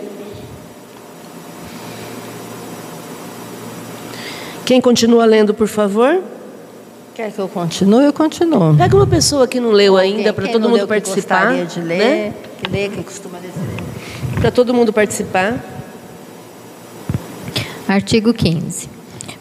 Quem 4.67 4.83
continua 4.83 5.25
lendo, 5.25 5.55
por 5.55 5.67
favor? 5.67 6.21
Quer 7.15 7.33
que 7.33 7.39
eu 7.39 7.49
continue? 7.49 8.05
Eu 8.05 8.13
continuo. 8.13 8.77
Pega 8.77 8.95
uma 8.95 9.07
pessoa 9.07 9.49
que 9.49 9.59
não 9.59 9.71
leu 9.71 9.97
ainda 9.97 10.31
para 10.35 10.47
todo 10.49 10.61
não 10.65 10.69
mundo 10.69 10.77
leu, 10.81 10.87
que 10.87 10.93
participar. 10.93 11.47
gostaria 11.57 11.65
de 11.65 11.81
ler, 11.81 11.99
né? 11.99 12.35
que 12.63 12.71
lê, 12.71 12.89
quem 12.91 13.03
costuma 13.03 13.39
ler. 13.39 13.51
Para 14.39 14.51
todo 14.51 14.75
mundo 14.75 14.93
participar. 14.93 15.59
Artigo 17.89 18.35
15. 18.35 18.91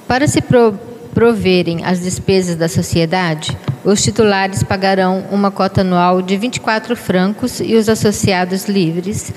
Para 0.07 0.29
se 0.29 0.39
pro- 0.41 0.79
proverem 1.13 1.83
as 1.83 1.99
despesas 1.99 2.55
da 2.55 2.69
sociedade, 2.69 3.57
os 3.85 4.01
titulares 4.01 4.63
pagarão 4.63 5.25
uma 5.29 5.51
cota 5.51 5.81
anual 5.81 6.19
de 6.19 6.35
24 6.35 6.95
francos 6.95 7.59
e 7.59 7.75
os 7.75 7.87
associados 7.87 8.65
livres 8.65 9.31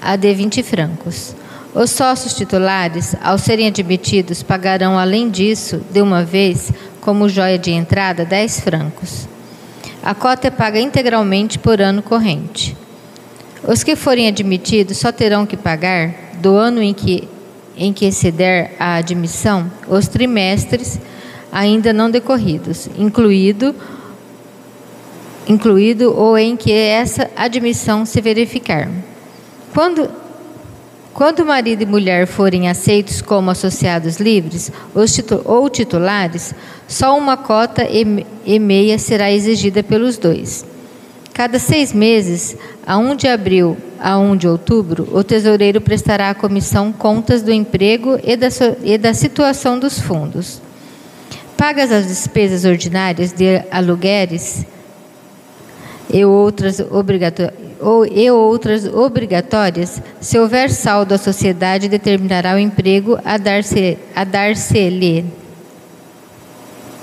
a 0.00 0.14
de 0.14 0.32
20 0.32 0.62
francos. 0.62 1.34
Os 1.74 1.90
sócios 1.90 2.34
titulares, 2.34 3.16
ao 3.20 3.36
serem 3.36 3.66
admitidos, 3.66 4.44
pagarão, 4.44 4.96
além 4.96 5.28
disso, 5.28 5.82
de 5.90 6.00
uma 6.00 6.24
vez, 6.24 6.72
como 7.00 7.28
joia 7.28 7.58
de 7.58 7.72
entrada, 7.72 8.24
10 8.24 8.60
francos. 8.60 9.28
A 10.02 10.14
cota 10.14 10.46
é 10.46 10.50
paga 10.50 10.80
integralmente 10.80 11.58
por 11.58 11.80
ano 11.80 12.00
corrente. 12.00 12.76
Os 13.66 13.82
que 13.82 13.96
forem 13.96 14.28
admitidos 14.28 14.98
só 14.98 15.10
terão 15.10 15.44
que 15.44 15.56
pagar, 15.56 16.14
do 16.34 16.54
ano 16.54 16.80
em 16.80 16.94
que, 16.94 17.28
em 17.76 17.92
que 17.92 18.06
exceder 18.06 18.72
a 18.78 18.94
admissão, 18.94 19.70
os 19.88 20.06
trimestres 20.06 20.98
ainda 21.52 21.92
não 21.92 22.10
decorridos, 22.10 22.88
incluído, 22.98 23.74
incluído 25.48 26.14
ou 26.16 26.38
em 26.38 26.56
que 26.56 26.72
essa 26.72 27.30
admissão 27.36 28.06
se 28.06 28.20
verificar. 28.20 28.88
Quando, 29.74 30.10
quando 31.12 31.44
marido 31.44 31.82
e 31.82 31.86
mulher 31.86 32.26
forem 32.26 32.68
aceitos 32.68 33.20
como 33.20 33.50
associados 33.50 34.16
livres 34.16 34.70
ou 35.44 35.68
titulares, 35.68 36.54
só 36.86 37.16
uma 37.16 37.36
cota 37.36 37.86
e, 37.88 38.58
meia 38.58 38.98
será 38.98 39.30
exigida 39.30 39.82
pelos 39.82 40.18
dois. 40.18 40.64
Cada 41.32 41.58
seis 41.58 41.92
meses, 41.92 42.56
a 42.86 42.98
1 42.98 43.16
de 43.16 43.28
abril 43.28 43.76
a 43.98 44.18
1 44.18 44.36
de 44.36 44.48
outubro, 44.48 45.08
o 45.12 45.22
tesoureiro 45.22 45.80
prestará 45.80 46.30
à 46.30 46.34
comissão 46.34 46.90
contas 46.90 47.42
do 47.42 47.52
emprego 47.52 48.18
e 48.24 48.36
da, 48.36 48.48
e 48.82 48.98
da 48.98 49.14
situação 49.14 49.78
dos 49.78 49.98
fundos. 49.98 50.60
Pagas 51.60 51.92
as 51.92 52.06
despesas 52.06 52.64
ordinárias 52.64 53.34
de 53.34 53.62
aluguéis 53.70 54.64
e 56.10 56.24
outras, 56.24 56.80
ou- 57.78 58.06
e 58.06 58.30
outras 58.30 58.86
obrigatórias, 58.86 60.00
se 60.22 60.38
houver 60.38 60.70
saldo, 60.70 61.12
a 61.12 61.18
sociedade 61.18 61.86
determinará 61.86 62.54
o 62.54 62.58
emprego 62.58 63.18
a 63.22 63.36
dar-se- 63.36 63.98
a 64.16 64.24
dar-se-lhe. 64.24 65.26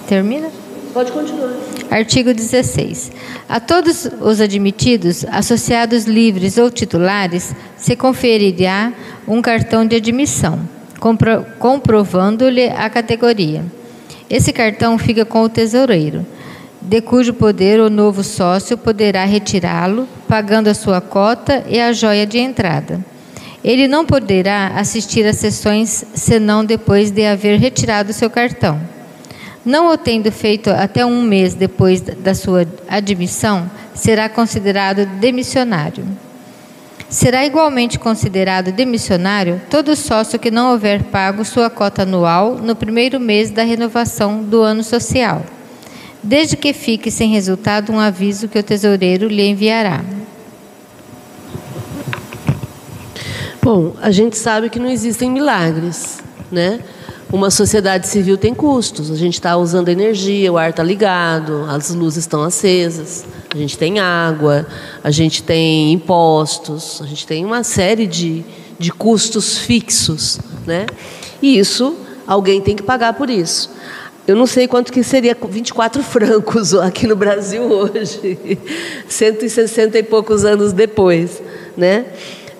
Termina? 0.07 0.49
Pode 0.91 1.11
continuar. 1.11 1.53
Artigo 1.91 2.33
16. 2.33 3.11
A 3.47 3.59
todos 3.59 4.09
os 4.19 4.41
admitidos, 4.41 5.23
associados 5.29 6.05
livres 6.05 6.57
ou 6.57 6.71
titulares, 6.71 7.53
se 7.77 7.95
conferirá 7.95 8.91
um 9.27 9.39
cartão 9.39 9.85
de 9.85 9.97
admissão, 9.97 10.67
compro- 10.99 11.45
comprovando-lhe 11.59 12.65
a 12.69 12.89
categoria. 12.89 13.76
Esse 14.29 14.51
cartão 14.51 14.97
fica 14.97 15.23
com 15.23 15.43
o 15.43 15.49
tesoureiro, 15.49 16.25
de 16.81 17.01
cujo 17.01 17.33
poder 17.33 17.79
o 17.79 17.89
novo 17.89 18.23
sócio 18.23 18.77
poderá 18.77 19.23
retirá-lo, 19.25 20.07
pagando 20.27 20.67
a 20.67 20.73
sua 20.73 20.99
cota 20.99 21.63
e 21.67 21.79
a 21.79 21.93
joia 21.93 22.25
de 22.25 22.37
entrada. 22.37 22.99
Ele 23.63 23.87
não 23.87 24.05
poderá 24.05 24.73
assistir 24.75 25.25
às 25.25 25.37
sessões 25.37 26.05
senão 26.13 26.63
depois 26.63 27.09
de 27.09 27.25
haver 27.25 27.59
retirado 27.59 28.13
seu 28.13 28.29
cartão. 28.29 28.79
Não 29.65 29.91
o 29.91 29.97
tendo 29.97 30.31
feito 30.31 30.69
até 30.69 31.05
um 31.05 31.21
mês 31.21 31.53
depois 31.53 31.99
da 31.99 32.33
sua 32.33 32.65
admissão, 32.87 33.69
será 33.93 34.29
considerado 34.29 35.05
demissionário. 35.05 36.05
Será 37.09 37.45
igualmente 37.45 37.97
considerado 37.97 38.71
demissionário 38.71 39.61
todo 39.69 39.95
sócio 39.95 40.37
que 40.37 40.51
não 40.51 40.71
houver 40.71 41.03
pago 41.03 41.45
sua 41.45 41.69
cota 41.69 42.01
anual 42.01 42.55
no 42.55 42.75
primeiro 42.75 43.17
mês 43.17 43.49
da 43.49 43.63
renovação 43.63 44.43
do 44.43 44.61
ano 44.61 44.83
social, 44.83 45.45
desde 46.21 46.57
que 46.57 46.73
fique 46.73 47.09
sem 47.09 47.31
resultado 47.31 47.93
um 47.93 47.99
aviso 47.99 48.49
que 48.49 48.59
o 48.59 48.63
tesoureiro 48.63 49.29
lhe 49.29 49.47
enviará. 49.47 50.03
Bom, 53.61 53.95
a 54.01 54.11
gente 54.11 54.37
sabe 54.37 54.69
que 54.69 54.79
não 54.79 54.89
existem 54.89 55.31
milagres, 55.31 56.19
né? 56.51 56.81
Uma 57.31 57.51
sociedade 57.51 58.07
civil 58.07 58.37
tem 58.37 58.53
custos. 58.53 59.11
A 59.11 59.15
gente 59.15 59.33
está 59.33 59.57
usando 59.57 59.89
energia, 59.89 60.51
o 60.51 60.57
ar 60.57 60.69
está 60.69 60.81
ligado, 60.81 61.65
as 61.67 61.93
luzes 61.93 62.19
estão 62.19 62.41
acesas, 62.41 63.25
a 63.53 63.57
gente 63.57 63.77
tem 63.77 63.99
água, 63.99 64.65
a 65.03 65.11
gente 65.11 65.43
tem 65.43 65.91
impostos, 65.91 67.01
a 67.01 67.05
gente 67.05 67.27
tem 67.27 67.43
uma 67.43 67.63
série 67.63 68.07
de, 68.07 68.45
de 68.79 68.93
custos 68.93 69.57
fixos, 69.57 70.39
né? 70.65 70.85
E 71.41 71.59
isso 71.59 71.97
alguém 72.25 72.61
tem 72.61 72.77
que 72.77 72.83
pagar 72.83 73.13
por 73.13 73.29
isso. 73.29 73.71
Eu 74.25 74.35
não 74.35 74.47
sei 74.47 74.65
quanto 74.65 74.91
que 74.91 75.03
seria 75.03 75.35
24 75.49 76.03
francos 76.03 76.73
aqui 76.75 77.05
no 77.07 77.15
Brasil 77.15 77.63
hoje, 77.63 78.37
160 79.07 79.99
e 79.99 80.03
poucos 80.03 80.45
anos 80.45 80.71
depois, 80.71 81.41
né? 81.75 82.05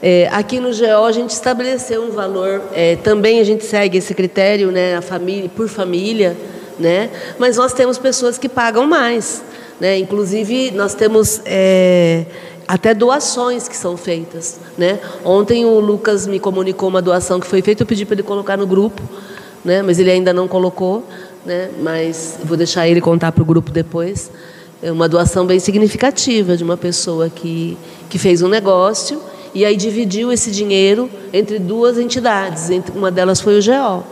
É, 0.02 0.30
aqui 0.32 0.60
no 0.60 0.70
GO 0.70 1.06
a 1.06 1.12
gente 1.12 1.32
estabeleceu 1.32 2.04
um 2.04 2.12
valor, 2.12 2.62
é, 2.74 2.96
também 2.98 3.40
a 3.40 3.44
gente 3.44 3.66
segue 3.66 3.98
esse 3.98 4.14
critério, 4.14 4.72
né, 4.72 4.96
a 4.96 5.02
família, 5.02 5.50
por 5.50 5.68
família, 5.68 6.38
né, 6.78 7.10
mas 7.40 7.58
nós 7.58 7.74
temos 7.74 7.98
pessoas 7.98 8.38
que 8.38 8.48
pagam 8.48 8.86
mais. 8.86 9.42
Né? 9.80 10.00
Inclusive, 10.00 10.72
nós 10.72 10.94
temos 10.94 11.42
é, 11.46 12.26
até 12.68 12.94
doações 12.94 13.68
que 13.68 13.76
são 13.76 13.96
feitas. 13.96 14.60
Né? 14.78 15.00
Ontem 15.24 15.66
o 15.66 15.80
Lucas 15.80 16.28
me 16.28 16.40
comunicou 16.40 16.90
uma 16.90 17.02
doação 17.02 17.40
que 17.40 17.48
foi 17.48 17.62
feita, 17.62 17.84
eu 17.84 17.88
pedi 17.88 18.06
para 18.06 18.16
ele 18.16 18.24
colocar 18.24 18.58
no 18.58 18.66
grupo, 18.66 19.02
né? 19.64 19.82
mas 19.82 20.00
ele 20.00 20.12
ainda 20.12 20.34
não 20.34 20.48
colocou, 20.48 21.04
né? 21.46 21.70
mas 21.82 22.40
vou 22.44 22.58
deixar 22.58 22.88
ele 22.88 23.02
contar 23.02 23.32
para 23.32 23.42
o 23.42 23.46
grupo 23.46 23.72
depois. 23.72 24.32
É 24.82 24.92
uma 24.92 25.08
doação 25.10 25.46
bem 25.46 25.60
significativa 25.60 26.56
de 26.56 26.64
uma 26.64 26.78
pessoa 26.78 27.30
que, 27.30 27.78
que 28.10 28.20
fez 28.20 28.42
um 28.42 28.48
negócio 28.48 29.22
e 29.54 29.66
aí 29.66 29.76
dividiu 29.76 30.32
esse 30.32 30.52
dinheiro 30.52 31.10
entre 31.34 31.60
duas 31.60 31.98
entidades, 31.98 32.70
entre, 32.70 32.98
uma 32.98 33.12
delas 33.12 33.42
foi 33.42 33.58
o 33.58 33.62
GEOL. 33.62 34.04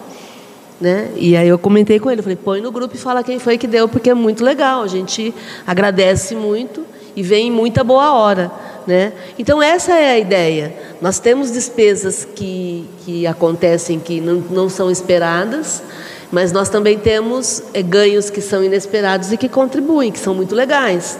Né? 0.80 1.10
E 1.15 1.38
aí 1.38 1.48
eu 1.48 1.58
comentei 1.58 2.00
com 2.00 2.12
ele, 2.12 2.21
falei, 2.21 2.36
põe 2.36 2.60
no 2.62 2.71
grupo 2.71 2.95
e 2.95 2.98
fala 2.98 3.24
quem 3.24 3.39
foi 3.39 3.58
que 3.58 3.67
deu, 3.67 3.88
porque 3.88 4.10
é 4.10 4.13
muito 4.13 4.43
legal, 4.43 4.84
a 4.84 4.88
gente 4.88 5.34
agradece 5.65 6.36
muito 6.36 6.84
e 7.15 7.24
vem 7.24 7.48
em 7.48 7.52
muita 7.52 7.84
boa 7.84 8.13
hora. 8.13 8.52
Né? 8.86 9.13
Então 9.39 9.63
essa 9.63 9.93
é 9.93 10.12
a 10.12 10.19
ideia. 10.19 10.76
Nós 11.02 11.17
temos 11.17 11.52
despesas 11.52 12.28
que, 12.36 12.88
que 13.06 13.26
acontecem 13.26 14.00
que 14.00 14.19
não, 14.19 14.36
não 14.52 14.69
são 14.69 14.91
esperadas, 14.91 15.82
mas 16.32 16.52
nós 16.52 16.69
também 16.69 16.98
temos 16.98 17.63
é, 17.74 17.82
ganhos 17.82 18.30
que 18.30 18.41
são 18.41 18.63
inesperados 18.63 19.32
e 19.32 19.38
que 19.38 19.48
contribuem, 19.48 20.12
que 20.12 20.19
são 20.19 20.36
muito 20.36 20.54
legais. 20.54 21.17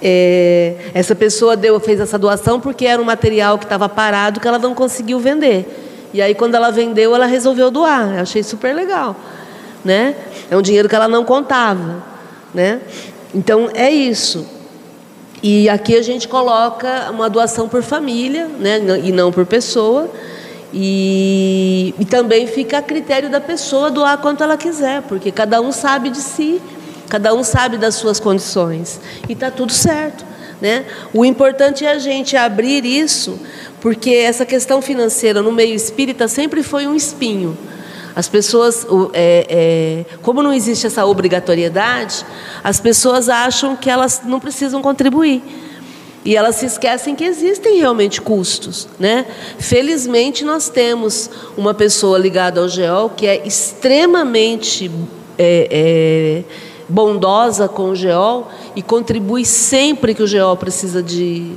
É, 0.00 0.74
essa 0.92 1.14
pessoa 1.14 1.56
deu, 1.56 1.80
fez 1.80 2.00
essa 2.00 2.18
doação 2.18 2.60
porque 2.60 2.86
era 2.86 3.00
um 3.00 3.04
material 3.04 3.58
que 3.58 3.64
estava 3.64 3.88
parado 3.88 4.40
que 4.40 4.46
ela 4.46 4.58
não 4.58 4.74
conseguiu 4.74 5.18
vender. 5.18 5.66
E 6.12 6.22
aí, 6.22 6.34
quando 6.34 6.54
ela 6.54 6.70
vendeu, 6.70 7.14
ela 7.14 7.26
resolveu 7.26 7.70
doar. 7.70 8.14
Eu 8.14 8.22
achei 8.22 8.42
super 8.42 8.74
legal. 8.74 9.16
Né? 9.84 10.14
É 10.50 10.56
um 10.56 10.62
dinheiro 10.62 10.88
que 10.88 10.94
ela 10.94 11.08
não 11.08 11.24
contava. 11.24 12.02
Né? 12.54 12.80
Então, 13.34 13.68
é 13.74 13.90
isso. 13.90 14.46
E 15.42 15.68
aqui 15.68 15.96
a 15.96 16.02
gente 16.02 16.26
coloca 16.26 17.10
uma 17.10 17.28
doação 17.28 17.68
por 17.68 17.82
família, 17.82 18.48
né? 18.58 18.80
e 19.04 19.12
não 19.12 19.30
por 19.30 19.44
pessoa. 19.44 20.10
E, 20.72 21.94
e 21.98 22.04
também 22.04 22.46
fica 22.46 22.78
a 22.78 22.82
critério 22.82 23.30
da 23.30 23.40
pessoa 23.40 23.90
doar 23.90 24.18
quanto 24.18 24.42
ela 24.42 24.56
quiser, 24.56 25.02
porque 25.02 25.30
cada 25.30 25.60
um 25.60 25.70
sabe 25.70 26.10
de 26.10 26.18
si, 26.18 26.60
cada 27.08 27.34
um 27.34 27.42
sabe 27.44 27.78
das 27.78 27.94
suas 27.94 28.20
condições. 28.20 29.00
E 29.28 29.32
está 29.32 29.50
tudo 29.50 29.72
certo. 29.72 30.24
Né? 30.60 30.84
O 31.12 31.24
importante 31.24 31.84
é 31.84 31.92
a 31.92 31.98
gente 31.98 32.36
abrir 32.36 32.84
isso, 32.84 33.38
porque 33.80 34.10
essa 34.10 34.46
questão 34.46 34.80
financeira 34.80 35.42
no 35.42 35.52
meio 35.52 35.74
espírita 35.74 36.28
sempre 36.28 36.62
foi 36.62 36.86
um 36.86 36.94
espinho. 36.94 37.56
As 38.14 38.28
pessoas, 38.28 38.86
é, 39.12 39.46
é, 40.08 40.16
como 40.22 40.42
não 40.42 40.50
existe 40.50 40.86
essa 40.86 41.04
obrigatoriedade, 41.04 42.24
as 42.64 42.80
pessoas 42.80 43.28
acham 43.28 43.76
que 43.76 43.90
elas 43.90 44.22
não 44.24 44.40
precisam 44.40 44.80
contribuir. 44.80 45.42
E 46.24 46.34
elas 46.34 46.56
se 46.56 46.66
esquecem 46.66 47.14
que 47.14 47.22
existem 47.22 47.76
realmente 47.76 48.20
custos. 48.22 48.88
Né? 48.98 49.26
Felizmente, 49.58 50.44
nós 50.44 50.70
temos 50.70 51.30
uma 51.56 51.74
pessoa 51.74 52.18
ligada 52.18 52.60
ao 52.60 52.68
GEOL 52.68 53.10
que 53.10 53.26
é 53.26 53.46
extremamente 53.46 54.90
é, 55.38 55.68
é, 55.70 56.65
bondosa 56.88 57.68
com 57.68 57.90
o 57.90 57.96
GEOL 57.96 58.48
e 58.74 58.82
contribui 58.82 59.44
sempre 59.44 60.14
que 60.14 60.22
o 60.22 60.26
GEOL 60.26 60.56
precisa 60.56 61.02
de, 61.02 61.52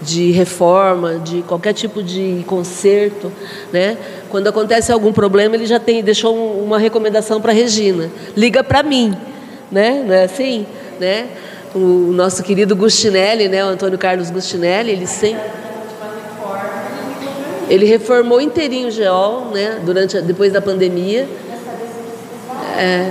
de 0.00 0.30
reforma, 0.30 1.18
de 1.18 1.42
qualquer 1.42 1.72
tipo 1.72 2.02
de 2.02 2.44
conserto, 2.46 3.30
né? 3.72 3.96
Quando 4.30 4.48
acontece 4.48 4.90
algum 4.90 5.12
problema, 5.12 5.54
ele 5.54 5.66
já 5.66 5.78
tem 5.78 6.02
deixou 6.02 6.34
uma 6.62 6.78
recomendação 6.78 7.40
para 7.40 7.52
Regina. 7.52 8.10
Liga 8.36 8.64
para 8.64 8.82
mim, 8.82 9.14
né? 9.70 10.02
Não 10.06 10.14
é 10.14 10.24
assim, 10.24 10.66
né? 10.98 11.28
o 11.74 12.12
nosso 12.12 12.42
querido 12.42 12.76
Gustinelli, 12.76 13.48
né, 13.48 13.64
o 13.64 13.68
Antônio 13.68 13.98
Carlos 13.98 14.30
Gustinelli, 14.30 14.92
ele 14.92 15.06
sempre 15.06 15.62
ele 17.68 17.86
reformou 17.86 18.40
inteirinho 18.40 18.88
o 18.88 18.90
GEOL, 18.90 19.46
né, 19.46 19.80
durante 19.82 20.20
depois 20.20 20.52
da 20.52 20.60
pandemia. 20.60 21.26
É, 22.76 23.10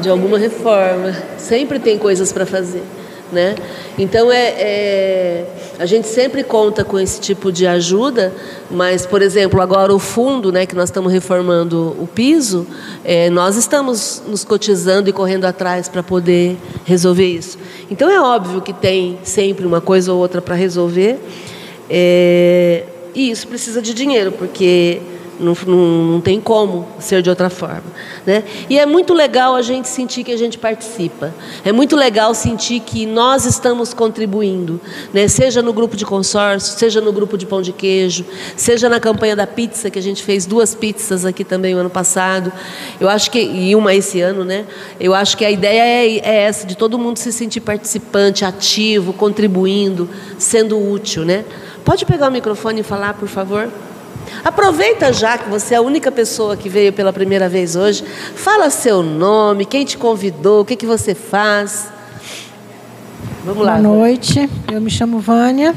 de 0.00 0.08
alguma 0.08 0.38
reforma. 0.38 1.14
Sempre 1.36 1.78
tem 1.78 1.98
coisas 1.98 2.32
para 2.32 2.46
fazer. 2.46 2.82
Né? 3.30 3.56
Então 3.98 4.32
é, 4.32 4.54
é, 4.56 5.44
a 5.78 5.84
gente 5.84 6.08
sempre 6.08 6.42
conta 6.42 6.82
com 6.82 6.98
esse 6.98 7.20
tipo 7.20 7.52
de 7.52 7.66
ajuda, 7.66 8.32
mas 8.70 9.04
por 9.04 9.20
exemplo 9.20 9.60
agora 9.60 9.94
o 9.94 9.98
fundo, 9.98 10.50
né, 10.50 10.64
que 10.64 10.74
nós 10.74 10.88
estamos 10.88 11.12
reformando 11.12 11.94
o 12.00 12.06
piso, 12.06 12.66
é, 13.04 13.28
nós 13.28 13.54
estamos 13.56 14.22
nos 14.26 14.44
cotizando 14.44 15.10
e 15.10 15.12
correndo 15.12 15.44
atrás 15.44 15.90
para 15.90 16.02
poder 16.02 16.56
resolver 16.86 17.26
isso. 17.26 17.58
Então 17.90 18.10
é 18.10 18.18
óbvio 18.18 18.62
que 18.62 18.72
tem 18.72 19.18
sempre 19.22 19.66
uma 19.66 19.82
coisa 19.82 20.10
ou 20.10 20.18
outra 20.18 20.40
para 20.40 20.54
resolver, 20.54 21.18
é, 21.90 22.84
e 23.14 23.30
isso 23.30 23.46
precisa 23.46 23.82
de 23.82 23.92
dinheiro 23.92 24.32
porque 24.32 25.02
não, 25.38 25.56
não, 25.66 25.76
não, 26.12 26.20
tem 26.20 26.40
como 26.40 26.86
ser 26.98 27.22
de 27.22 27.30
outra 27.30 27.48
forma. 27.48 27.84
Né? 28.26 28.44
E 28.68 28.78
é 28.78 28.84
muito 28.84 29.14
legal 29.14 29.54
a 29.54 29.62
gente 29.62 29.88
sentir 29.88 30.24
que 30.24 30.32
a 30.32 30.36
gente 30.36 30.58
participa. 30.58 31.34
É 31.64 31.72
muito 31.72 31.96
legal 31.96 32.34
sentir 32.34 32.80
que 32.80 33.06
nós 33.06 33.44
estamos 33.44 33.94
contribuindo. 33.94 34.80
Né? 35.12 35.28
Seja 35.28 35.62
no 35.62 35.72
grupo 35.72 35.96
de 35.96 36.04
consórcio, 36.04 36.78
seja 36.78 37.00
no 37.00 37.12
grupo 37.12 37.38
de 37.38 37.46
pão 37.46 37.62
de 37.62 37.72
queijo, 37.72 38.24
seja 38.56 38.88
na 38.88 39.00
campanha 39.00 39.36
da 39.36 39.46
pizza, 39.46 39.90
que 39.90 39.98
a 39.98 40.02
gente 40.02 40.22
fez 40.22 40.46
duas 40.46 40.74
pizzas 40.74 41.24
aqui 41.24 41.44
também 41.44 41.74
o 41.74 41.78
ano 41.78 41.90
passado. 41.90 42.52
Eu 43.00 43.08
acho 43.08 43.30
que, 43.30 43.40
e 43.40 43.74
uma 43.74 43.94
esse 43.94 44.20
ano, 44.20 44.44
né? 44.44 44.66
Eu 44.98 45.14
acho 45.14 45.36
que 45.36 45.44
a 45.44 45.50
ideia 45.50 45.82
é, 45.82 46.18
é 46.18 46.42
essa, 46.42 46.66
de 46.66 46.76
todo 46.76 46.98
mundo 46.98 47.18
se 47.18 47.32
sentir 47.32 47.60
participante, 47.60 48.44
ativo, 48.44 49.12
contribuindo, 49.12 50.08
sendo 50.38 50.78
útil. 50.78 51.24
Né? 51.24 51.44
Pode 51.84 52.04
pegar 52.04 52.28
o 52.28 52.32
microfone 52.32 52.80
e 52.80 52.82
falar, 52.82 53.14
por 53.14 53.28
favor? 53.28 53.70
Aproveita 54.44 55.12
já 55.12 55.36
que 55.36 55.48
você 55.48 55.74
é 55.74 55.78
a 55.78 55.82
única 55.82 56.10
pessoa 56.10 56.56
que 56.56 56.68
veio 56.68 56.92
pela 56.92 57.12
primeira 57.12 57.48
vez 57.48 57.76
hoje. 57.76 58.04
Fala 58.34 58.70
seu 58.70 59.02
nome, 59.02 59.64
quem 59.64 59.84
te 59.84 59.98
convidou, 59.98 60.62
o 60.62 60.64
que, 60.64 60.76
que 60.76 60.86
você 60.86 61.14
faz. 61.14 61.88
Vamos 63.44 63.64
lá. 63.64 63.78
Boa 63.78 63.96
noite, 63.96 64.48
eu 64.72 64.80
me 64.80 64.90
chamo 64.90 65.18
Vânia. 65.18 65.74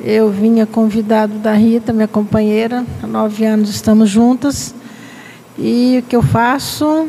Eu 0.00 0.30
vinha 0.30 0.66
convidado 0.66 1.34
da 1.38 1.52
Rita, 1.52 1.92
minha 1.92 2.08
companheira. 2.08 2.84
Há 3.02 3.06
nove 3.06 3.44
anos 3.44 3.70
estamos 3.70 4.08
juntas. 4.08 4.74
E 5.58 6.02
o 6.04 6.08
que 6.08 6.14
eu 6.14 6.22
faço? 6.22 7.08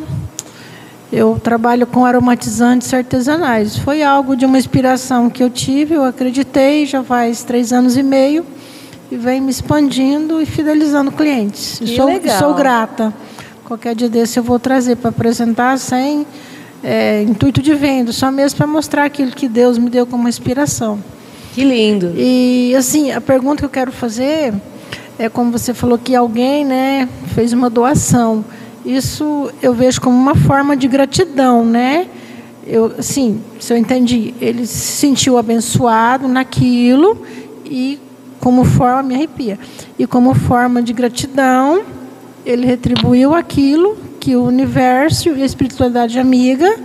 Eu 1.11 1.39
trabalho 1.41 1.85
com 1.85 2.05
aromatizantes 2.05 2.93
artesanais. 2.93 3.77
Foi 3.77 4.03
algo 4.03 4.35
de 4.35 4.45
uma 4.45 4.57
inspiração 4.57 5.29
que 5.29 5.43
eu 5.43 5.49
tive, 5.49 5.95
eu 5.95 6.03
acreditei, 6.03 6.85
já 6.85 7.03
faz 7.03 7.43
três 7.43 7.71
anos 7.71 7.95
e 7.95 8.03
meio 8.03 8.45
e 9.11 9.17
vem 9.17 9.41
me 9.41 9.49
expandindo 9.49 10.41
e 10.41 10.45
fidelizando 10.45 11.11
clientes. 11.11 11.79
Que 11.79 11.95
sou, 11.95 12.05
legal. 12.07 12.39
sou 12.39 12.53
grata. 12.53 13.13
Qualquer 13.63 13.95
dia 13.95 14.09
desse 14.09 14.39
eu 14.39 14.43
vou 14.43 14.59
trazer 14.59 14.95
para 14.97 15.09
apresentar 15.09 15.77
sem 15.77 16.25
é, 16.83 17.23
intuito 17.23 17.61
de 17.61 17.73
venda, 17.73 18.11
só 18.11 18.31
mesmo 18.31 18.57
para 18.57 18.67
mostrar 18.67 19.05
aquilo 19.05 19.31
que 19.31 19.47
Deus 19.47 19.77
me 19.77 19.89
deu 19.89 20.05
como 20.05 20.27
inspiração. 20.27 20.99
Que 21.53 21.63
lindo. 21.63 22.13
E 22.15 22.73
assim, 22.77 23.11
a 23.11 23.19
pergunta 23.19 23.57
que 23.57 23.65
eu 23.65 23.69
quero 23.69 23.91
fazer 23.91 24.53
é 25.17 25.27
como 25.27 25.51
você 25.51 25.73
falou 25.73 25.97
que 25.97 26.15
alguém, 26.15 26.63
né, 26.63 27.09
fez 27.33 27.51
uma 27.51 27.69
doação. 27.69 28.45
Isso 28.85 29.51
eu 29.61 29.73
vejo 29.73 29.99
como 29.99 30.15
uma 30.15 30.35
forma 30.35 30.77
de 30.77 30.87
gratidão, 30.87 31.65
né? 31.65 32.07
Eu, 32.65 33.01
sim, 33.01 33.41
se 33.59 33.73
eu 33.73 33.77
entendi, 33.77 34.33
ele 34.39 34.67
se 34.67 34.97
sentiu 34.97 35.37
abençoado 35.37 36.27
naquilo 36.27 37.21
e 37.65 37.99
como 38.47 38.63
forma, 38.63 39.03
me 39.03 39.13
arrepia, 39.13 39.59
e 39.99 40.07
como 40.07 40.33
forma 40.33 40.81
de 40.81 40.93
gratidão, 40.93 41.83
ele 42.45 42.65
retribuiu 42.65 43.35
aquilo 43.35 43.97
que 44.21 44.37
o 44.37 44.43
universo 44.45 45.27
e 45.35 45.43
a 45.43 45.45
espiritualidade 45.45 46.17
amiga 46.17 46.79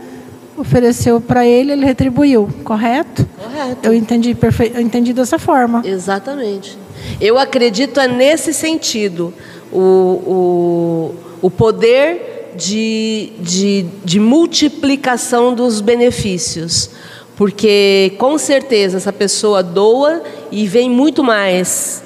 ofereceu 0.59 1.21
para 1.21 1.47
ele, 1.47 1.71
ele 1.71 1.87
retribuiu, 1.87 2.49
correto? 2.65 3.25
Correto. 3.41 3.79
Eu 3.87 3.95
entendi, 3.95 4.35
perfe... 4.35 4.73
eu 4.75 4.81
entendi 4.81 5.13
dessa 5.13 5.39
forma. 5.39 5.83
Exatamente. 5.85 6.77
Eu 7.21 7.39
acredito 7.39 8.01
é 8.01 8.09
nesse 8.09 8.53
sentido, 8.53 9.33
o, 9.73 9.79
o, 9.81 11.15
o 11.43 11.49
poder 11.49 12.55
de, 12.57 13.35
de, 13.39 13.87
de 14.05 14.19
multiplicação 14.19 15.55
dos 15.55 15.81
benefícios. 15.81 16.91
Porque 17.37 18.15
com 18.19 18.37
certeza 18.37 18.97
essa 18.97 19.13
pessoa 19.13 19.63
doa 19.63 20.23
e 20.53 20.69
vem 20.69 20.89
muito 20.89 21.25
mais. 21.25 22.05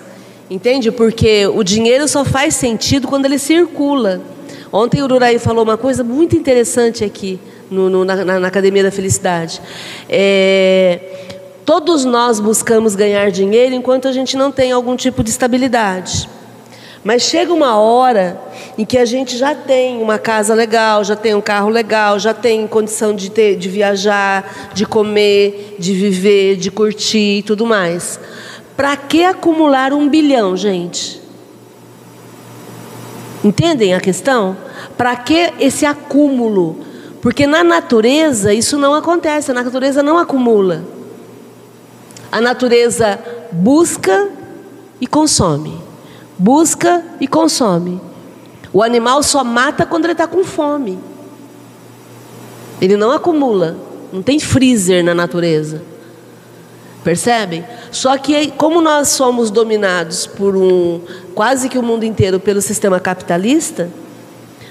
Entende? 0.48 0.92
Porque 0.92 1.46
o 1.48 1.64
dinheiro 1.64 2.06
só 2.06 2.24
faz 2.24 2.54
sentido 2.54 3.08
quando 3.08 3.26
ele 3.26 3.38
circula. 3.38 4.22
Ontem 4.72 5.02
o 5.02 5.04
Ururaí 5.04 5.38
falou 5.38 5.64
uma 5.64 5.76
coisa 5.76 6.04
muito 6.04 6.36
interessante 6.36 7.04
aqui 7.04 7.40
no, 7.70 7.90
no, 7.90 8.04
na, 8.04 8.24
na, 8.24 8.46
Academia 8.46 8.84
da 8.84 8.90
Felicidade. 8.92 9.60
É, 10.08 11.00
todos 11.64 12.04
nós 12.04 12.38
buscamos 12.38 12.94
ganhar 12.94 13.30
dinheiro 13.30 13.74
enquanto 13.74 14.06
a 14.06 14.12
gente 14.12 14.36
não 14.36 14.52
tem 14.52 14.70
algum 14.70 14.94
tipo 14.94 15.24
de 15.24 15.30
estabilidade. 15.30 16.28
Mas 17.06 17.22
chega 17.22 17.54
uma 17.54 17.76
hora 17.76 18.36
em 18.76 18.84
que 18.84 18.98
a 18.98 19.04
gente 19.04 19.38
já 19.38 19.54
tem 19.54 20.02
uma 20.02 20.18
casa 20.18 20.52
legal, 20.54 21.04
já 21.04 21.14
tem 21.14 21.36
um 21.36 21.40
carro 21.40 21.68
legal, 21.68 22.18
já 22.18 22.34
tem 22.34 22.66
condição 22.66 23.14
de, 23.14 23.30
ter, 23.30 23.54
de 23.54 23.68
viajar, 23.68 24.72
de 24.74 24.84
comer, 24.84 25.76
de 25.78 25.94
viver, 25.94 26.56
de 26.56 26.68
curtir 26.68 27.38
e 27.38 27.42
tudo 27.44 27.64
mais. 27.64 28.18
Para 28.76 28.96
que 28.96 29.22
acumular 29.22 29.92
um 29.92 30.08
bilhão, 30.08 30.56
gente? 30.56 31.22
Entendem 33.44 33.94
a 33.94 34.00
questão? 34.00 34.56
Para 34.96 35.14
que 35.14 35.52
esse 35.60 35.86
acúmulo? 35.86 36.80
Porque 37.22 37.46
na 37.46 37.62
natureza 37.62 38.52
isso 38.52 38.76
não 38.76 38.92
acontece, 38.92 39.52
a 39.52 39.54
natureza 39.54 40.02
não 40.02 40.18
acumula. 40.18 40.82
A 42.32 42.40
natureza 42.40 43.16
busca 43.52 44.28
e 45.00 45.06
consome. 45.06 45.85
Busca 46.38 47.04
e 47.20 47.26
consome. 47.26 48.00
O 48.72 48.82
animal 48.82 49.22
só 49.22 49.42
mata 49.42 49.86
quando 49.86 50.04
ele 50.04 50.12
está 50.12 50.26
com 50.26 50.44
fome. 50.44 50.98
Ele 52.80 52.96
não 52.96 53.10
acumula. 53.10 53.76
Não 54.12 54.22
tem 54.22 54.38
freezer 54.38 55.02
na 55.04 55.14
natureza. 55.14 55.82
Percebem? 57.02 57.64
Só 57.92 58.18
que 58.18 58.50
como 58.52 58.80
nós 58.80 59.08
somos 59.08 59.50
dominados 59.50 60.26
por 60.26 60.56
um 60.56 61.00
quase 61.34 61.68
que 61.68 61.78
o 61.78 61.82
mundo 61.82 62.04
inteiro 62.04 62.40
pelo 62.40 62.60
sistema 62.60 62.98
capitalista, 62.98 63.88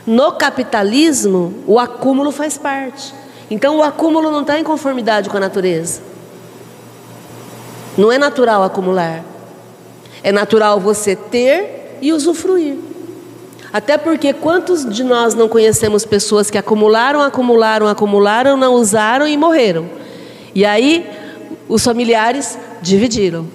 no 0.06 0.34
capitalismo 0.34 1.54
o 1.66 1.80
acúmulo 1.80 2.32
faz 2.32 2.58
parte. 2.58 3.14
Então 3.50 3.78
o 3.78 3.84
acúmulo 3.84 4.30
não 4.32 4.42
está 4.42 4.60
em 4.60 4.64
conformidade 4.64 5.30
com 5.30 5.38
a 5.38 5.40
natureza. 5.40 6.02
Não 7.98 8.12
é 8.12 8.18
natural 8.18 8.64
acumular. 8.64 9.24
É 10.26 10.32
natural 10.32 10.80
você 10.80 11.16
ter 11.16 12.00
e 12.02 12.12
usufruir. 12.12 12.78
Até 13.72 13.96
porque 13.96 14.34
quantos 14.34 14.84
de 14.84 15.04
nós 15.04 15.36
não 15.36 15.48
conhecemos 15.48 16.04
pessoas 16.04 16.50
que 16.50 16.58
acumularam, 16.58 17.22
acumularam, 17.22 17.88
acumularam, 17.88 18.58
não 18.58 18.74
usaram 18.74 19.28
e 19.28 19.38
morreram? 19.38 19.88
E 20.56 20.66
aí 20.66 21.08
os 21.70 21.84
familiares 21.84 22.58
dividiram. 22.82 23.46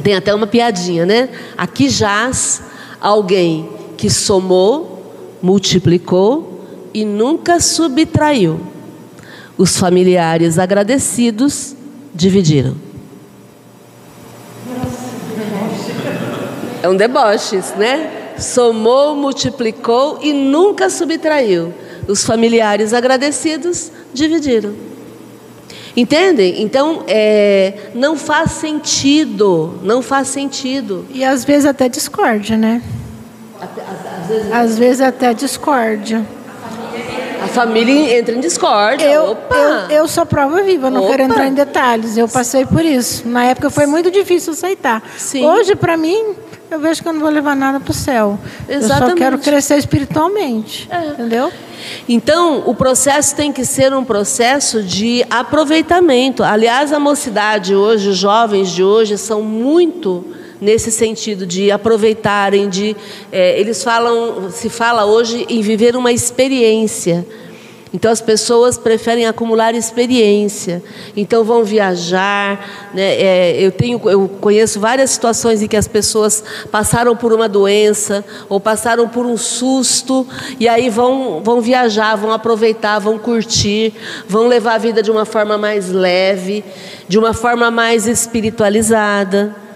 Tem 0.00 0.14
até 0.14 0.32
uma 0.32 0.46
piadinha, 0.46 1.04
né? 1.04 1.28
Aqui 1.56 1.88
jaz 1.88 2.62
alguém 3.00 3.68
que 3.96 4.08
somou, 4.08 5.12
multiplicou 5.42 6.62
e 6.94 7.04
nunca 7.04 7.58
subtraiu. 7.58 8.60
Os 9.56 9.76
familiares 9.76 10.56
agradecidos 10.56 11.74
dividiram. 12.14 12.87
É 16.82 16.88
um 16.88 16.96
deboche, 16.96 17.60
né? 17.76 18.10
Somou, 18.38 19.16
multiplicou 19.16 20.18
e 20.22 20.32
nunca 20.32 20.88
subtraiu. 20.88 21.74
Os 22.06 22.24
familiares 22.24 22.92
agradecidos 22.94 23.90
dividiram. 24.14 24.74
Entendem? 25.96 26.62
Então, 26.62 27.02
é, 27.08 27.90
não 27.94 28.16
faz 28.16 28.52
sentido, 28.52 29.80
não 29.82 30.00
faz 30.00 30.28
sentido. 30.28 31.04
E 31.10 31.24
às 31.24 31.44
vezes 31.44 31.66
até 31.66 31.88
discórdia, 31.88 32.56
né? 32.56 32.80
Às, 33.60 34.28
vezes, 34.28 34.52
às 34.52 34.78
vezes 34.78 35.00
até 35.00 35.34
discórdia. 35.34 36.24
A 37.42 37.48
família 37.48 38.18
entra 38.18 38.34
em 38.34 38.40
discórdia. 38.40 39.04
Eu, 39.04 39.36
eu, 39.50 39.90
eu, 39.90 40.08
sou 40.08 40.24
prova 40.26 40.62
viva, 40.62 40.90
não 40.90 41.02
Opa. 41.02 41.10
quero 41.10 41.22
entrar 41.24 41.46
em 41.46 41.54
detalhes. 41.54 42.16
Eu 42.16 42.28
passei 42.28 42.64
por 42.64 42.84
isso. 42.84 43.26
Na 43.26 43.44
época 43.44 43.70
foi 43.70 43.86
muito 43.86 44.10
difícil 44.10 44.52
aceitar. 44.52 45.02
Sim. 45.16 45.44
Hoje, 45.44 45.74
para 45.74 45.96
mim, 45.96 46.34
eu 46.70 46.78
vejo 46.78 47.02
que 47.02 47.08
eu 47.08 47.12
não 47.12 47.20
vou 47.20 47.30
levar 47.30 47.56
nada 47.56 47.80
para 47.80 47.90
o 47.90 47.94
céu. 47.94 48.38
Exatamente. 48.68 49.02
Eu 49.02 49.08
só 49.08 49.14
quero 49.14 49.38
crescer 49.38 49.78
espiritualmente. 49.78 50.88
É. 50.90 51.08
Entendeu? 51.08 51.50
Então, 52.08 52.62
o 52.66 52.74
processo 52.74 53.34
tem 53.34 53.52
que 53.52 53.64
ser 53.64 53.92
um 53.94 54.04
processo 54.04 54.82
de 54.82 55.24
aproveitamento. 55.30 56.42
Aliás, 56.42 56.92
a 56.92 56.98
mocidade 56.98 57.74
hoje, 57.74 58.10
os 58.10 58.16
jovens 58.16 58.70
de 58.70 58.82
hoje, 58.82 59.16
são 59.16 59.42
muito 59.42 60.24
nesse 60.60 60.90
sentido 60.90 61.46
de 61.46 61.70
aproveitarem, 61.70 62.68
de 62.68 62.96
é, 63.30 63.58
eles 63.58 63.82
falam, 63.82 64.50
se 64.50 64.68
fala 64.68 65.04
hoje 65.04 65.46
em 65.48 65.60
viver 65.60 65.96
uma 65.96 66.12
experiência. 66.12 67.24
Então 67.92 68.10
as 68.10 68.20
pessoas 68.20 68.76
preferem 68.76 69.26
acumular 69.26 69.74
experiência. 69.74 70.82
Então 71.16 71.44
vão 71.44 71.64
viajar. 71.64 72.90
Né? 72.92 73.14
É, 73.14 73.56
eu 73.58 73.72
tenho, 73.72 74.00
eu 74.08 74.28
conheço 74.40 74.78
várias 74.78 75.10
situações 75.10 75.62
em 75.62 75.68
que 75.68 75.76
as 75.76 75.88
pessoas 75.88 76.42
passaram 76.70 77.16
por 77.16 77.32
uma 77.32 77.48
doença 77.48 78.24
ou 78.48 78.60
passaram 78.60 79.08
por 79.08 79.24
um 79.24 79.36
susto 79.36 80.26
e 80.60 80.68
aí 80.68 80.90
vão, 80.90 81.42
vão 81.42 81.60
viajar, 81.60 82.16
vão 82.16 82.32
aproveitar, 82.32 82.98
vão 82.98 83.18
curtir, 83.18 83.94
vão 84.28 84.46
levar 84.46 84.74
a 84.74 84.78
vida 84.78 85.02
de 85.02 85.10
uma 85.10 85.24
forma 85.24 85.56
mais 85.56 85.90
leve, 85.90 86.64
de 87.08 87.18
uma 87.18 87.32
forma 87.32 87.70
mais 87.70 88.06
espiritualizada. 88.06 89.67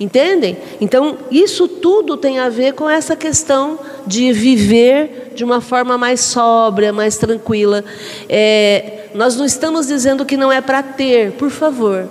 Entendem? 0.00 0.56
Então, 0.80 1.18
isso 1.30 1.66
tudo 1.66 2.16
tem 2.16 2.38
a 2.38 2.48
ver 2.48 2.74
com 2.74 2.88
essa 2.88 3.16
questão 3.16 3.80
de 4.06 4.32
viver 4.32 5.32
de 5.34 5.42
uma 5.42 5.60
forma 5.60 5.98
mais 5.98 6.20
sóbria, 6.20 6.92
mais 6.92 7.16
tranquila. 7.16 7.84
É, 8.28 9.08
nós 9.14 9.34
não 9.36 9.44
estamos 9.44 9.88
dizendo 9.88 10.24
que 10.24 10.36
não 10.36 10.52
é 10.52 10.60
para 10.60 10.82
ter, 10.84 11.32
por 11.32 11.50
favor. 11.50 12.08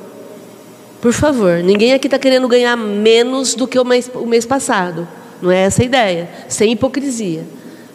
Por 1.01 1.13
favor, 1.13 1.63
ninguém 1.63 1.93
aqui 1.93 2.07
está 2.07 2.19
querendo 2.19 2.47
ganhar 2.47 2.75
menos 2.75 3.55
do 3.55 3.67
que 3.67 3.79
o 3.79 3.85
mês, 3.85 4.11
o 4.13 4.25
mês 4.25 4.45
passado. 4.45 5.07
Não 5.41 5.51
é 5.51 5.61
essa 5.61 5.81
a 5.81 5.85
ideia, 5.85 6.29
sem 6.49 6.73
hipocrisia. 6.73 7.45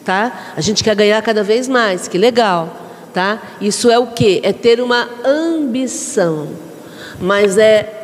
Tá? 0.05 0.53
A 0.57 0.61
gente 0.63 0.83
quer 0.83 0.95
ganhar 0.95 1.21
cada 1.21 1.43
vez 1.43 1.69
mais, 1.69 2.09
que 2.09 2.17
legal. 2.17 2.79
Tá? 3.13 3.43
Isso 3.61 3.91
é 3.91 3.99
o 3.99 4.07
que? 4.07 4.41
É 4.43 4.55
ter 4.55 4.81
uma 4.81 5.07
ambição. 5.25 6.49
Mas 7.21 7.59
é 7.59 8.02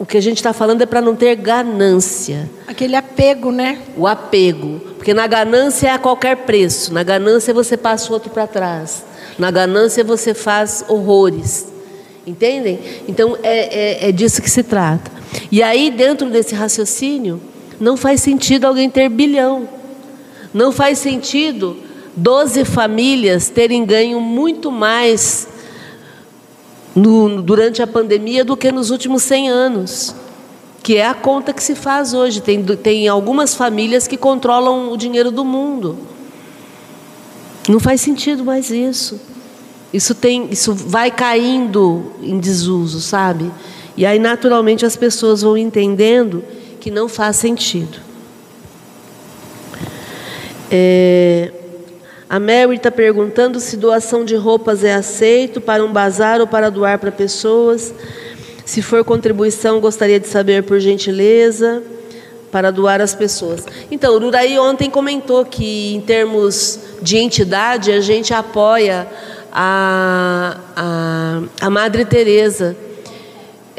o 0.00 0.06
que 0.06 0.16
a 0.16 0.22
gente 0.22 0.38
está 0.38 0.54
falando 0.54 0.80
é 0.80 0.86
para 0.86 1.02
não 1.02 1.14
ter 1.14 1.36
ganância. 1.36 2.48
Aquele 2.66 2.96
apego, 2.96 3.52
né? 3.52 3.82
O 3.98 4.06
apego. 4.06 4.80
Porque 4.96 5.12
na 5.12 5.26
ganância 5.26 5.88
é 5.88 5.90
a 5.90 5.98
qualquer 5.98 6.38
preço. 6.38 6.94
Na 6.94 7.02
ganância 7.02 7.52
você 7.52 7.76
passa 7.76 8.08
o 8.08 8.14
outro 8.14 8.30
para 8.30 8.46
trás. 8.46 9.04
Na 9.38 9.50
ganância 9.50 10.02
você 10.02 10.32
faz 10.32 10.82
horrores. 10.88 11.70
Entendem? 12.26 12.80
Então 13.06 13.36
é, 13.42 14.06
é, 14.06 14.08
é 14.08 14.12
disso 14.12 14.40
que 14.40 14.48
se 14.48 14.62
trata. 14.62 15.10
E 15.52 15.62
aí, 15.62 15.90
dentro 15.90 16.30
desse 16.30 16.54
raciocínio, 16.54 17.38
não 17.78 17.94
faz 17.94 18.22
sentido 18.22 18.64
alguém 18.64 18.88
ter 18.88 19.06
bilhão. 19.10 19.68
Não 20.54 20.72
faz 20.72 20.98
sentido 20.98 21.76
12 22.16 22.64
famílias 22.64 23.50
terem 23.50 23.84
ganho 23.84 24.18
muito 24.18 24.72
mais 24.72 25.46
no, 26.94 27.42
durante 27.42 27.82
a 27.82 27.86
pandemia 27.86 28.44
do 28.44 28.56
que 28.56 28.72
nos 28.72 28.90
últimos 28.90 29.22
100 29.22 29.48
anos, 29.48 30.14
que 30.82 30.96
é 30.96 31.06
a 31.06 31.14
conta 31.14 31.52
que 31.52 31.62
se 31.62 31.74
faz 31.74 32.14
hoje. 32.14 32.40
Tem, 32.40 32.62
tem 32.64 33.08
algumas 33.08 33.54
famílias 33.54 34.08
que 34.08 34.16
controlam 34.16 34.92
o 34.92 34.96
dinheiro 34.96 35.30
do 35.30 35.44
mundo. 35.44 35.98
Não 37.68 37.78
faz 37.78 38.00
sentido 38.00 38.44
mais 38.44 38.70
isso. 38.70 39.20
Isso, 39.92 40.14
tem, 40.14 40.48
isso 40.50 40.72
vai 40.72 41.10
caindo 41.10 42.12
em 42.22 42.38
desuso, 42.38 43.00
sabe? 43.00 43.50
E 43.96 44.06
aí, 44.06 44.18
naturalmente, 44.18 44.86
as 44.86 44.96
pessoas 44.96 45.42
vão 45.42 45.58
entendendo 45.58 46.44
que 46.78 46.90
não 46.90 47.08
faz 47.08 47.36
sentido. 47.36 47.98
É, 50.70 51.52
a 52.30 52.38
Mary 52.38 52.76
está 52.76 52.92
perguntando 52.92 53.58
se 53.58 53.76
doação 53.76 54.24
de 54.24 54.36
roupas 54.36 54.84
é 54.84 54.94
aceito 54.94 55.60
para 55.60 55.84
um 55.84 55.92
bazar 55.92 56.40
ou 56.40 56.46
para 56.46 56.70
doar 56.70 56.96
para 56.96 57.10
pessoas. 57.10 57.92
Se 58.64 58.80
for 58.80 59.04
contribuição, 59.04 59.80
gostaria 59.80 60.20
de 60.20 60.28
saber 60.28 60.62
por 60.62 60.78
gentileza 60.78 61.82
para 62.52 62.70
doar 62.70 63.00
às 63.00 63.16
pessoas. 63.16 63.66
Então, 63.90 64.14
o 64.16 64.24
Uraí 64.24 64.56
ontem 64.60 64.88
comentou 64.88 65.44
que 65.44 65.92
em 65.96 66.00
termos 66.02 66.78
de 67.02 67.18
entidade 67.18 67.90
a 67.90 68.00
gente 68.00 68.32
apoia 68.32 69.08
a, 69.52 70.56
a, 70.76 71.42
a 71.60 71.68
Madre 71.68 72.04
Teresa 72.04 72.76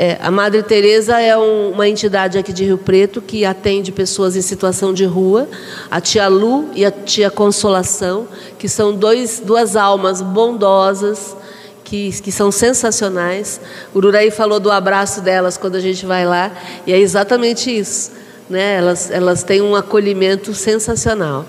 é, 0.04 0.18
a 0.20 0.32
Madre 0.32 0.64
Teresa 0.64 1.20
é 1.20 1.38
um, 1.38 1.74
uma 1.74 1.88
entidade 1.88 2.36
aqui 2.36 2.52
de 2.52 2.64
Rio 2.64 2.80
Preto 2.80 3.22
que 3.22 3.46
atende 3.46 3.92
pessoas 3.92 4.36
em 4.36 4.42
situação 4.42 4.92
de 4.92 5.06
rua. 5.06 5.48
A 5.92 6.02
tia 6.02 6.28
Lu 6.28 6.72
e 6.74 6.84
a 6.84 6.90
tia 6.90 7.30
Consolação, 7.30 8.28
que 8.58 8.68
são 8.68 8.96
dois, 8.96 9.44
duas 9.46 9.76
almas 9.76 10.20
bondosas, 10.20 11.38
que, 11.84 12.20
que 12.20 12.32
são 12.32 12.52
sensacionais. 12.52 13.62
O 13.94 14.00
Ururaí 14.00 14.32
falou 14.32 14.60
do 14.60 14.72
abraço 14.72 15.22
delas 15.22 15.56
quando 15.56 15.76
a 15.76 15.80
gente 15.80 16.04
vai 16.04 16.26
lá, 16.26 16.52
e 16.88 16.92
é 16.92 16.98
exatamente 16.98 17.70
isso. 17.70 18.12
Né? 18.50 18.78
Elas, 18.78 19.12
elas 19.12 19.44
têm 19.44 19.62
um 19.62 19.76
acolhimento 19.76 20.56
sensacional. 20.56 21.46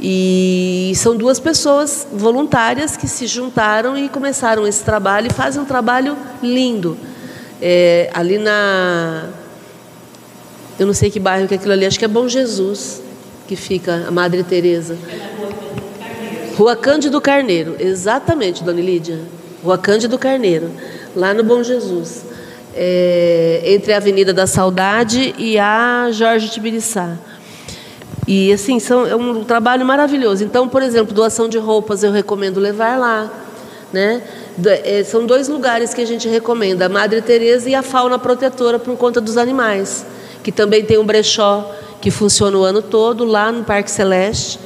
E 0.00 0.92
são 0.94 1.16
duas 1.16 1.40
pessoas 1.40 2.06
voluntárias 2.12 2.96
que 2.96 3.08
se 3.08 3.26
juntaram 3.26 3.98
e 3.98 4.08
começaram 4.08 4.68
esse 4.68 4.84
trabalho 4.84 5.26
e 5.26 5.34
fazem 5.34 5.60
um 5.60 5.64
trabalho 5.64 6.16
lindo 6.40 6.96
é, 7.62 8.10
ali 8.12 8.38
na 8.38 9.28
Eu 10.78 10.86
não 10.86 10.92
sei 10.92 11.10
que 11.10 11.20
bairro 11.20 11.46
que 11.46 11.54
é 11.54 11.56
aquilo 11.56 11.72
ali, 11.72 11.86
acho 11.86 11.98
que 11.98 12.04
é 12.04 12.08
Bom 12.08 12.26
Jesus, 12.26 13.00
que 13.46 13.54
fica 13.54 14.06
a 14.08 14.10
Madre 14.10 14.42
Teresa. 14.42 14.98
Rua 16.56 16.74
Cândido 16.74 17.20
Carneiro, 17.20 17.76
exatamente, 17.78 18.64
Dona 18.64 18.80
Lídia. 18.80 19.20
Rua 19.62 19.78
Cândido 19.78 20.18
Carneiro, 20.18 20.70
lá 21.14 21.32
no 21.32 21.44
Bom 21.44 21.62
Jesus. 21.62 22.24
É, 22.74 23.62
entre 23.64 23.92
a 23.92 23.98
Avenida 23.98 24.32
da 24.32 24.46
Saudade 24.46 25.34
e 25.38 25.58
a 25.58 26.08
Jorge 26.10 26.48
Tibiriçá. 26.48 27.16
E 28.26 28.52
assim, 28.52 28.80
são, 28.80 29.06
é 29.06 29.14
um 29.14 29.44
trabalho 29.44 29.84
maravilhoso. 29.84 30.42
Então, 30.42 30.68
por 30.68 30.82
exemplo, 30.82 31.14
doação 31.14 31.48
de 31.48 31.58
roupas 31.58 32.02
eu 32.02 32.10
recomendo 32.10 32.58
levar 32.58 32.98
lá. 32.98 33.30
Né? 33.92 34.22
É, 34.84 35.02
são 35.02 35.24
dois 35.24 35.48
lugares 35.48 35.94
que 35.94 36.02
a 36.02 36.06
gente 36.06 36.28
recomenda, 36.28 36.86
a 36.86 36.88
Madre 36.88 37.22
Teresa 37.22 37.70
e 37.70 37.74
a 37.74 37.82
Fauna 37.82 38.18
Protetora 38.18 38.78
por 38.78 38.96
conta 38.96 39.20
dos 39.20 39.38
animais, 39.38 40.04
que 40.42 40.52
também 40.52 40.84
tem 40.84 40.98
um 40.98 41.06
brechó 41.06 41.70
que 42.00 42.10
funciona 42.10 42.58
o 42.58 42.62
ano 42.62 42.82
todo 42.82 43.24
lá 43.24 43.50
no 43.50 43.64
Parque 43.64 43.90
Celeste 43.90 44.58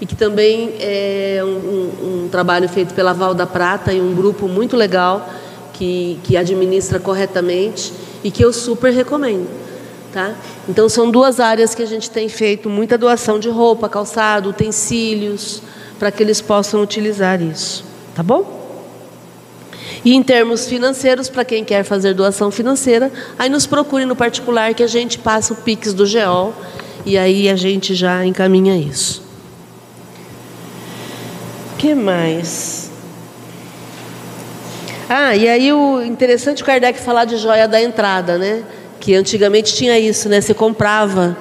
e 0.00 0.04
que 0.04 0.14
também 0.14 0.74
é 0.80 1.40
um, 1.42 1.46
um, 1.46 2.24
um 2.24 2.28
trabalho 2.28 2.68
feito 2.68 2.92
pela 2.94 3.12
Val 3.12 3.32
da 3.32 3.46
Prata 3.46 3.92
e 3.92 4.00
um 4.00 4.14
grupo 4.14 4.46
muito 4.46 4.76
legal 4.76 5.28
que, 5.72 6.18
que 6.24 6.36
administra 6.36 6.98
corretamente 6.98 7.92
e 8.22 8.30
que 8.30 8.44
eu 8.44 8.52
super 8.52 8.92
recomendo. 8.92 9.48
Tá? 10.12 10.34
Então 10.68 10.88
são 10.88 11.10
duas 11.10 11.38
áreas 11.38 11.74
que 11.74 11.82
a 11.82 11.86
gente 11.86 12.10
tem 12.10 12.28
feito 12.28 12.68
muita 12.68 12.98
doação 12.98 13.38
de 13.38 13.48
roupa, 13.48 13.88
calçado, 13.88 14.50
utensílios, 14.50 15.62
para 15.98 16.10
que 16.10 16.22
eles 16.22 16.40
possam 16.40 16.82
utilizar 16.82 17.40
isso. 17.40 17.84
Tá 18.14 18.22
bom? 18.22 18.59
E 20.04 20.14
em 20.14 20.22
termos 20.22 20.66
financeiros, 20.66 21.28
para 21.28 21.44
quem 21.44 21.64
quer 21.64 21.84
fazer 21.84 22.14
doação 22.14 22.50
financeira, 22.50 23.12
aí 23.38 23.50
nos 23.50 23.66
procure 23.66 24.06
no 24.06 24.16
particular 24.16 24.72
que 24.72 24.82
a 24.82 24.86
gente 24.86 25.18
passa 25.18 25.52
o 25.52 25.56
Pix 25.56 25.92
do 25.92 26.06
GEOL 26.06 26.54
e 27.04 27.18
aí 27.18 27.48
a 27.48 27.56
gente 27.56 27.94
já 27.94 28.24
encaminha 28.24 28.76
isso. 28.76 29.22
Que 31.76 31.94
mais? 31.94 32.90
Ah, 35.08 35.36
e 35.36 35.48
aí 35.48 35.72
o 35.72 36.02
interessante 36.02 36.62
o 36.62 36.66
Kardec 36.66 36.98
falar 37.00 37.24
de 37.26 37.36
joia 37.36 37.68
da 37.68 37.82
entrada, 37.82 38.38
né? 38.38 38.62
Que 38.98 39.14
antigamente 39.14 39.74
tinha 39.74 39.98
isso, 39.98 40.28
né? 40.28 40.40
Você 40.40 40.54
comprava. 40.54 41.36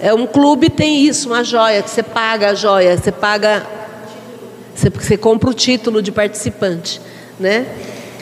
É 0.00 0.12
um 0.12 0.26
clube 0.26 0.70
tem 0.70 1.04
isso, 1.04 1.28
uma 1.28 1.44
joia, 1.44 1.82
que 1.82 1.90
você 1.90 2.02
paga 2.02 2.50
a 2.50 2.54
joia, 2.54 2.96
você 2.96 3.12
paga. 3.12 3.64
Você, 4.74 4.90
você 4.90 5.16
compra 5.16 5.50
o 5.50 5.54
título 5.54 6.02
de 6.02 6.10
participante 6.10 7.00
né? 7.38 7.66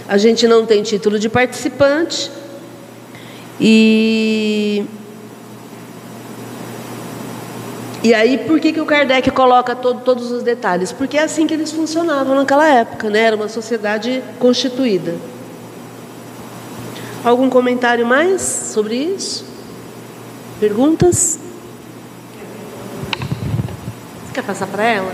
A 0.08 0.16
gente 0.16 0.46
não 0.46 0.66
tem 0.66 0.82
título 0.82 1.18
de 1.18 1.28
participante 1.28 2.30
e 3.60 4.84
e 8.02 8.12
aí 8.12 8.38
por 8.38 8.58
que, 8.58 8.72
que 8.72 8.80
o 8.80 8.86
Kardec 8.86 9.30
coloca 9.30 9.76
todo, 9.76 10.00
todos 10.00 10.32
os 10.32 10.42
detalhes? 10.42 10.90
Porque 10.90 11.16
é 11.16 11.22
assim 11.22 11.46
que 11.46 11.54
eles 11.54 11.70
funcionavam 11.70 12.34
naquela 12.34 12.68
época, 12.68 13.08
né? 13.08 13.20
Era 13.20 13.36
uma 13.36 13.48
sociedade 13.48 14.22
constituída. 14.40 15.14
Algum 17.24 17.48
comentário 17.48 18.04
mais 18.04 18.42
sobre 18.42 18.96
isso? 18.96 19.44
Perguntas? 20.58 21.38
Você 24.26 24.34
quer 24.34 24.42
passar 24.42 24.66
para 24.66 24.82
ela? 24.82 25.12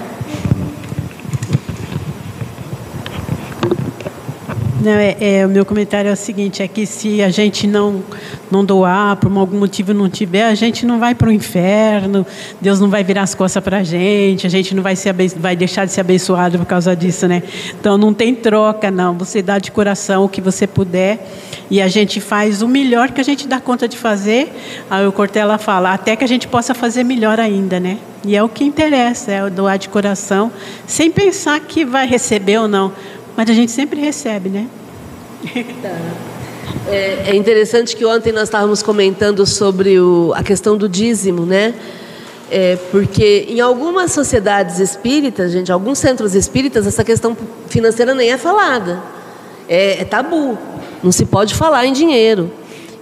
Não, 4.80 4.92
é, 4.92 5.16
é, 5.20 5.46
o 5.46 5.48
meu 5.48 5.66
comentário 5.66 6.08
é 6.08 6.12
o 6.12 6.16
seguinte: 6.16 6.62
é 6.62 6.68
que 6.68 6.86
se 6.86 7.20
a 7.20 7.30
gente 7.30 7.66
não, 7.66 8.00
não 8.48 8.64
doar, 8.64 9.16
por 9.16 9.30
algum 9.36 9.58
motivo 9.58 9.92
não 9.92 10.08
tiver, 10.08 10.44
a 10.44 10.54
gente 10.54 10.86
não 10.86 11.00
vai 11.00 11.16
para 11.16 11.28
o 11.28 11.32
inferno, 11.32 12.24
Deus 12.60 12.78
não 12.78 12.88
vai 12.88 13.02
virar 13.02 13.22
as 13.22 13.34
costas 13.34 13.62
para 13.62 13.78
a 13.78 13.82
gente, 13.82 14.46
a 14.46 14.50
gente 14.50 14.76
não 14.76 14.82
vai, 14.82 14.94
ser 14.94 15.12
vai 15.36 15.56
deixar 15.56 15.84
de 15.84 15.90
ser 15.90 16.00
abençoado 16.00 16.58
por 16.58 16.66
causa 16.66 16.94
disso, 16.94 17.26
né? 17.26 17.42
Então 17.78 17.98
não 17.98 18.14
tem 18.14 18.36
troca, 18.36 18.88
não. 18.88 19.14
Você 19.18 19.42
dá 19.42 19.58
de 19.58 19.72
coração 19.72 20.24
o 20.24 20.28
que 20.28 20.40
você 20.40 20.64
puder 20.64 21.26
e 21.68 21.82
a 21.82 21.88
gente 21.88 22.20
faz 22.20 22.62
o 22.62 22.68
melhor 22.68 23.10
que 23.10 23.20
a 23.20 23.24
gente 23.24 23.48
dá 23.48 23.58
conta 23.58 23.88
de 23.88 23.96
fazer. 23.96 24.52
Aí 24.88 25.04
o 25.04 25.10
Cortella 25.10 25.58
fala: 25.58 25.92
até 25.92 26.14
que 26.14 26.22
a 26.22 26.28
gente 26.28 26.46
possa 26.46 26.72
fazer 26.72 27.02
melhor 27.02 27.40
ainda, 27.40 27.80
né? 27.80 27.98
E 28.24 28.36
é 28.36 28.42
o 28.42 28.48
que 28.48 28.64
interessa, 28.64 29.30
é 29.30 29.50
doar 29.50 29.78
de 29.78 29.88
coração, 29.88 30.52
sem 30.86 31.10
pensar 31.10 31.58
que 31.60 31.84
vai 31.84 32.06
receber 32.06 32.58
ou 32.58 32.68
não 32.68 32.92
mas 33.38 33.48
a 33.48 33.52
gente 33.52 33.70
sempre 33.70 34.00
recebe, 34.00 34.48
né? 34.48 34.66
Tá. 35.80 35.96
É, 36.88 37.30
é, 37.30 37.36
interessante 37.36 37.94
que 37.94 38.04
ontem 38.04 38.32
nós 38.32 38.44
estávamos 38.44 38.82
comentando 38.82 39.46
sobre 39.46 40.00
o, 40.00 40.32
a 40.34 40.42
questão 40.42 40.76
do 40.76 40.88
dízimo, 40.88 41.46
né? 41.46 41.72
É, 42.50 42.76
porque 42.90 43.46
em 43.48 43.60
algumas 43.60 44.10
sociedades 44.10 44.80
espíritas, 44.80 45.52
gente, 45.52 45.70
alguns 45.70 46.00
centros 46.00 46.34
espíritas, 46.34 46.84
essa 46.84 47.04
questão 47.04 47.36
financeira 47.68 48.12
nem 48.12 48.32
é 48.32 48.36
falada. 48.36 49.00
É, 49.68 50.00
é 50.00 50.04
tabu. 50.04 50.58
Não 51.00 51.12
se 51.12 51.24
pode 51.24 51.54
falar 51.54 51.86
em 51.86 51.92
dinheiro. 51.92 52.50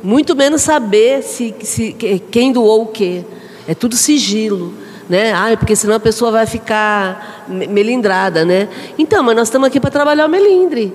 Muito 0.02 0.36
menos 0.36 0.60
saber 0.60 1.22
se, 1.22 1.54
se 1.62 1.96
quem 2.30 2.52
doou 2.52 2.82
o 2.82 2.86
quê. 2.88 3.24
É 3.66 3.74
tudo 3.74 3.96
sigilo 3.96 4.74
né? 5.08 5.32
Ah, 5.32 5.56
porque 5.56 5.76
senão 5.76 5.94
a 5.96 6.00
pessoa 6.00 6.30
vai 6.30 6.46
ficar 6.46 7.46
melindrada, 7.48 8.44
né? 8.44 8.68
Então, 8.98 9.22
mas 9.22 9.36
nós 9.36 9.48
estamos 9.48 9.68
aqui 9.68 9.80
para 9.80 9.90
trabalhar 9.90 10.26
o 10.26 10.28
melindre, 10.28 10.92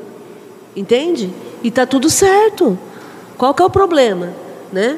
entende? 0.76 1.32
E 1.64 1.70
está 1.70 1.86
tudo 1.86 2.09
certo. 2.09 2.78
Qual 3.38 3.53
que 3.53 3.62
é 3.62 3.66
o 3.66 3.70
problema, 3.70 4.30
né? 4.72 4.97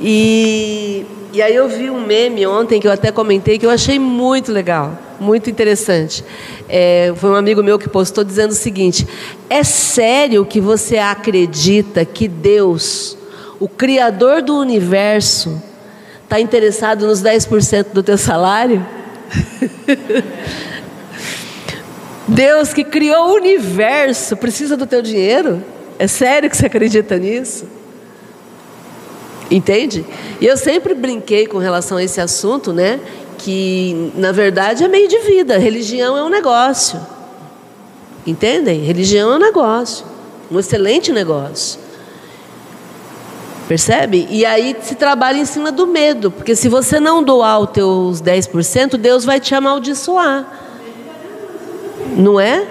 E, 0.00 1.04
e 1.32 1.42
aí 1.42 1.54
eu 1.54 1.68
vi 1.68 1.90
um 1.90 2.00
meme 2.00 2.46
ontem 2.46 2.80
que 2.80 2.86
eu 2.86 2.92
até 2.92 3.12
comentei 3.12 3.58
que 3.58 3.66
eu 3.66 3.70
achei 3.70 3.98
muito 3.98 4.50
legal, 4.50 4.98
muito 5.20 5.50
interessante. 5.50 6.24
É, 6.68 7.12
foi 7.16 7.30
um 7.30 7.34
amigo 7.34 7.62
meu 7.62 7.78
que 7.78 7.88
postou 7.88 8.24
dizendo 8.24 8.50
o 8.50 8.54
seguinte: 8.54 9.06
é 9.48 9.62
sério 9.62 10.44
que 10.44 10.60
você 10.60 10.96
acredita 10.96 12.04
que 12.04 12.26
Deus, 12.26 13.16
o 13.60 13.68
Criador 13.68 14.42
do 14.42 14.58
universo, 14.58 15.62
Está 16.24 16.40
interessado 16.40 17.06
nos 17.06 17.22
10% 17.22 17.92
do 17.92 18.02
teu 18.02 18.18
salário? 18.18 18.84
Deus 22.26 22.72
que 22.72 22.82
criou 22.82 23.28
o 23.28 23.34
universo 23.34 24.36
precisa 24.36 24.76
do 24.76 24.86
teu 24.86 25.02
dinheiro? 25.02 25.62
É 25.98 26.06
sério 26.06 26.50
que 26.50 26.56
você 26.56 26.66
acredita 26.66 27.18
nisso? 27.18 27.66
Entende? 29.50 30.04
E 30.40 30.46
eu 30.46 30.56
sempre 30.56 30.94
brinquei 30.94 31.46
com 31.46 31.58
relação 31.58 31.98
a 31.98 32.02
esse 32.02 32.20
assunto, 32.20 32.72
né? 32.72 32.98
Que 33.38 34.10
na 34.14 34.32
verdade 34.32 34.82
é 34.82 34.88
meio 34.88 35.06
de 35.06 35.18
vida. 35.18 35.58
Religião 35.58 36.16
é 36.16 36.24
um 36.24 36.30
negócio. 36.30 36.98
Entendem? 38.26 38.80
Religião 38.80 39.30
é 39.30 39.36
um 39.36 39.38
negócio. 39.38 40.06
Um 40.50 40.58
excelente 40.58 41.12
negócio. 41.12 41.83
Percebe? 43.66 44.26
E 44.30 44.44
aí 44.44 44.76
se 44.82 44.94
trabalha 44.94 45.38
em 45.38 45.44
cima 45.44 45.72
do 45.72 45.86
medo, 45.86 46.30
porque 46.30 46.54
se 46.54 46.68
você 46.68 47.00
não 47.00 47.22
doar 47.22 47.60
os 47.60 47.70
teus 47.70 48.22
10%, 48.22 48.96
Deus 48.98 49.24
vai 49.24 49.40
te 49.40 49.54
amaldiçoar. 49.54 50.46
Não 52.16 52.38
é? 52.38 52.66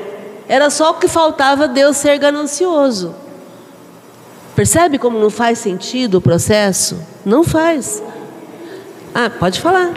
Era 0.47 0.69
só 0.69 0.91
o 0.91 0.93
que 0.95 1.07
faltava 1.07 1.67
Deus 1.67 1.97
ser 1.97 2.17
ganancioso. 2.19 3.15
Percebe 4.55 4.99
como 4.99 5.17
não 5.17 5.31
faz 5.31 5.57
sentido 5.57 6.15
o 6.15 6.21
processo? 6.21 7.01
Não 7.25 7.43
faz. 7.43 8.03
Ah, 9.15 9.31
pode 9.31 9.59
falar. 9.59 9.93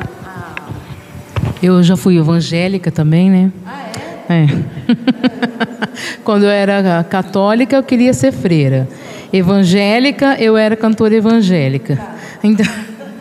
Eu 1.62 1.82
já 1.82 1.97
fui 1.97 2.16
evangélica 2.16 2.90
também, 2.90 3.30
né? 3.30 3.53
Ah, 3.66 3.82
é? 4.30 4.42
É. 4.42 4.47
Quando 6.24 6.44
eu 6.44 6.51
era 6.51 7.05
católica, 7.05 7.76
eu 7.76 7.82
queria 7.82 8.14
ser 8.14 8.32
freira 8.32 8.88
evangélica, 9.33 10.37
eu 10.41 10.57
era 10.57 10.77
cantora 10.77 11.14
evangélica. 11.14 11.99
Então, 12.43 12.66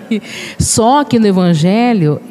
só 0.60 1.04
que 1.04 1.20
no 1.20 1.28
evangelho, 1.28 2.22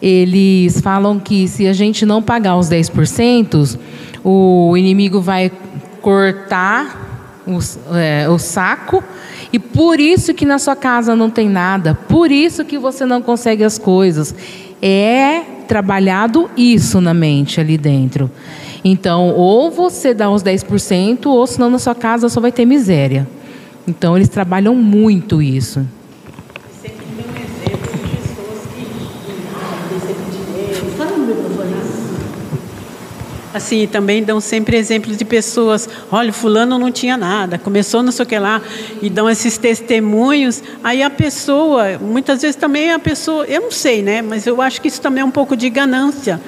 eles 0.00 0.80
falam 0.80 1.18
que 1.18 1.48
se 1.48 1.66
a 1.66 1.72
gente 1.72 2.06
não 2.06 2.22
pagar 2.22 2.56
os 2.56 2.68
10%, 2.68 3.78
o 4.24 4.76
inimigo 4.76 5.20
vai 5.20 5.50
cortar 6.00 7.08
é, 7.94 8.28
o 8.28 8.38
saco 8.38 9.02
e 9.52 9.58
por 9.58 9.98
isso 9.98 10.34
que 10.34 10.44
na 10.44 10.58
sua 10.58 10.76
casa 10.76 11.16
não 11.16 11.30
tem 11.30 11.48
nada, 11.48 11.94
por 11.94 12.30
isso 12.30 12.64
que 12.64 12.78
você 12.78 13.06
não 13.06 13.22
consegue 13.22 13.64
as 13.64 13.78
coisas. 13.78 14.34
É 14.80 15.40
trabalhado 15.66 16.48
isso 16.56 17.00
na 17.00 17.12
mente 17.12 17.60
ali 17.60 17.76
dentro. 17.76 18.30
Então, 18.84 19.30
ou 19.30 19.70
você 19.70 20.14
dá 20.14 20.30
uns 20.30 20.42
10%, 20.42 21.26
ou 21.26 21.46
senão 21.46 21.70
na 21.70 21.78
sua 21.78 21.94
casa 21.94 22.28
só 22.28 22.40
vai 22.40 22.52
ter 22.52 22.64
miséria. 22.64 23.26
Então, 23.86 24.16
eles 24.16 24.28
trabalham 24.28 24.74
muito 24.74 25.42
isso. 25.42 25.84
Assim, 33.52 33.88
também 33.88 34.22
dão 34.22 34.40
sempre 34.40 34.76
exemplos 34.76 35.16
de 35.16 35.24
pessoas, 35.24 35.88
olha, 36.12 36.32
fulano 36.32 36.78
não 36.78 36.92
tinha 36.92 37.16
nada, 37.16 37.58
começou 37.58 38.02
não 38.02 38.12
sei 38.12 38.22
o 38.22 38.26
que 38.28 38.38
lá, 38.38 38.62
e 39.02 39.10
dão 39.10 39.28
esses 39.28 39.58
testemunhos, 39.58 40.62
aí 40.84 41.02
a 41.02 41.10
pessoa, 41.10 41.98
muitas 41.98 42.42
vezes 42.42 42.54
também 42.54 42.92
a 42.92 43.00
pessoa, 43.00 43.44
eu 43.46 43.62
não 43.62 43.72
sei, 43.72 44.00
né, 44.00 44.22
mas 44.22 44.46
eu 44.46 44.62
acho 44.62 44.80
que 44.80 44.86
isso 44.86 45.00
também 45.00 45.22
é 45.22 45.24
um 45.24 45.30
pouco 45.30 45.56
de 45.56 45.68
ganância, 45.70 46.40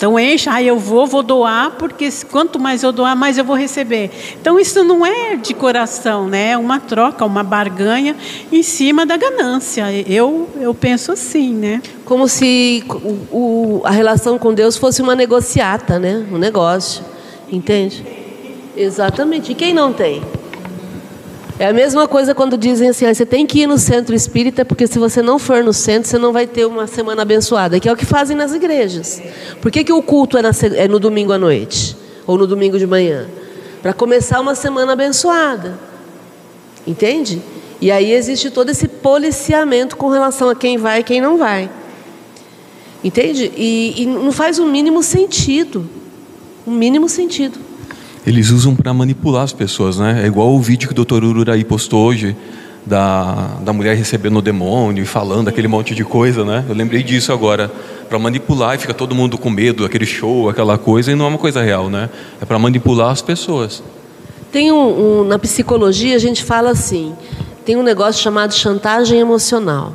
então 0.00 0.18
enche, 0.18 0.48
ah, 0.48 0.62
eu 0.62 0.78
vou, 0.78 1.06
vou 1.06 1.22
doar, 1.22 1.72
porque 1.72 2.08
quanto 2.30 2.58
mais 2.58 2.82
eu 2.82 2.90
doar, 2.90 3.14
mais 3.14 3.36
eu 3.36 3.44
vou 3.44 3.54
receber. 3.54 4.10
Então 4.40 4.58
isso 4.58 4.82
não 4.82 5.04
é 5.04 5.36
de 5.36 5.52
coração, 5.52 6.26
né? 6.26 6.52
É 6.52 6.56
uma 6.56 6.80
troca, 6.80 7.22
uma 7.22 7.44
barganha 7.44 8.16
em 8.50 8.62
cima 8.62 9.04
da 9.04 9.18
ganância. 9.18 9.92
Eu, 10.08 10.48
eu 10.58 10.72
penso 10.72 11.12
assim, 11.12 11.52
né? 11.52 11.82
Como 12.06 12.26
se 12.28 12.82
o, 12.88 13.36
o, 13.36 13.82
a 13.84 13.90
relação 13.90 14.38
com 14.38 14.54
Deus 14.54 14.74
fosse 14.78 15.02
uma 15.02 15.14
negociata, 15.14 15.98
né? 15.98 16.26
Um 16.32 16.38
negócio. 16.38 17.04
Entende? 17.52 18.02
Exatamente. 18.74 19.52
E 19.52 19.54
quem 19.54 19.74
não 19.74 19.92
tem? 19.92 20.22
É 21.60 21.66
a 21.66 21.74
mesma 21.74 22.08
coisa 22.08 22.34
quando 22.34 22.56
dizem 22.56 22.88
assim: 22.88 23.04
ah, 23.04 23.12
você 23.12 23.26
tem 23.26 23.46
que 23.46 23.60
ir 23.60 23.66
no 23.66 23.76
centro 23.76 24.14
espírita, 24.14 24.64
porque 24.64 24.86
se 24.86 24.98
você 24.98 25.20
não 25.20 25.38
for 25.38 25.62
no 25.62 25.74
centro, 25.74 26.08
você 26.08 26.16
não 26.16 26.32
vai 26.32 26.46
ter 26.46 26.64
uma 26.64 26.86
semana 26.86 27.20
abençoada, 27.20 27.78
que 27.78 27.86
é 27.86 27.92
o 27.92 27.96
que 27.96 28.06
fazem 28.06 28.34
nas 28.34 28.54
igrejas. 28.54 29.22
Por 29.60 29.70
que, 29.70 29.84
que 29.84 29.92
o 29.92 30.02
culto 30.02 30.38
é, 30.38 30.42
na, 30.42 30.52
é 30.74 30.88
no 30.88 30.98
domingo 30.98 31.34
à 31.34 31.38
noite? 31.38 31.94
Ou 32.26 32.38
no 32.38 32.46
domingo 32.46 32.78
de 32.78 32.86
manhã? 32.86 33.28
Para 33.82 33.92
começar 33.92 34.40
uma 34.40 34.54
semana 34.54 34.94
abençoada. 34.94 35.78
Entende? 36.86 37.42
E 37.78 37.92
aí 37.92 38.10
existe 38.10 38.48
todo 38.48 38.70
esse 38.70 38.88
policiamento 38.88 39.98
com 39.98 40.08
relação 40.08 40.48
a 40.48 40.56
quem 40.56 40.78
vai 40.78 41.00
e 41.00 41.04
quem 41.04 41.20
não 41.20 41.36
vai. 41.36 41.68
Entende? 43.04 43.52
E, 43.54 44.02
e 44.02 44.06
não 44.06 44.32
faz 44.32 44.58
o 44.58 44.64
mínimo 44.64 45.02
sentido. 45.02 45.86
O 46.64 46.70
mínimo 46.70 47.06
sentido. 47.06 47.58
Eles 48.26 48.50
usam 48.50 48.76
para 48.76 48.92
manipular 48.92 49.42
as 49.42 49.52
pessoas, 49.52 49.98
né? 49.98 50.22
É 50.22 50.26
igual 50.26 50.54
o 50.54 50.60
vídeo 50.60 50.88
que 50.88 51.00
o 51.00 51.04
Dr. 51.04 51.24
Ururaí 51.24 51.64
postou 51.64 52.06
hoje 52.06 52.36
da, 52.84 53.56
da 53.60 53.72
mulher 53.72 53.96
recebendo 53.96 54.38
o 54.38 54.42
demônio 54.42 55.02
e 55.02 55.06
falando 55.06 55.48
aquele 55.48 55.68
monte 55.68 55.94
de 55.94 56.04
coisa, 56.04 56.44
né? 56.44 56.64
Eu 56.68 56.74
lembrei 56.74 57.02
disso 57.02 57.32
agora, 57.32 57.70
para 58.08 58.18
manipular 58.18 58.74
e 58.74 58.78
fica 58.78 58.92
todo 58.92 59.14
mundo 59.14 59.38
com 59.38 59.48
medo, 59.48 59.84
aquele 59.84 60.06
show, 60.06 60.48
aquela 60.48 60.76
coisa, 60.76 61.12
e 61.12 61.14
não 61.14 61.24
é 61.24 61.28
uma 61.28 61.38
coisa 61.38 61.62
real, 61.62 61.88
né? 61.88 62.10
É 62.40 62.44
para 62.44 62.58
manipular 62.58 63.10
as 63.10 63.22
pessoas. 63.22 63.82
Tem 64.52 64.72
um, 64.72 65.20
um, 65.20 65.24
na 65.24 65.38
psicologia 65.38 66.16
a 66.16 66.18
gente 66.18 66.42
fala 66.42 66.70
assim, 66.70 67.14
tem 67.64 67.76
um 67.76 67.82
negócio 67.82 68.20
chamado 68.20 68.52
chantagem 68.52 69.18
emocional. 69.18 69.92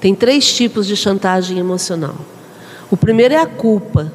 Tem 0.00 0.14
três 0.14 0.54
tipos 0.54 0.86
de 0.86 0.96
chantagem 0.96 1.58
emocional. 1.58 2.14
O 2.90 2.96
primeiro 2.96 3.34
é 3.34 3.40
a 3.40 3.46
culpa, 3.46 4.12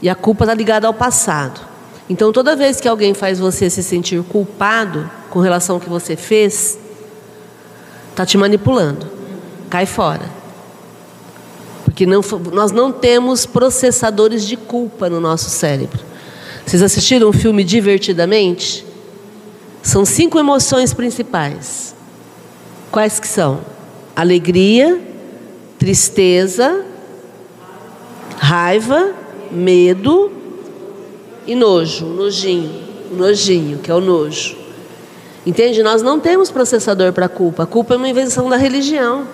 e 0.00 0.08
a 0.08 0.14
culpa 0.14 0.44
está 0.44 0.54
ligada 0.54 0.86
ao 0.86 0.94
passado. 0.94 1.71
Então, 2.12 2.30
toda 2.30 2.54
vez 2.54 2.78
que 2.78 2.86
alguém 2.86 3.14
faz 3.14 3.38
você 3.38 3.70
se 3.70 3.82
sentir 3.82 4.22
culpado 4.24 5.10
com 5.30 5.40
relação 5.40 5.76
ao 5.76 5.80
que 5.80 5.88
você 5.88 6.14
fez, 6.14 6.78
está 8.10 8.26
te 8.26 8.36
manipulando. 8.36 9.06
Cai 9.70 9.86
fora. 9.86 10.30
Porque 11.86 12.04
não, 12.04 12.20
nós 12.52 12.70
não 12.70 12.92
temos 12.92 13.46
processadores 13.46 14.46
de 14.46 14.58
culpa 14.58 15.08
no 15.08 15.20
nosso 15.22 15.48
cérebro. 15.48 16.00
Vocês 16.66 16.82
assistiram 16.82 17.30
um 17.30 17.32
filme 17.32 17.64
divertidamente? 17.64 18.84
São 19.82 20.04
cinco 20.04 20.38
emoções 20.38 20.92
principais. 20.92 21.94
Quais 22.90 23.18
que 23.18 23.26
são? 23.26 23.62
Alegria, 24.14 25.00
tristeza, 25.78 26.84
raiva, 28.36 29.14
medo 29.50 30.41
e 31.46 31.54
nojo, 31.54 32.06
nojinho, 32.06 32.72
nojinho, 33.10 33.78
que 33.78 33.90
é 33.90 33.94
o 33.94 34.00
nojo. 34.00 34.56
Entende? 35.44 35.82
Nós 35.82 36.02
não 36.02 36.20
temos 36.20 36.50
processador 36.50 37.12
para 37.12 37.28
culpa. 37.28 37.64
A 37.64 37.66
culpa 37.66 37.94
é 37.94 37.96
uma 37.96 38.08
invenção 38.08 38.48
da 38.48 38.56
religião. 38.56 39.26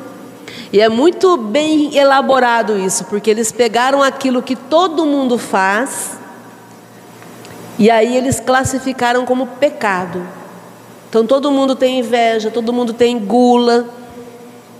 E 0.73 0.81
é 0.81 0.89
muito 0.89 1.37
bem 1.37 1.97
elaborado 1.97 2.79
isso, 2.79 3.05
porque 3.05 3.31
eles 3.31 3.53
pegaram 3.53 4.03
aquilo 4.03 4.43
que 4.43 4.57
todo 4.57 5.05
mundo 5.07 5.39
faz 5.39 6.19
e 7.79 7.91
aí 7.91 8.17
eles 8.17 8.41
classificaram 8.41 9.25
como 9.25 9.47
pecado. 9.47 10.27
Então 11.09 11.25
todo 11.27 11.51
mundo 11.51 11.77
tem 11.77 12.01
inveja, 12.01 12.51
todo 12.51 12.73
mundo 12.73 12.93
tem 12.93 13.19
gula, 13.19 13.89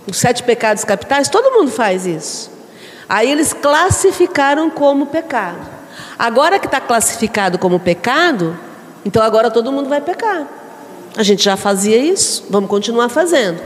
os 0.05 0.17
sete 0.17 0.43
pecados 0.43 0.83
capitais, 0.83 1.29
todo 1.29 1.51
mundo 1.51 1.71
faz 1.71 2.05
isso. 2.05 2.51
Aí 3.07 3.31
eles 3.31 3.53
classificaram 3.53 4.69
como 4.69 5.07
pecado. 5.07 5.78
Agora 6.17 6.59
que 6.59 6.65
está 6.65 6.81
classificado 6.81 7.57
como 7.57 7.79
pecado, 7.79 8.57
então 9.05 9.21
agora 9.21 9.49
todo 9.49 9.71
mundo 9.71 9.89
vai 9.89 10.01
pecar. 10.01 10.47
A 11.15 11.23
gente 11.23 11.43
já 11.43 11.57
fazia 11.57 11.97
isso, 11.97 12.45
vamos 12.49 12.69
continuar 12.69 13.09
fazendo. 13.09 13.61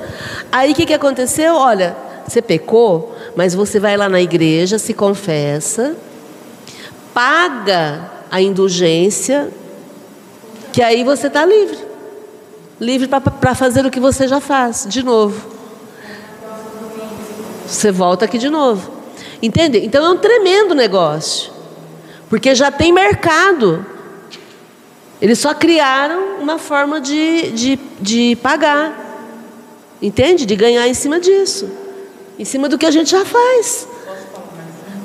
Aí 0.52 0.72
o 0.72 0.76
que, 0.76 0.86
que 0.86 0.94
aconteceu? 0.94 1.56
Olha, 1.56 1.96
você 2.28 2.42
pecou, 2.42 3.16
mas 3.36 3.54
você 3.54 3.80
vai 3.80 3.98
lá 3.98 4.08
na 4.08 4.22
igreja, 4.22 4.80
se 4.80 4.94
confessa, 4.94 5.96
paga 7.14 8.10
a 8.32 8.42
indulgência, 8.42 9.50
que 10.72 10.82
aí 10.82 11.04
você 11.04 11.28
está 11.28 11.46
livre. 11.46 11.78
Livre 12.80 13.08
para 13.08 13.54
fazer 13.54 13.86
o 13.86 13.92
que 13.92 14.00
você 14.00 14.28
já 14.28 14.40
faz, 14.40 14.86
de 14.90 15.04
novo. 15.04 15.52
Você 17.68 17.92
volta 17.92 18.26
aqui 18.26 18.38
de 18.38 18.50
novo. 18.50 18.92
Entende? 19.42 19.80
Então 19.86 20.04
é 20.04 20.10
um 20.10 20.18
tremendo 20.18 20.74
negócio. 20.74 21.53
Porque 22.34 22.56
já 22.56 22.72
tem 22.72 22.92
mercado. 22.92 23.86
Eles 25.22 25.38
só 25.38 25.54
criaram 25.54 26.42
uma 26.42 26.58
forma 26.58 27.00
de, 27.00 27.52
de, 27.52 27.80
de 28.02 28.36
pagar. 28.42 28.92
Entende? 30.02 30.44
De 30.44 30.56
ganhar 30.56 30.88
em 30.88 30.96
cima 30.96 31.20
disso. 31.20 31.70
Em 32.40 32.44
cima 32.44 32.68
do 32.68 32.76
que 32.76 32.88
a 32.88 32.90
gente 32.90 33.12
já 33.12 33.24
faz. 33.24 33.88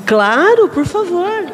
Claro, 0.06 0.70
por 0.70 0.86
favor. 0.86 1.52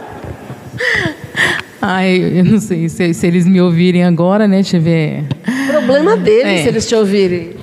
Ai, 1.83 2.39
eu 2.39 2.45
não 2.45 2.61
sei 2.61 2.89
se, 2.89 3.13
se, 3.13 3.27
eles 3.27 3.45
me 3.45 3.61
ouvirem 3.61 4.05
agora, 4.05 4.47
né? 4.47 4.59
Deixa 4.59 4.77
eu 4.77 4.81
ver. 4.81 5.25
Problema 5.67 6.17
deles 6.17 6.61
é. 6.61 6.63
se 6.63 6.69
eles 6.69 6.87
te 6.87 6.95
ouvirem. 6.95 7.57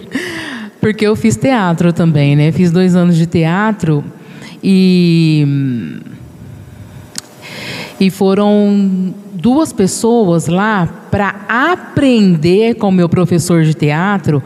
Porque 0.82 1.08
eu 1.08 1.16
fiz 1.16 1.38
teatro 1.38 1.94
também, 1.94 2.36
né? 2.36 2.52
Fiz 2.52 2.72
dois 2.72 2.94
anos 2.94 3.16
de 3.16 3.26
teatro 3.26 4.04
e 4.62 5.48
e 8.02 8.10
foram 8.10 9.14
duas 9.32 9.72
pessoas 9.72 10.48
lá 10.48 10.90
para 11.12 11.46
aprender 11.48 12.74
com 12.74 12.90
o 12.90 12.92
meu 12.92 13.08
professor 13.08 13.62
de 13.64 13.76
teatro 13.76 14.42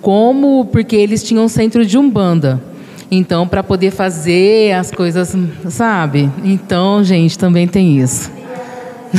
como 0.00 0.64
porque 0.72 0.96
eles 0.96 1.22
tinham 1.22 1.44
um 1.44 1.48
centro 1.48 1.86
de 1.86 1.96
umbanda. 1.96 2.60
Então, 3.08 3.46
para 3.46 3.62
poder 3.62 3.92
fazer 3.92 4.72
as 4.72 4.90
coisas, 4.90 5.32
sabe? 5.68 6.28
Então, 6.42 7.04
gente, 7.04 7.38
também 7.38 7.68
tem 7.68 8.00
isso. 8.00 8.32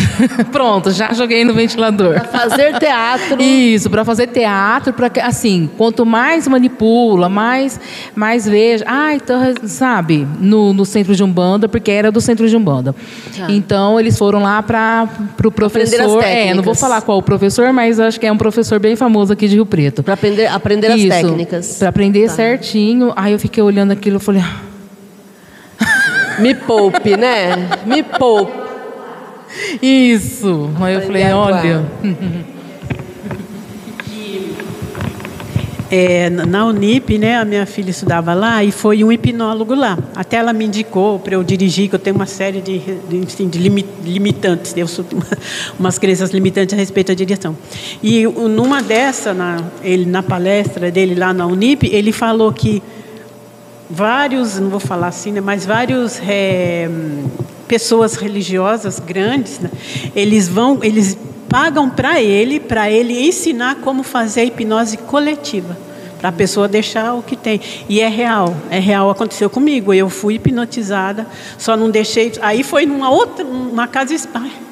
Pronto, 0.51 0.91
já 0.91 1.13
joguei 1.13 1.43
no 1.43 1.53
ventilador. 1.53 2.13
Para 2.13 2.23
fazer 2.25 2.79
teatro. 2.79 3.41
Isso, 3.41 3.89
para 3.89 4.03
fazer 4.03 4.27
teatro, 4.27 4.93
para 4.93 5.11
assim, 5.25 5.69
quanto 5.77 6.05
mais 6.05 6.47
manipula, 6.47 7.29
mais 7.29 7.79
mais 8.15 8.45
veja. 8.45 8.83
Ah, 8.87 9.13
então, 9.13 9.39
sabe, 9.65 10.27
no, 10.39 10.73
no 10.73 10.85
centro 10.85 11.15
de 11.15 11.23
Umbanda, 11.23 11.67
porque 11.67 11.91
era 11.91 12.11
do 12.11 12.19
centro 12.19 12.47
de 12.47 12.55
Umbanda. 12.55 12.95
Tá. 13.37 13.47
Então, 13.49 13.99
eles 13.99 14.17
foram 14.17 14.41
lá 14.41 14.61
para 14.61 15.07
o 15.19 15.23
pro 15.35 15.51
professor. 15.51 16.23
É, 16.23 16.53
não 16.53 16.63
vou 16.63 16.75
falar 16.75 17.01
qual 17.01 17.17
o 17.17 17.23
professor, 17.23 17.71
mas 17.71 17.99
acho 17.99 18.19
que 18.19 18.25
é 18.25 18.31
um 18.31 18.37
professor 18.37 18.79
bem 18.79 18.95
famoso 18.95 19.33
aqui 19.33 19.47
de 19.47 19.55
Rio 19.55 19.65
Preto. 19.65 20.03
Para 20.03 20.15
aprender, 20.15 20.47
aprender 20.47 20.91
as 20.91 21.01
técnicas. 21.01 21.77
Para 21.77 21.89
aprender 21.89 22.27
tá. 22.27 22.33
certinho. 22.33 23.13
Aí 23.15 23.33
eu 23.33 23.39
fiquei 23.39 23.61
olhando 23.61 23.91
aquilo 23.91 24.17
e 24.17 24.19
falei. 24.19 24.41
Ah. 24.41 24.73
Me 26.39 26.55
poupe, 26.55 27.15
né? 27.15 27.69
Me 27.85 28.01
poupe. 28.01 28.62
Isso. 29.81 30.69
Aí 30.79 30.93
eu 30.93 31.01
falei, 31.01 31.31
olha. 31.31 31.85
É, 35.95 36.27
na 36.27 36.65
Unip, 36.65 37.19
né, 37.19 37.37
a 37.37 37.45
minha 37.45 37.67
filha 37.67 37.91
estudava 37.91 38.33
lá 38.33 38.63
e 38.63 38.71
foi 38.71 39.03
um 39.03 39.11
hipnólogo 39.11 39.75
lá. 39.75 39.95
Até 40.15 40.37
ela 40.37 40.51
me 40.51 40.65
indicou 40.65 41.19
para 41.19 41.35
eu 41.35 41.43
dirigir, 41.43 41.87
que 41.87 41.93
eu 41.93 41.99
tenho 41.99 42.15
uma 42.15 42.25
série 42.25 42.61
de, 42.61 42.79
de, 42.79 43.45
de 43.45 43.59
limitantes, 44.03 44.73
eu 44.75 44.87
sou 44.87 45.05
uma, 45.13 45.27
umas 45.79 45.99
crenças 45.99 46.31
limitantes 46.31 46.73
a 46.73 46.77
respeito 46.77 47.09
da 47.09 47.13
direção. 47.13 47.55
E 48.01 48.25
numa 48.25 48.81
dessa, 48.81 49.35
na, 49.35 49.63
ele, 49.83 50.07
na 50.07 50.23
palestra 50.23 50.89
dele 50.89 51.13
lá 51.13 51.31
na 51.31 51.45
Unip, 51.45 51.85
ele 51.85 52.11
falou 52.11 52.51
que 52.51 52.81
vários, 53.87 54.59
não 54.59 54.71
vou 54.71 54.79
falar 54.79 55.09
assim, 55.09 55.31
né, 55.31 55.41
mas 55.41 55.63
vários 55.63 56.19
é, 56.27 56.89
pessoas 57.73 58.13
religiosas 58.13 58.99
grandes, 58.99 59.57
né, 59.57 59.71
eles 60.15 60.47
vão, 60.47 60.77
eles 60.83 61.17
pagam 61.49 61.89
para 61.89 62.21
ele, 62.21 62.59
para 62.59 62.91
ele 62.91 63.19
ensinar 63.27 63.77
como 63.77 64.03
fazer 64.03 64.41
a 64.41 64.43
hipnose 64.43 64.95
coletiva, 64.97 65.75
para 66.23 66.29
a 66.29 66.31
pessoa 66.31 66.69
deixar 66.69 67.15
o 67.15 67.21
que 67.21 67.35
tem. 67.35 67.59
E 67.89 67.99
é 67.99 68.07
real, 68.07 68.55
é 68.69 68.79
real, 68.79 69.09
aconteceu 69.09 69.49
comigo. 69.49 69.93
Eu 69.93 70.09
fui 70.09 70.35
hipnotizada, 70.35 71.27
só 71.57 71.75
não 71.75 71.89
deixei. 71.89 72.31
Aí 72.41 72.63
foi 72.63 72.85
numa 72.85 73.09
outra, 73.09 73.43
uma 73.43 73.89
casa, 73.89 74.15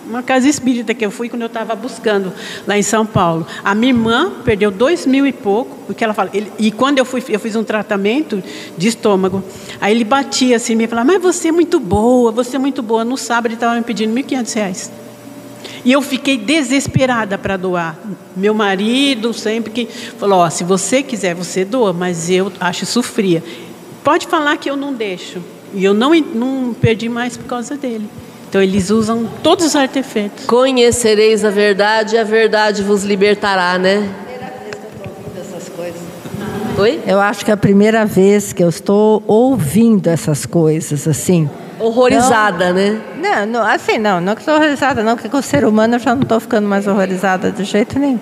uma 0.07 0.23
casa 0.23 0.47
espírita 0.47 0.93
que 0.93 1.05
eu 1.05 1.11
fui 1.11 1.27
quando 1.27 1.41
eu 1.41 1.47
estava 1.47 1.75
buscando 1.75 2.31
lá 2.65 2.77
em 2.77 2.81
São 2.81 3.05
Paulo. 3.05 3.45
A 3.65 3.75
minha 3.75 3.91
irmã 3.91 4.31
perdeu 4.45 4.71
dois 4.71 5.05
mil 5.05 5.27
e 5.27 5.33
pouco, 5.33 5.75
porque 5.85 6.05
ela 6.05 6.13
fala. 6.13 6.29
Ele, 6.33 6.49
e 6.57 6.71
quando 6.71 6.99
eu 6.99 7.03
fui, 7.03 7.21
eu 7.27 7.37
fiz 7.37 7.53
um 7.57 7.65
tratamento 7.65 8.41
de 8.77 8.87
estômago. 8.87 9.43
Aí 9.81 9.93
ele 9.93 10.05
batia 10.05 10.55
assim, 10.55 10.73
me 10.73 10.87
falava: 10.87 11.11
"Mas 11.11 11.21
você 11.21 11.49
é 11.49 11.51
muito 11.51 11.81
boa, 11.81 12.31
você 12.31 12.55
é 12.55 12.59
muito 12.59 12.81
boa". 12.81 13.03
No 13.03 13.17
sábado 13.17 13.47
ele 13.47 13.55
estava 13.55 13.75
me 13.75 13.81
pedindo 13.81 14.13
1.500 14.13 14.53
reais. 14.55 14.91
E 15.83 15.91
eu 15.91 16.01
fiquei 16.01 16.37
desesperada 16.37 17.37
para 17.37 17.57
doar. 17.57 17.97
Meu 18.35 18.53
marido 18.53 19.33
sempre 19.33 19.71
que 19.71 19.85
falou: 19.85 20.39
ó, 20.39 20.49
se 20.49 20.63
você 20.63 21.01
quiser, 21.01 21.33
você 21.33 21.65
doa, 21.65 21.91
mas 21.91 22.29
eu 22.29 22.51
acho 22.59 22.85
sofria. 22.85 23.43
Pode 24.03 24.27
falar 24.27 24.57
que 24.57 24.69
eu 24.69 24.75
não 24.75 24.93
deixo. 24.93 25.41
E 25.73 25.83
eu 25.83 25.93
não, 25.93 26.13
não 26.13 26.73
perdi 26.73 27.07
mais 27.07 27.37
por 27.37 27.45
causa 27.45 27.75
dele. 27.75 28.07
Então 28.49 28.61
eles 28.61 28.89
usam 28.89 29.29
todos 29.41 29.65
os 29.65 29.75
artefatos. 29.75 30.45
Conhecereis 30.45 31.45
a 31.45 31.49
verdade 31.49 32.15
e 32.15 32.17
a 32.19 32.23
verdade 32.23 32.83
vos 32.83 33.03
libertará, 33.03 33.77
né? 33.77 34.09
Oi? 36.77 36.99
Eu 37.05 37.19
acho 37.19 37.45
que 37.45 37.51
é 37.51 37.53
a 37.53 37.57
primeira 37.57 38.05
vez 38.05 38.53
que 38.53 38.63
eu 38.63 38.69
estou 38.69 39.23
ouvindo 39.27 40.07
essas 40.07 40.45
coisas 40.45 41.07
assim. 41.07 41.49
Horrorizada, 41.81 42.67
não, 42.67 42.73
né? 42.73 43.01
Não, 43.21 43.45
não, 43.45 43.67
assim, 43.67 43.97
não, 43.97 44.21
não 44.21 44.35
que 44.35 44.41
estou 44.41 44.55
horrorizada, 44.55 45.03
não, 45.03 45.15
que 45.15 45.27
com 45.27 45.37
o 45.37 45.41
ser 45.41 45.65
humano 45.65 45.95
eu 45.95 45.99
já 45.99 46.13
não 46.13 46.23
estou 46.23 46.39
ficando 46.39 46.67
mais 46.67 46.87
horrorizada 46.87 47.51
de 47.51 47.63
jeito 47.63 47.97
nenhum. 47.97 48.19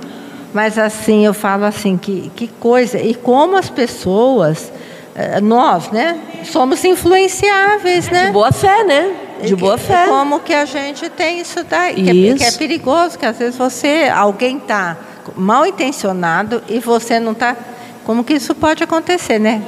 Mas 0.53 0.77
assim, 0.77 1.25
eu 1.25 1.33
falo 1.33 1.65
assim, 1.65 1.97
que, 1.97 2.31
que 2.35 2.47
coisa, 2.47 2.97
e 2.99 3.13
como 3.13 3.55
as 3.57 3.69
pessoas, 3.69 4.71
eh, 5.15 5.39
nós, 5.41 5.91
né, 5.91 6.17
somos 6.43 6.83
influenciáveis, 6.83 8.09
né? 8.09 8.27
De 8.27 8.31
boa 8.31 8.51
fé, 8.51 8.83
né? 8.83 9.15
De 9.43 9.55
boa 9.55 9.77
fé. 9.77 10.07
Como 10.07 10.39
que 10.39 10.53
a 10.53 10.65
gente 10.65 11.07
tem 11.09 11.39
isso 11.39 11.63
daí, 11.63 11.95
que 11.95 12.29
é, 12.29 12.35
que 12.35 12.43
é 12.43 12.51
perigoso, 12.51 13.17
que 13.17 13.25
às 13.25 13.37
vezes 13.37 13.55
você, 13.55 14.11
alguém 14.13 14.57
está 14.57 14.97
mal 15.35 15.65
intencionado 15.65 16.63
e 16.67 16.79
você 16.79 17.19
não 17.19 17.33
está. 17.33 17.55
Como 18.03 18.23
que 18.23 18.33
isso 18.33 18.55
pode 18.55 18.83
acontecer, 18.83 19.39
né? 19.39 19.61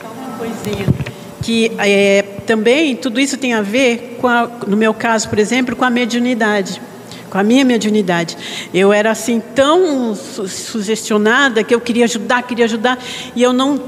Uma 0.00 0.38
coisinha 0.38 0.86
que 1.42 1.72
é, 1.78 2.24
também 2.46 2.96
tudo 2.96 3.20
isso 3.20 3.36
tem 3.36 3.52
a 3.52 3.60
ver 3.60 4.16
com, 4.20 4.28
a, 4.28 4.48
no 4.66 4.76
meu 4.76 4.94
caso, 4.94 5.28
por 5.28 5.38
exemplo, 5.38 5.74
com 5.74 5.84
a 5.84 5.90
mediunidade, 5.90 6.80
com 7.28 7.36
a 7.36 7.42
minha 7.42 7.64
mediunidade. 7.64 8.36
Eu 8.72 8.92
era 8.92 9.10
assim 9.10 9.42
tão 9.54 10.14
su 10.14 10.46
sugestionada 10.48 11.62
que 11.64 11.74
eu 11.74 11.80
queria 11.80 12.04
ajudar, 12.04 12.42
queria 12.44 12.64
ajudar 12.64 12.98
e 13.34 13.42
eu 13.42 13.52
não, 13.52 13.78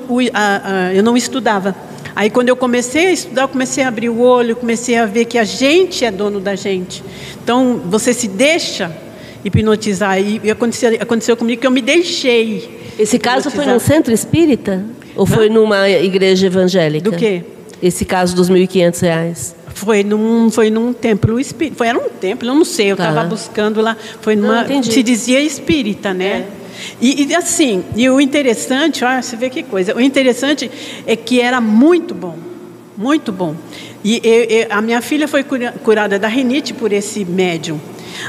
eu 0.95 1.03
não 1.03 1.17
estudava. 1.17 1.75
Aí 2.15 2.29
quando 2.29 2.49
eu 2.49 2.57
comecei 2.57 3.07
a 3.07 3.13
estudar, 3.13 3.43
eu 3.43 3.49
comecei 3.49 3.85
a 3.85 3.89
abrir 3.89 4.09
o 4.09 4.21
olho, 4.21 4.57
comecei 4.57 4.97
a 4.97 5.07
ver 5.07 5.25
que 5.25 5.39
a 5.39 5.45
gente 5.45 6.05
é 6.05 6.11
dono 6.11 6.41
da 6.41 6.57
gente. 6.57 7.03
Então 7.43 7.81
você 7.87 8.13
se 8.13 8.27
deixa 8.27 8.91
hipnotizar 9.45 10.21
e 10.21 10.51
aconteceu, 10.51 10.95
aconteceu 11.01 11.37
comigo 11.37 11.61
que 11.61 11.67
eu 11.67 11.71
me 11.71 11.81
deixei. 11.81 12.93
Esse 12.99 13.19
caso 13.19 13.51
foi 13.51 13.67
no 13.67 13.79
centro 13.79 14.13
espírita? 14.13 14.85
Ou 15.15 15.25
foi 15.27 15.49
numa 15.49 15.89
igreja 15.89 16.47
evangélica? 16.47 17.11
Do 17.11 17.17
quê? 17.17 17.45
Esse 17.83 18.05
caso 18.05 18.35
dos 18.35 18.49
R$ 18.49 18.67
1.500. 18.67 19.55
Foi 19.75 20.03
num, 20.03 20.51
foi 20.51 20.71
num 20.71 20.93
templo 20.93 21.39
espírita. 21.39 21.77
Foi, 21.77 21.87
era 21.87 21.99
um 21.99 22.09
templo, 22.09 22.49
eu 22.49 22.55
não 22.55 22.65
sei, 22.65 22.91
eu 22.91 22.95
estava 22.95 23.23
tá. 23.23 23.25
buscando 23.25 23.81
lá. 23.81 23.97
Foi 24.21 24.35
numa. 24.35 24.65
Não, 24.65 24.83
se 24.83 25.03
dizia 25.03 25.41
espírita, 25.41 26.13
né? 26.13 26.27
É. 26.27 26.47
E, 27.01 27.27
e, 27.27 27.35
assim, 27.35 27.85
e 27.97 28.09
o 28.09 28.21
interessante, 28.21 29.05
olha, 29.05 29.23
você 29.23 29.37
vê 29.37 29.51
que 29.51 29.63
coisa. 29.63 29.95
O 29.95 30.01
interessante 30.01 30.71
é 31.07 31.17
que 31.17 31.41
era 31.41 31.61
muito 31.61 32.15
bom, 32.15 32.37
muito 32.97 33.33
bom. 33.33 33.55
E 34.05 34.21
eu, 34.23 34.45
eu, 34.45 34.67
a 34.71 34.81
minha 34.81 35.01
filha 35.01 35.27
foi 35.27 35.45
curada 35.45 36.19
da 36.19 36.29
rinite 36.29 36.73
por 36.73 36.93
esse 36.93 37.25
médium. 37.25 37.81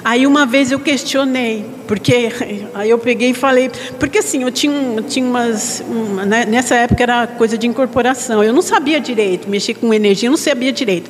Aí 0.04 0.26
uma 0.26 0.46
vez 0.46 0.72
eu 0.72 0.80
questionei, 0.80 1.66
porque 1.88 2.30
aí 2.74 2.90
eu 2.90 2.98
peguei 2.98 3.32
e 3.32 3.34
falei, 3.34 3.72
porque 4.00 4.20
assim, 4.20 4.44
eu 4.44 4.52
tinha, 4.52 4.74
eu 4.98 5.04
tinha 5.04 5.26
umas, 5.26 5.84
uma, 5.88 6.26
né, 6.26 6.46
nessa 6.46 6.76
época 6.76 7.04
era 7.04 7.28
coisa 7.28 7.58
de 7.58 7.68
incorporação, 7.68 8.44
eu 8.44 8.54
não 8.54 8.62
sabia 8.62 9.00
direito, 9.00 9.50
mexer 9.50 9.74
com 9.74 9.94
energia, 9.94 10.28
eu 10.28 10.32
não 10.32 10.38
sabia 10.38 10.72
direito. 10.72 11.10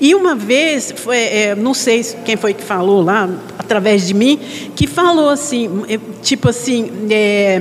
E 0.00 0.14
uma 0.14 0.34
vez, 0.34 0.92
foi, 0.96 1.18
é, 1.18 1.54
não 1.54 1.74
sei 1.74 2.02
quem 2.24 2.36
foi 2.36 2.54
que 2.54 2.62
falou 2.62 3.02
lá, 3.02 3.28
através 3.58 4.06
de 4.06 4.14
mim, 4.14 4.38
que 4.74 4.86
falou 4.86 5.30
assim, 5.30 5.84
é, 5.88 5.98
tipo 6.22 6.48
assim, 6.48 6.90
é, 7.10 7.60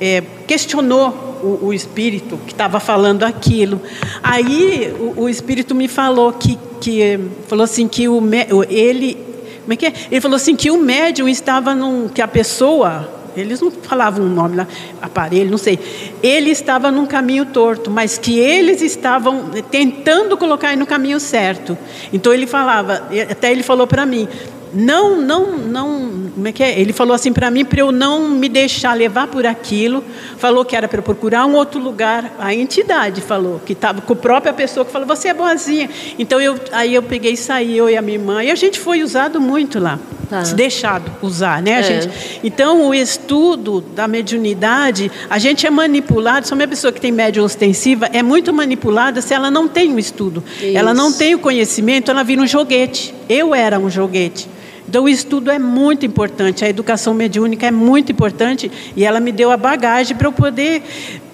é, 0.00 0.22
questionou 0.46 1.40
o, 1.42 1.66
o, 1.66 1.72
espírito 1.72 2.38
que 2.46 2.52
estava 2.52 2.80
falando 2.80 3.24
aquilo. 3.24 3.80
Aí 4.22 4.92
o, 4.98 5.22
o, 5.22 5.28
espírito 5.28 5.74
me 5.74 5.88
falou 5.88 6.32
que, 6.32 6.58
que 6.80 7.18
falou 7.46 7.64
assim 7.64 7.86
que 7.86 8.08
o, 8.08 8.22
ele 8.68 9.28
como 9.68 9.74
é 9.74 9.76
que 9.76 9.84
é? 9.84 9.92
Ele 10.10 10.20
falou 10.22 10.36
assim 10.36 10.56
que 10.56 10.70
o 10.70 10.78
médium 10.78 11.28
estava 11.28 11.74
num. 11.74 12.08
que 12.08 12.22
a 12.22 12.26
pessoa, 12.26 13.06
eles 13.36 13.60
não 13.60 13.70
falavam 13.70 14.24
o 14.24 14.28
nome 14.30 14.56
lá, 14.56 14.66
aparelho, 15.02 15.50
não 15.50 15.58
sei. 15.58 15.78
Ele 16.22 16.48
estava 16.48 16.90
num 16.90 17.04
caminho 17.04 17.44
torto, 17.44 17.90
mas 17.90 18.16
que 18.16 18.38
eles 18.38 18.80
estavam 18.80 19.50
tentando 19.70 20.38
colocar 20.38 20.74
no 20.74 20.86
caminho 20.86 21.20
certo. 21.20 21.76
Então 22.10 22.32
ele 22.32 22.46
falava, 22.46 23.08
até 23.30 23.52
ele 23.52 23.62
falou 23.62 23.86
para 23.86 24.06
mim, 24.06 24.26
não, 24.74 25.20
não, 25.20 25.58
não, 25.58 26.30
como 26.34 26.48
é 26.48 26.52
que 26.52 26.62
é? 26.62 26.78
Ele 26.78 26.92
falou 26.92 27.14
assim 27.14 27.32
para 27.32 27.50
mim 27.50 27.64
para 27.64 27.80
eu 27.80 27.90
não 27.90 28.28
me 28.28 28.48
deixar 28.48 28.94
levar 28.94 29.26
por 29.28 29.46
aquilo. 29.46 30.04
Falou 30.36 30.64
que 30.64 30.76
era 30.76 30.88
para 30.88 30.98
eu 30.98 31.02
procurar 31.02 31.46
um 31.46 31.54
outro 31.54 31.80
lugar. 31.80 32.34
A 32.38 32.54
entidade 32.54 33.20
falou 33.20 33.60
que 33.64 33.72
estava 33.72 34.00
com 34.00 34.12
a 34.12 34.16
própria 34.16 34.52
pessoa 34.52 34.84
que 34.84 34.92
falou: 34.92 35.06
"Você 35.06 35.28
é 35.28 35.34
boazinha". 35.34 35.88
Então 36.18 36.40
eu 36.40 36.58
aí 36.72 36.94
eu 36.94 37.02
peguei 37.02 37.32
e 37.32 37.36
saí 37.36 37.76
eu 37.76 37.88
e 37.88 37.96
a 37.96 38.02
minha 38.02 38.18
irmã 38.18 38.42
e 38.42 38.50
a 38.50 38.54
gente 38.54 38.78
foi 38.78 39.02
usado 39.02 39.40
muito 39.40 39.78
lá. 39.78 39.98
Tá. 40.28 40.42
Deixado 40.42 41.10
usar, 41.22 41.62
né, 41.62 41.80
é. 41.80 41.82
gente? 41.82 42.40
Então 42.44 42.86
o 42.86 42.94
estudo 42.94 43.80
da 43.80 44.06
mediunidade, 44.06 45.10
a 45.30 45.38
gente 45.38 45.66
é 45.66 45.70
manipulado, 45.70 46.46
só 46.46 46.54
uma 46.54 46.68
pessoa 46.68 46.92
que 46.92 47.00
tem 47.00 47.10
médium 47.10 47.44
ostensiva 47.44 48.10
é 48.12 48.22
muito 48.22 48.52
manipulada 48.52 49.22
se 49.22 49.32
ela 49.32 49.50
não 49.50 49.66
tem 49.66 49.94
o 49.94 49.98
estudo. 49.98 50.44
Isso. 50.60 50.76
Ela 50.76 50.92
não 50.92 51.10
tem 51.10 51.34
o 51.34 51.38
conhecimento, 51.38 52.10
ela 52.10 52.22
vira 52.22 52.42
um 52.42 52.46
joguete. 52.46 53.14
Eu 53.26 53.54
era 53.54 53.78
um 53.78 53.88
joguete. 53.88 54.57
Então, 54.88 55.04
o 55.04 55.08
estudo 55.08 55.50
é 55.50 55.58
muito 55.58 56.06
importante, 56.06 56.64
a 56.64 56.68
educação 56.68 57.12
mediúnica 57.12 57.66
é 57.66 57.70
muito 57.70 58.10
importante 58.10 58.72
e 58.96 59.04
ela 59.04 59.20
me 59.20 59.30
deu 59.30 59.50
a 59.50 59.56
bagagem 59.56 60.16
para 60.16 60.26
eu 60.26 60.32
poder. 60.32 60.82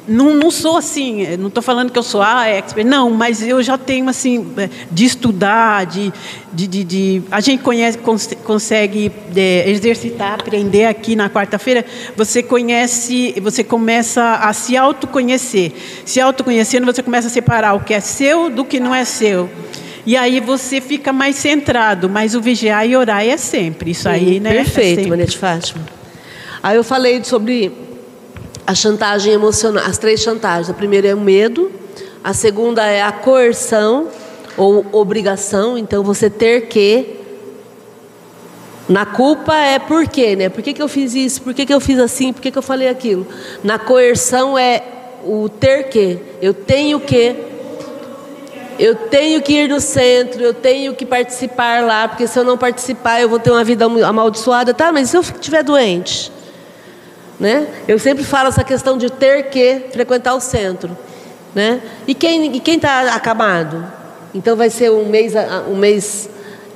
Não, 0.09 0.34
não 0.34 0.50
sou 0.50 0.76
assim, 0.76 1.24
não 1.38 1.46
estou 1.46 1.62
falando 1.62 1.90
que 1.90 1.98
eu 1.98 2.02
sou 2.02 2.20
a 2.20 2.46
expert, 2.46 2.86
não, 2.86 3.11
mas 3.11 3.40
eu 3.42 3.62
já 3.62 3.78
tenho 3.78 4.07
assim, 4.09 4.44
de 4.90 5.05
estudar, 5.05 5.86
de. 5.86 6.12
de, 6.52 6.66
de, 6.66 6.84
de 6.84 7.22
a 7.30 7.40
gente 7.40 7.62
conhece, 7.62 7.96
consegue 8.44 9.11
é, 9.34 9.70
exercitar, 9.70 10.34
aprender 10.34 10.86
aqui 10.86 11.16
na 11.16 11.30
quarta-feira, 11.30 11.86
você 12.16 12.42
conhece, 12.42 13.40
você 13.40 13.64
começa 13.64 14.34
a 14.34 14.52
se 14.52 14.76
autoconhecer. 14.76 15.72
Se 16.05 16.20
autoconhecendo, 16.20 16.84
você 16.84 17.02
começa 17.02 17.28
a 17.28 17.30
separar 17.30 17.72
o 17.74 17.80
que 17.80 17.94
é 17.94 18.00
seu 18.00 18.50
do 18.50 18.64
que 18.64 18.78
não 18.80 18.94
é 18.94 19.07
seu. 19.07 19.48
E 20.07 20.16
aí 20.16 20.38
você 20.38 20.80
fica 20.80 21.12
mais 21.12 21.36
centrado, 21.36 22.11
mas 22.11 22.34
o 22.34 22.40
vigiar 22.40 22.86
e 22.86 22.94
orar 22.94 23.24
é 23.26 23.36
sempre. 23.36 23.92
Isso 23.92 24.09
aí, 24.09 24.38
né? 24.38 24.52
Perfeito, 24.52 25.00
é 25.00 25.07
Maria 25.07 25.26
de 25.26 25.38
Fátima. 25.38 25.82
Aí 26.62 26.76
eu 26.76 26.84
falei 26.84 27.22
sobre 27.24 27.72
a 28.66 28.74
chantagem 28.74 29.32
emocional, 29.32 29.84
as 29.84 29.96
três 29.96 30.20
chantagens. 30.20 30.68
A 30.68 30.74
primeira 30.74 31.09
é 31.09 31.14
o 31.14 31.20
medo, 31.20 31.72
a 32.22 32.34
segunda 32.34 32.86
é 32.86 33.02
a 33.02 33.12
coerção 33.12 34.09
ou 34.57 34.84
obrigação, 34.92 35.76
então 35.78 36.02
você 36.02 36.28
ter 36.28 36.68
que. 36.68 37.20
Na 38.86 39.07
culpa 39.07 39.57
é 39.57 39.78
por 39.78 40.07
quê, 40.07 40.36
né? 40.36 40.50
Por 40.50 40.62
que, 40.62 40.74
que 40.74 40.82
eu 40.82 40.88
fiz 40.88 41.14
isso? 41.14 41.40
Por 41.40 41.55
que, 41.55 41.64
que 41.64 41.72
eu 41.72 41.80
fiz 41.80 41.98
assim? 41.98 42.34
Por 42.34 42.42
que, 42.42 42.50
que 42.50 42.59
eu 42.59 42.62
falei 42.62 42.88
aquilo? 42.88 43.26
Na 43.62 43.78
coerção 43.78 44.59
é 44.59 44.82
o 45.24 45.48
ter 45.48 45.84
que. 45.84 46.18
Eu 46.42 46.52
tenho 46.52 47.00
que 47.00 47.53
eu 48.79 48.95
tenho 48.95 49.41
que 49.43 49.53
ir 49.53 49.68
no 49.68 49.81
centro, 49.81 50.43
eu 50.43 50.55
tenho 50.55 50.95
que 50.95 51.07
participar 51.07 51.83
lá, 51.85 52.09
porque 52.09 52.27
se 52.27 52.39
eu 52.39 52.45
não 52.45 52.59
participar 52.59 53.20
eu 53.20 53.29
vou 53.29 53.39
ter 53.39 53.51
uma 53.51 53.64
vida 53.64 53.85
amaldiçoada. 53.85 54.75
Tá, 54.75 54.93
mas 54.93 55.11
se 55.11 55.16
eu 55.16 55.20
estiver 55.20 55.62
doente? 55.62 56.33
Né? 57.39 57.66
Eu 57.89 57.99
sempre 57.99 58.25
falo 58.25 58.49
essa 58.49 58.64
questão 58.64 58.97
de 58.97 59.11
ter 59.11 59.51
que 59.51 59.87
frequentar 59.93 60.35
o 60.35 60.41
centro. 60.41 60.97
Né? 61.55 61.81
E 62.07 62.14
quem 62.14 62.61
está 62.61 63.14
acamado? 63.14 63.85
Então 64.35 64.57
vai 64.57 64.70
ser 64.70 64.91
um 64.91 65.07
mês, 65.07 65.35
um 65.68 65.77
mês 65.77 66.29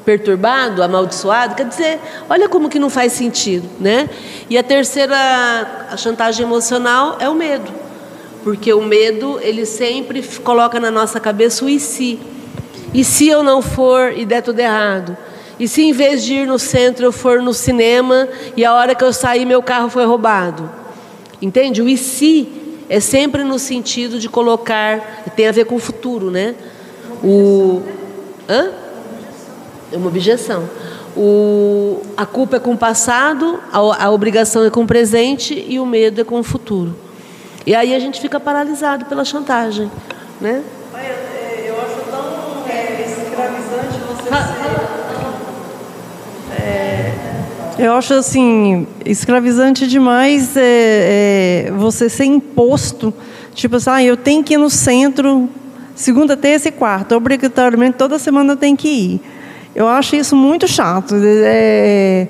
perturbado, 0.04 0.82
amaldiçoado? 0.82 1.54
Quer 1.54 1.66
dizer, 1.66 2.00
olha 2.30 2.48
como 2.48 2.68
que 2.68 2.78
não 2.78 2.88
faz 2.88 3.12
sentido. 3.12 3.68
Né? 3.80 4.08
E 4.48 4.56
a 4.56 4.62
terceira 4.62 5.16
a 5.90 5.96
chantagem 5.96 6.46
emocional 6.46 7.16
é 7.20 7.28
o 7.28 7.34
medo. 7.34 7.87
Porque 8.48 8.72
o 8.72 8.80
medo, 8.80 9.38
ele 9.42 9.66
sempre 9.66 10.22
coloca 10.42 10.80
na 10.80 10.90
nossa 10.90 11.20
cabeça 11.20 11.66
o 11.66 11.68
e 11.68 11.78
se. 11.78 12.18
E 12.94 13.04
se 13.04 13.28
eu 13.28 13.42
não 13.42 13.60
for 13.60 14.10
e 14.16 14.24
der 14.24 14.40
tudo 14.40 14.58
errado? 14.58 15.14
E 15.60 15.68
se 15.68 15.82
em 15.82 15.92
vez 15.92 16.24
de 16.24 16.32
ir 16.32 16.46
no 16.46 16.58
centro 16.58 17.04
eu 17.04 17.12
for 17.12 17.42
no 17.42 17.52
cinema 17.52 18.26
e 18.56 18.64
a 18.64 18.72
hora 18.72 18.94
que 18.94 19.04
eu 19.04 19.12
sair 19.12 19.44
meu 19.44 19.62
carro 19.62 19.90
foi 19.90 20.06
roubado? 20.06 20.70
Entende? 21.42 21.82
O 21.82 21.88
e 21.90 21.98
se 21.98 22.48
é 22.88 23.00
sempre 23.00 23.44
no 23.44 23.58
sentido 23.58 24.18
de 24.18 24.30
colocar, 24.30 25.24
tem 25.36 25.46
a 25.46 25.52
ver 25.52 25.66
com 25.66 25.74
o 25.74 25.78
futuro, 25.78 26.30
né? 26.30 26.54
O 27.22 27.82
hã? 28.48 28.70
É 29.92 29.96
uma 29.98 30.08
objeção. 30.08 30.66
O, 31.14 32.00
a 32.16 32.24
culpa 32.24 32.56
é 32.56 32.60
com 32.60 32.72
o 32.72 32.78
passado, 32.78 33.60
a, 33.70 34.06
a 34.06 34.10
obrigação 34.10 34.64
é 34.64 34.70
com 34.70 34.84
o 34.84 34.86
presente 34.86 35.66
e 35.68 35.78
o 35.78 35.84
medo 35.84 36.22
é 36.22 36.24
com 36.24 36.40
o 36.40 36.42
futuro. 36.42 37.07
E 37.68 37.74
aí 37.74 37.94
a 37.94 37.98
gente 37.98 38.18
fica 38.18 38.40
paralisado 38.40 39.04
pela 39.04 39.26
chantagem, 39.26 39.90
né? 40.40 40.62
Eu 41.66 41.78
acho 41.82 42.00
tão 42.10 42.66
é, 42.66 43.04
escravizante 43.06 43.98
você 44.08 44.30
ser. 44.30 44.72
É, 46.62 47.12
eu 47.78 47.92
acho 47.92 48.14
assim, 48.14 48.86
escravizante 49.04 49.86
demais 49.86 50.56
é, 50.56 51.66
é, 51.66 51.70
você 51.72 52.08
ser 52.08 52.24
imposto. 52.24 53.12
Tipo 53.52 53.76
assim, 53.76 53.90
ah, 53.90 54.02
eu 54.02 54.16
tenho 54.16 54.42
que 54.42 54.54
ir 54.54 54.56
no 54.56 54.70
centro 54.70 55.46
segunda, 55.94 56.38
terça 56.38 56.68
e 56.68 56.72
quarta. 56.72 57.18
Obrigatoriamente 57.18 57.98
toda 57.98 58.18
semana 58.18 58.54
eu 58.54 58.56
tenho 58.56 58.78
que 58.78 58.88
ir. 58.88 59.20
Eu 59.74 59.86
acho 59.86 60.16
isso 60.16 60.34
muito 60.34 60.66
chato. 60.66 61.14
É, 61.22 62.28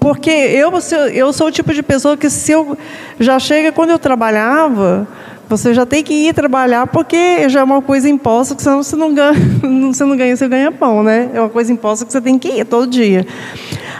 porque 0.00 0.30
eu, 0.30 0.72
eu 1.12 1.32
sou 1.32 1.48
o 1.48 1.50
tipo 1.50 1.72
de 1.72 1.82
pessoa 1.82 2.16
que 2.16 2.30
se 2.30 2.52
eu 2.52 2.76
já 3.18 3.38
chega 3.38 3.72
quando 3.72 3.90
eu 3.90 3.98
trabalhava, 3.98 5.06
você 5.48 5.72
já 5.72 5.86
tem 5.86 6.04
que 6.04 6.12
ir 6.12 6.34
trabalhar 6.34 6.86
porque 6.86 7.48
já 7.48 7.60
é 7.60 7.64
uma 7.64 7.80
coisa 7.80 8.08
imposta, 8.08 8.54
que 8.54 8.62
senão 8.62 8.82
você 8.82 8.94
não 8.96 9.14
ganha, 9.14 9.34
você 9.90 10.04
não 10.04 10.16
ganha, 10.16 10.36
você 10.36 10.46
ganha 10.46 10.70
pão, 10.70 11.02
né? 11.02 11.30
É 11.32 11.40
uma 11.40 11.48
coisa 11.48 11.72
imposta 11.72 12.04
que 12.04 12.12
você 12.12 12.20
tem 12.20 12.38
que 12.38 12.48
ir 12.48 12.64
todo 12.64 12.86
dia. 12.86 13.26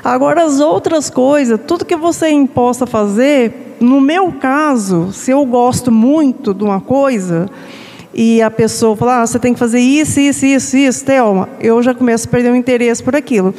Agora 0.04 0.44
as 0.44 0.60
outras 0.60 1.10
coisas, 1.10 1.58
tudo 1.66 1.84
que 1.84 1.96
você 1.96 2.26
é 2.26 2.30
imposto 2.30 2.84
a 2.84 2.86
fazer, 2.86 3.76
no 3.80 4.00
meu 4.00 4.32
caso, 4.32 5.10
se 5.12 5.30
eu 5.30 5.44
gosto 5.44 5.90
muito 5.90 6.52
de 6.52 6.62
uma 6.62 6.80
coisa, 6.80 7.48
e 8.14 8.42
a 8.42 8.50
pessoa 8.50 8.96
fala, 8.96 9.22
ah, 9.22 9.26
você 9.26 9.38
tem 9.38 9.52
que 9.52 9.58
fazer 9.58 9.80
isso, 9.80 10.18
isso, 10.18 10.44
isso, 10.44 10.76
isso, 10.76 11.04
Thelma, 11.04 11.48
eu 11.60 11.80
já 11.82 11.94
começo 11.94 12.26
a 12.26 12.30
perder 12.30 12.50
o 12.50 12.56
interesse 12.56 13.02
por 13.02 13.14
aquilo. 13.14 13.54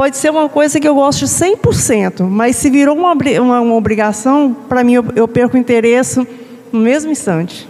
Pode 0.00 0.16
ser 0.16 0.30
uma 0.30 0.48
coisa 0.48 0.80
que 0.80 0.88
eu 0.88 0.94
gosto 0.94 1.26
100%, 1.26 2.26
mas 2.26 2.56
se 2.56 2.70
virou 2.70 2.96
uma, 2.96 3.12
uma, 3.12 3.60
uma 3.60 3.74
obrigação, 3.74 4.56
para 4.66 4.82
mim 4.82 4.94
eu, 4.94 5.04
eu 5.14 5.28
perco 5.28 5.58
o 5.58 5.60
interesse 5.60 6.26
no 6.72 6.80
mesmo 6.80 7.10
instante. 7.10 7.68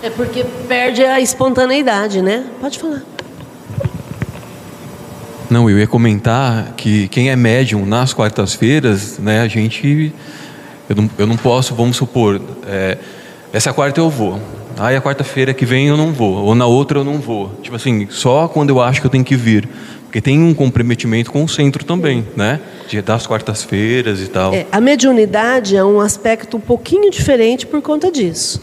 É 0.00 0.08
porque 0.08 0.44
perde 0.68 1.02
a 1.02 1.20
espontaneidade, 1.20 2.22
né? 2.22 2.44
Pode 2.60 2.78
falar. 2.78 3.02
Não, 5.50 5.68
eu 5.68 5.80
ia 5.80 5.86
comentar 5.88 6.74
que 6.76 7.08
quem 7.08 7.28
é 7.28 7.34
médium 7.34 7.84
nas 7.84 8.14
quartas-feiras, 8.14 9.18
né, 9.18 9.40
a 9.40 9.48
gente. 9.48 10.14
Eu 10.88 10.94
não, 10.94 11.10
eu 11.18 11.26
não 11.26 11.36
posso, 11.36 11.74
vamos 11.74 11.96
supor, 11.96 12.40
é, 12.64 12.98
essa 13.52 13.72
quarta 13.72 13.98
eu 13.98 14.08
vou. 14.08 14.40
Aí 14.78 14.94
a 14.94 15.00
quarta-feira 15.00 15.52
que 15.52 15.66
vem 15.66 15.88
eu 15.88 15.96
não 15.96 16.12
vou, 16.12 16.36
ou 16.36 16.54
na 16.54 16.66
outra 16.66 17.00
eu 17.00 17.04
não 17.04 17.18
vou. 17.18 17.50
Tipo 17.62 17.74
assim, 17.74 18.06
só 18.10 18.46
quando 18.46 18.70
eu 18.70 18.80
acho 18.80 19.00
que 19.00 19.08
eu 19.08 19.10
tenho 19.10 19.24
que 19.24 19.34
vir. 19.34 19.68
Porque 20.08 20.22
tem 20.22 20.40
um 20.42 20.54
comprometimento 20.54 21.30
com 21.30 21.44
o 21.44 21.48
centro 21.48 21.84
também, 21.84 22.26
né? 22.34 22.58
De 22.88 23.02
das 23.02 23.26
quartas-feiras 23.26 24.22
e 24.22 24.28
tal. 24.28 24.54
É, 24.54 24.66
a 24.72 24.80
mediunidade 24.80 25.76
é 25.76 25.84
um 25.84 26.00
aspecto 26.00 26.56
um 26.56 26.60
pouquinho 26.60 27.10
diferente 27.10 27.66
por 27.66 27.82
conta 27.82 28.10
disso. 28.10 28.62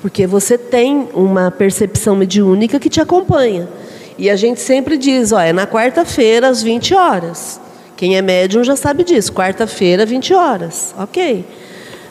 Porque 0.00 0.28
você 0.28 0.56
tem 0.56 1.08
uma 1.12 1.50
percepção 1.50 2.14
mediúnica 2.14 2.78
que 2.78 2.88
te 2.88 3.00
acompanha. 3.00 3.68
E 4.16 4.30
a 4.30 4.36
gente 4.36 4.60
sempre 4.60 4.96
diz, 4.96 5.32
ó, 5.32 5.40
é 5.40 5.52
na 5.52 5.66
quarta-feira 5.66 6.46
às 6.46 6.62
20 6.62 6.94
horas. 6.94 7.60
Quem 7.96 8.16
é 8.16 8.22
médium 8.22 8.62
já 8.62 8.76
sabe 8.76 9.02
disso, 9.02 9.32
quarta-feira, 9.32 10.06
20 10.06 10.34
horas. 10.34 10.94
OK. 10.96 11.44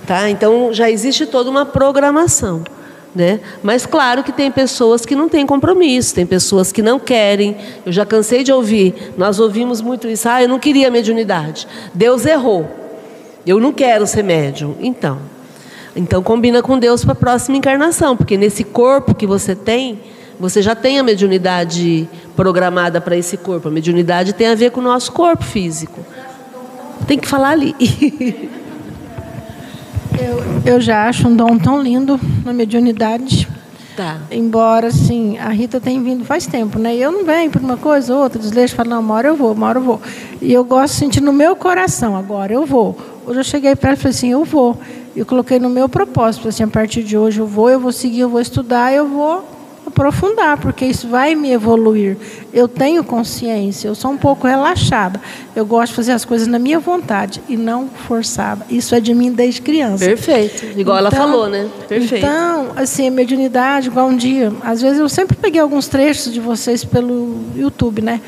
Tá? 0.06 0.30
Então 0.30 0.74
já 0.74 0.92
existe 0.92 1.26
toda 1.26 1.50
uma 1.50 1.66
programação. 1.66 2.62
Né? 3.16 3.40
Mas 3.64 3.86
claro 3.86 4.24
que 4.24 4.32
tem 4.34 4.52
pessoas 4.52 5.06
que 5.06 5.16
não 5.16 5.30
têm 5.30 5.46
compromisso, 5.46 6.14
tem 6.14 6.26
pessoas 6.26 6.74
que 6.74 6.82
não 6.82 7.00
querem. 7.00 7.56
Eu 7.86 7.92
já 7.94 8.06
cansei 8.06 8.44
de 8.44 8.52
ouvir, 8.52 9.14
nós 9.18 9.40
ouvimos 9.40 9.82
muito 9.82 10.06
isso. 10.06 10.28
Ah, 10.28 10.44
eu 10.44 10.50
não 10.50 10.60
queria 10.60 10.92
mediunidade. 10.92 11.66
Deus 11.94 12.26
errou. 12.26 12.70
Eu 13.48 13.58
não 13.60 13.72
quero 13.72 14.06
ser 14.06 14.22
médium. 14.22 14.76
Então, 14.82 15.20
então 15.96 16.22
combina 16.22 16.62
com 16.62 16.78
Deus 16.78 17.06
para 17.06 17.14
a 17.14 17.16
próxima 17.16 17.56
encarnação, 17.56 18.18
porque 18.18 18.36
nesse 18.36 18.66
corpo 18.66 19.16
que 19.16 19.26
você 19.26 19.56
tem, 19.56 20.02
você 20.38 20.62
já 20.62 20.76
tem 20.76 21.00
a 21.00 21.04
mediunidade 21.04 22.10
programada 22.36 23.00
para 23.00 23.16
esse 23.16 23.38
corpo. 23.38 23.70
A 23.70 23.72
mediunidade 23.72 24.34
tem 24.34 24.48
a 24.48 24.56
ver 24.56 24.72
com 24.72 24.82
o 24.82 24.84
nosso 24.84 25.12
corpo 25.14 25.44
físico. 25.46 26.02
Tem 27.08 27.18
que 27.18 27.28
falar 27.28 27.52
ali. 27.52 27.74
Eu, 30.20 30.74
eu 30.74 30.82
já 30.82 31.08
acho 31.08 31.28
um 31.28 31.36
dom 31.36 31.58
tão 31.58 31.82
lindo 31.82 32.20
na 32.44 32.54
mediunidade. 32.54 33.48
Tá. 33.96 34.20
Embora, 34.30 34.88
assim, 34.88 35.38
a 35.38 35.50
Rita 35.50 35.80
tem 35.80 36.04
vindo 36.04 36.26
faz 36.26 36.46
tempo, 36.46 36.78
né? 36.78 36.96
E 36.96 37.02
eu 37.02 37.12
não 37.12 37.24
venho 37.24 37.50
por 37.50 37.62
uma 37.62 37.78
coisa 37.78 38.14
ou 38.14 38.24
outra, 38.24 38.38
desleixo, 38.38 38.76
falo, 38.76 38.90
não, 38.90 39.00
uma 39.00 39.14
hora 39.14 39.30
eu 39.30 39.36
vou, 39.36 39.54
uma 39.54 39.68
hora 39.68 39.80
eu 39.80 39.84
vou. 39.84 40.02
E 40.42 40.52
eu 40.52 40.66
gosto 40.66 40.94
de 40.94 41.00
sentir 41.00 41.22
no 41.22 41.32
meu 41.32 41.56
coração, 41.56 42.16
agora 42.16 42.52
eu 42.52 42.66
vou. 42.66 42.98
Hoje 43.26 43.40
eu 43.40 43.44
cheguei 43.44 43.76
para 43.76 43.92
ela 43.92 43.98
e 43.98 44.02
falei 44.02 44.12
assim, 44.16 44.32
eu 44.32 44.44
vou. 44.44 44.78
Eu 45.16 45.26
coloquei 45.26 45.60
no 45.60 45.70
meu 45.70 45.88
propósito, 45.88 46.50
assim, 46.50 46.64
a 46.64 46.68
partir 46.68 47.04
de 47.04 47.18
hoje 47.18 47.40
eu 47.40 47.48
vou, 47.48 47.70
eu 47.70 47.80
vou 47.80 47.94
seguir, 47.94 48.20
eu 48.20 48.30
vou 48.30 48.42
estudar, 48.42 48.94
eu 48.94 49.08
vou 49.08 49.55
aprofundar, 49.96 50.58
porque 50.58 50.86
isso 50.86 51.08
vai 51.08 51.34
me 51.36 51.52
evoluir. 51.52 52.18
Eu 52.54 52.68
tenho 52.68 53.02
consciência, 53.04 53.88
eu 53.88 53.96
sou 53.96 54.12
um 54.12 54.18
pouco 54.18 54.46
relaxada. 54.46 55.22
Eu 55.56 55.66
gosto 55.66 55.92
de 55.92 55.96
fazer 55.96 56.12
as 56.12 56.26
coisas 56.26 56.48
na 56.48 56.60
minha 56.60 56.80
vontade 56.80 57.42
e 57.48 57.56
não 57.56 57.88
forçada. 57.88 58.66
Isso 58.70 58.94
é 58.94 59.00
de 59.00 59.14
mim 59.14 59.32
desde 59.32 59.62
criança. 59.62 60.06
Perfeito. 60.06 60.66
Igual 60.78 60.98
então, 60.98 60.98
ela 60.98 61.12
falou, 61.12 61.50
né? 61.50 61.70
Perfeito. 61.88 62.26
Então, 62.26 62.74
assim, 62.76 63.08
a 63.08 63.12
mediunidade, 63.12 63.88
igual 63.88 64.10
um 64.10 64.18
dia. 64.18 64.52
Às 64.62 64.82
vezes 64.82 65.00
eu 65.00 65.08
sempre 65.08 65.38
peguei 65.38 65.62
alguns 65.62 65.88
trechos 65.88 66.34
de 66.34 66.42
vocês 66.42 66.84
pelo 66.84 67.40
YouTube, 67.56 68.02
né? 68.02 68.20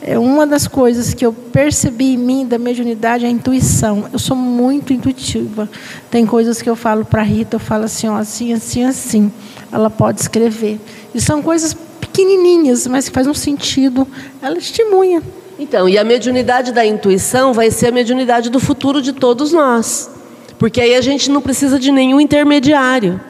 É 0.00 0.16
uma 0.16 0.46
das 0.46 0.68
coisas 0.68 1.12
que 1.12 1.26
eu 1.26 1.32
percebi 1.32 2.14
em 2.14 2.16
mim 2.16 2.46
da 2.46 2.56
mediunidade 2.56 3.24
é 3.24 3.28
a 3.28 3.30
intuição. 3.30 4.04
Eu 4.12 4.18
sou 4.18 4.36
muito 4.36 4.92
intuitiva. 4.92 5.68
Tem 6.08 6.24
coisas 6.24 6.62
que 6.62 6.70
eu 6.70 6.76
falo 6.76 7.04
para 7.04 7.20
a 7.20 7.24
Rita, 7.24 7.56
eu 7.56 7.60
falo 7.60 7.84
assim, 7.84 8.08
ó, 8.08 8.16
assim, 8.16 8.52
assim, 8.52 8.84
assim. 8.84 9.32
Ela 9.70 9.90
pode 9.90 10.20
escrever. 10.20 10.80
E 11.14 11.20
são 11.20 11.42
coisas 11.42 11.74
pequenininhas, 12.00 12.86
mas 12.86 13.08
que 13.08 13.14
fazem 13.14 13.30
um 13.30 13.34
sentido. 13.34 14.06
Ela 14.40 14.56
testemunha. 14.56 15.22
Então, 15.58 15.88
e 15.88 15.98
a 15.98 16.04
mediunidade 16.04 16.72
da 16.72 16.86
intuição 16.86 17.52
vai 17.52 17.70
ser 17.70 17.88
a 17.88 17.92
mediunidade 17.92 18.48
do 18.48 18.60
futuro 18.60 19.02
de 19.02 19.12
todos 19.12 19.52
nós. 19.52 20.10
Porque 20.58 20.80
aí 20.80 20.94
a 20.94 21.00
gente 21.00 21.30
não 21.30 21.40
precisa 21.40 21.78
de 21.78 21.90
nenhum 21.90 22.20
intermediário. 22.20 23.20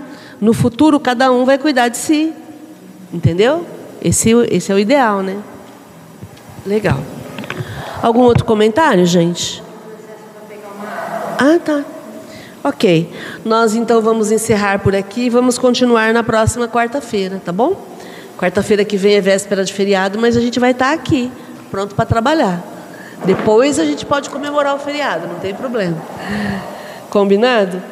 No 0.41 0.53
futuro, 0.53 1.01
cada 1.01 1.33
um 1.33 1.45
vai 1.45 1.59
cuidar 1.59 1.89
de 1.89 1.97
si. 1.97 2.33
Entendeu? 3.13 3.67
Esse, 4.03 4.31
esse 4.51 4.71
é 4.71 4.75
o 4.75 4.79
ideal, 4.79 5.23
né? 5.23 5.39
Legal. 6.65 7.01
Algum 8.03 8.21
outro 8.21 8.45
comentário, 8.45 9.05
gente? 9.07 9.63
Ah, 11.39 11.59
tá. 11.65 11.85
Ok. 12.69 13.09
Nós 13.47 13.75
então 13.75 14.03
vamos 14.03 14.31
encerrar 14.31 14.81
por 14.81 14.95
aqui 14.95 15.23
e 15.23 15.31
vamos 15.31 15.57
continuar 15.57 16.13
na 16.13 16.23
próxima 16.23 16.69
quarta-feira, 16.69 17.41
tá 17.43 17.51
bom? 17.51 17.75
Quarta-feira 18.37 18.85
que 18.85 18.95
vem 18.95 19.15
é 19.15 19.23
véspera 19.23 19.65
de 19.65 19.73
feriado, 19.73 20.19
mas 20.19 20.37
a 20.37 20.41
gente 20.41 20.61
vai 20.61 20.73
estar 20.73 20.93
aqui, 20.93 21.33
pronto 21.71 21.95
para 21.95 22.05
trabalhar. 22.05 22.63
Depois 23.25 23.79
a 23.79 23.87
gente 23.87 24.05
pode 24.05 24.29
comemorar 24.29 24.75
o 24.75 24.79
feriado, 24.79 25.27
não 25.29 25.37
tem 25.37 25.55
problema. 25.55 25.97
Combinado? 27.09 27.83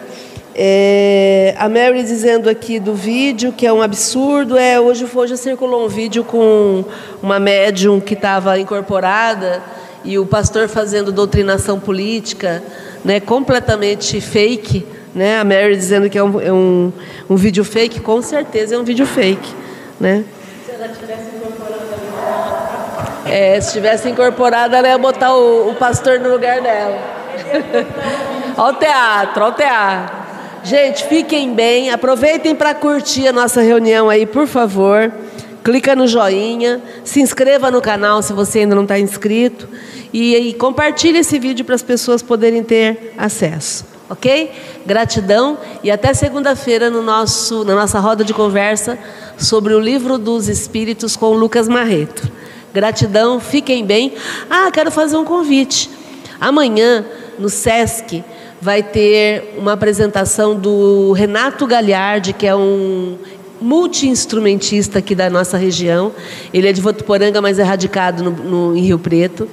É, 0.55 1.55
a 1.59 1.71
Mary 1.71 2.03
dizendo 2.03 2.51
aqui 2.51 2.79
do 2.79 2.93
vídeo 2.93 3.53
que 3.53 3.67
é 3.67 3.73
um 3.73 3.81
absurdo. 3.81 4.59
É, 4.59 4.79
hoje, 4.79 5.09
hoje 5.15 5.39
circulou 5.39 5.87
um 5.87 5.89
vídeo 5.89 6.23
com 6.23 6.85
uma 7.23 7.41
médium 7.41 7.99
que 7.99 8.13
estava 8.13 8.59
incorporada 8.61 9.63
e 10.05 10.19
o 10.19 10.27
pastor 10.27 10.69
fazendo 10.69 11.11
doutrinação 11.11 11.81
política, 11.81 12.63
né, 13.05 13.21
completamente 13.21 14.21
fake. 14.21 14.87
Né? 15.15 15.39
A 15.39 15.45
Mary 15.45 15.77
dizendo 15.77 16.11
que 16.11 16.19
é 16.19 16.23
um, 16.23 16.41
é 16.41 16.53
um, 16.53 16.93
um 17.31 17.37
vídeo 17.37 17.65
fake, 17.65 18.01
com 18.01 18.21
certeza 18.21 18.75
é 18.75 18.79
um 18.79 18.85
vídeo 18.85 19.07
fake. 19.07 19.55
Né? 19.99 20.25
Se 20.65 20.73
ela 20.73 20.89
tivesse 20.89 21.37
incorporado 21.37 21.87
é, 23.27 23.61
se 23.61 23.73
tivesse 23.73 24.09
ela 24.77 24.89
ia 24.89 24.99
botar 24.99 25.35
o, 25.35 25.71
o 25.71 25.75
pastor 25.75 26.21
no 26.21 26.31
lugar 26.31 26.61
dela. 26.61 26.97
olha 28.57 28.73
o 28.73 28.75
teatro, 28.75 29.43
olha 29.43 29.53
o 29.53 29.57
teatro. 29.57 30.17
Gente, 30.63 31.05
fiquem 31.05 31.53
bem, 31.53 31.91
aproveitem 31.91 32.55
para 32.55 32.75
curtir 32.75 33.29
a 33.29 33.33
nossa 33.33 33.61
reunião 33.61 34.09
aí, 34.09 34.27
por 34.27 34.47
favor. 34.47 35.13
Clica 35.67 35.97
no 35.97 36.07
joinha, 36.07 36.81
se 37.03 37.21
inscreva 37.21 37.73
no 37.73 37.83
canal 37.83 38.23
se 38.23 38.33
você 38.33 38.61
ainda 38.61 38.77
não 38.77 38.85
está 38.85 39.01
inscrito 39.01 39.69
e, 40.13 40.37
e 40.37 40.55
compartilhe 40.55 41.19
esse 41.19 41.41
vídeo 41.41 41.65
para 41.65 41.75
as 41.75 41.83
pessoas 41.83 42.23
poderem 42.23 42.63
ter 42.63 43.13
acesso. 43.19 43.85
Ok? 44.09 44.53
Gratidão 44.87 45.59
e 45.83 45.91
até 45.91 46.15
segunda-feira 46.15 46.89
no 46.89 47.03
nosso, 47.03 47.65
na 47.65 47.75
nossa 47.75 47.99
roda 47.99 48.23
de 48.23 48.33
conversa 48.33 48.97
sobre 49.37 49.75
o 49.75 49.81
livro 49.81 50.19
dos 50.19 50.47
Espíritos 50.49 51.17
com 51.17 51.33
Lucas 51.33 51.67
Marreto. 51.67 52.31
Gratidão, 52.73 53.41
fiquem 53.41 53.85
bem. 53.85 54.13
Ah, 54.49 54.71
quero 54.73 54.93
fazer 54.93 55.17
um 55.17 55.25
convite. 55.25 55.91
Amanhã, 56.41 57.05
no 57.41 57.49
SESC, 57.49 58.23
vai 58.61 58.85
ter 58.85 59.55
uma 59.59 59.73
apresentação 59.73 60.55
do 60.55 61.11
Renato 61.13 61.67
Galhardi, 61.67 62.33
que 62.33 62.47
é 62.47 62.55
um 62.55 63.19
multi-instrumentista 63.61 64.99
aqui 64.99 65.15
da 65.15 65.31
nossa 65.31 65.57
região. 65.57 66.13
Ele 66.53 66.69
é 66.69 66.73
de 66.73 66.81
Votuporanga, 66.81 67.41
mas 67.41 67.59
é 67.59 67.63
radicado 67.63 68.23
no, 68.23 68.31
no, 68.31 68.77
em 68.77 68.83
Rio 68.83 68.99
Preto. 68.99 69.49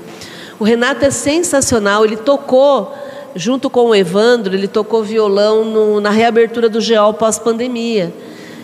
O 0.60 0.64
Renato 0.64 1.04
é 1.04 1.10
sensacional, 1.10 2.06
ele 2.06 2.16
tocou, 2.16 2.94
junto 3.36 3.70
com 3.70 3.88
o 3.88 3.96
Evandro, 3.96 4.54
ele 4.54 4.68
tocou 4.68 5.04
violão 5.04 5.66
no, 5.66 6.00
na 6.00 6.10
reabertura 6.10 6.70
do 6.70 6.80
GEOL 6.80 7.14
pós-pandemia. 7.14 8.14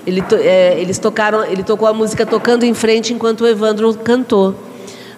Ele, 0.06 0.24
é, 0.40 0.80
eles 0.80 0.98
tocaram, 0.98 1.44
ele 1.44 1.64
tocou 1.64 1.88
a 1.88 1.94
música 1.94 2.26
tocando 2.26 2.64
em 2.64 2.74
frente 2.74 3.14
enquanto 3.14 3.42
o 3.42 3.48
Evandro 3.48 3.94
cantou. 3.96 4.56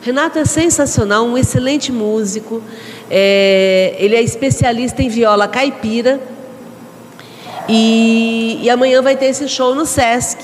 Renato 0.02 0.40
é 0.40 0.46
sensacional, 0.46 1.24
um 1.24 1.38
excelente 1.38 1.92
músico. 1.92 2.62
É, 3.10 3.96
ele 4.00 4.16
é 4.16 4.22
especialista 4.22 5.04
em 5.04 5.10
viola 5.10 5.48
caipira. 5.48 6.20
E, 7.68 8.59
e, 8.62 8.70
amanhã 8.70 9.01
vai 9.01 9.16
ter 9.16 9.28
esse 9.28 9.47
show 9.47 9.76
no 9.76 9.86
Sesc. 9.86 10.43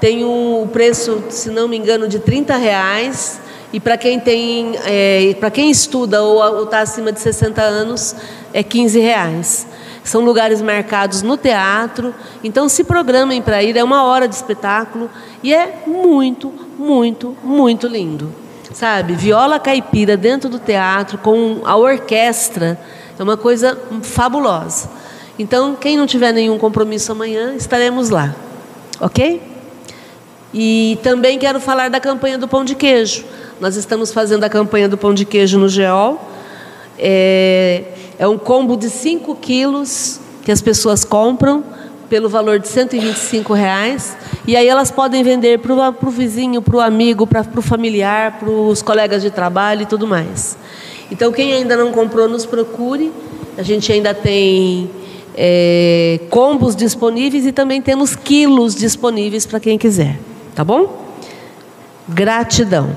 Tem 0.00 0.24
o 0.24 0.62
um 0.62 0.68
preço, 0.68 1.24
se 1.30 1.50
não 1.50 1.68
me 1.68 1.76
engano, 1.76 2.08
de 2.08 2.18
30 2.18 2.56
reais. 2.56 3.40
E 3.72 3.80
para 3.80 3.96
quem 3.96 4.20
tem, 4.20 4.76
é, 4.84 5.34
para 5.40 5.50
quem 5.50 5.70
estuda 5.70 6.22
ou 6.22 6.64
está 6.64 6.80
acima 6.80 7.12
de 7.12 7.20
60 7.20 7.60
anos, 7.60 8.14
é 8.52 8.62
15 8.62 8.98
reais. 9.00 9.66
São 10.06 10.24
lugares 10.24 10.62
marcados 10.62 11.20
no 11.22 11.36
teatro, 11.36 12.14
então 12.44 12.68
se 12.68 12.84
programem 12.84 13.42
para 13.42 13.60
ir, 13.62 13.76
é 13.76 13.82
uma 13.82 14.04
hora 14.04 14.28
de 14.28 14.36
espetáculo 14.36 15.10
e 15.42 15.52
é 15.52 15.82
muito, 15.84 16.52
muito, 16.78 17.36
muito 17.42 17.88
lindo. 17.88 18.32
Sabe? 18.72 19.14
Viola 19.14 19.58
caipira 19.58 20.16
dentro 20.16 20.48
do 20.48 20.60
teatro 20.60 21.18
com 21.18 21.60
a 21.64 21.76
orquestra, 21.76 22.78
é 23.18 23.22
uma 23.22 23.36
coisa 23.36 23.76
fabulosa. 24.02 24.88
Então, 25.38 25.74
quem 25.74 25.96
não 25.96 26.06
tiver 26.06 26.32
nenhum 26.32 26.56
compromisso 26.58 27.12
amanhã, 27.12 27.54
estaremos 27.54 28.08
lá. 28.08 28.34
OK? 29.00 29.42
E 30.54 30.98
também 31.02 31.38
quero 31.38 31.60
falar 31.60 31.90
da 31.90 32.00
campanha 32.00 32.38
do 32.38 32.48
pão 32.48 32.64
de 32.64 32.74
queijo. 32.74 33.24
Nós 33.60 33.76
estamos 33.76 34.12
fazendo 34.12 34.44
a 34.44 34.48
campanha 34.48 34.88
do 34.88 34.96
pão 34.96 35.12
de 35.12 35.26
queijo 35.26 35.58
no 35.58 35.68
GEOL. 35.68 36.18
É, 36.98 37.84
é 38.18 38.26
um 38.26 38.38
combo 38.38 38.76
de 38.76 38.88
5 38.88 39.34
quilos 39.36 40.20
que 40.42 40.50
as 40.50 40.62
pessoas 40.62 41.04
compram 41.04 41.62
pelo 42.08 42.28
valor 42.28 42.58
de 42.58 42.68
125 42.68 43.52
reais. 43.52 44.16
E 44.46 44.56
aí 44.56 44.66
elas 44.66 44.90
podem 44.90 45.22
vender 45.22 45.58
para 45.58 45.74
o 45.74 46.10
vizinho, 46.10 46.62
para 46.62 46.76
o 46.76 46.80
amigo, 46.80 47.26
para 47.26 47.44
o 47.54 47.62
familiar, 47.62 48.38
para 48.38 48.48
os 48.48 48.80
colegas 48.80 49.22
de 49.22 49.30
trabalho 49.30 49.82
e 49.82 49.86
tudo 49.86 50.06
mais. 50.06 50.56
Então, 51.10 51.30
quem 51.30 51.52
ainda 51.52 51.76
não 51.76 51.92
comprou, 51.92 52.28
nos 52.28 52.46
procure. 52.46 53.12
A 53.58 53.62
gente 53.62 53.92
ainda 53.92 54.14
tem 54.14 54.90
é, 55.36 56.20
combos 56.30 56.74
disponíveis 56.74 57.44
e 57.46 57.52
também 57.52 57.82
temos 57.82 58.16
quilos 58.16 58.74
disponíveis 58.74 59.44
para 59.44 59.60
quem 59.60 59.76
quiser. 59.76 60.18
Tá 60.54 60.64
bom? 60.64 61.04
Gratidão. 62.08 62.90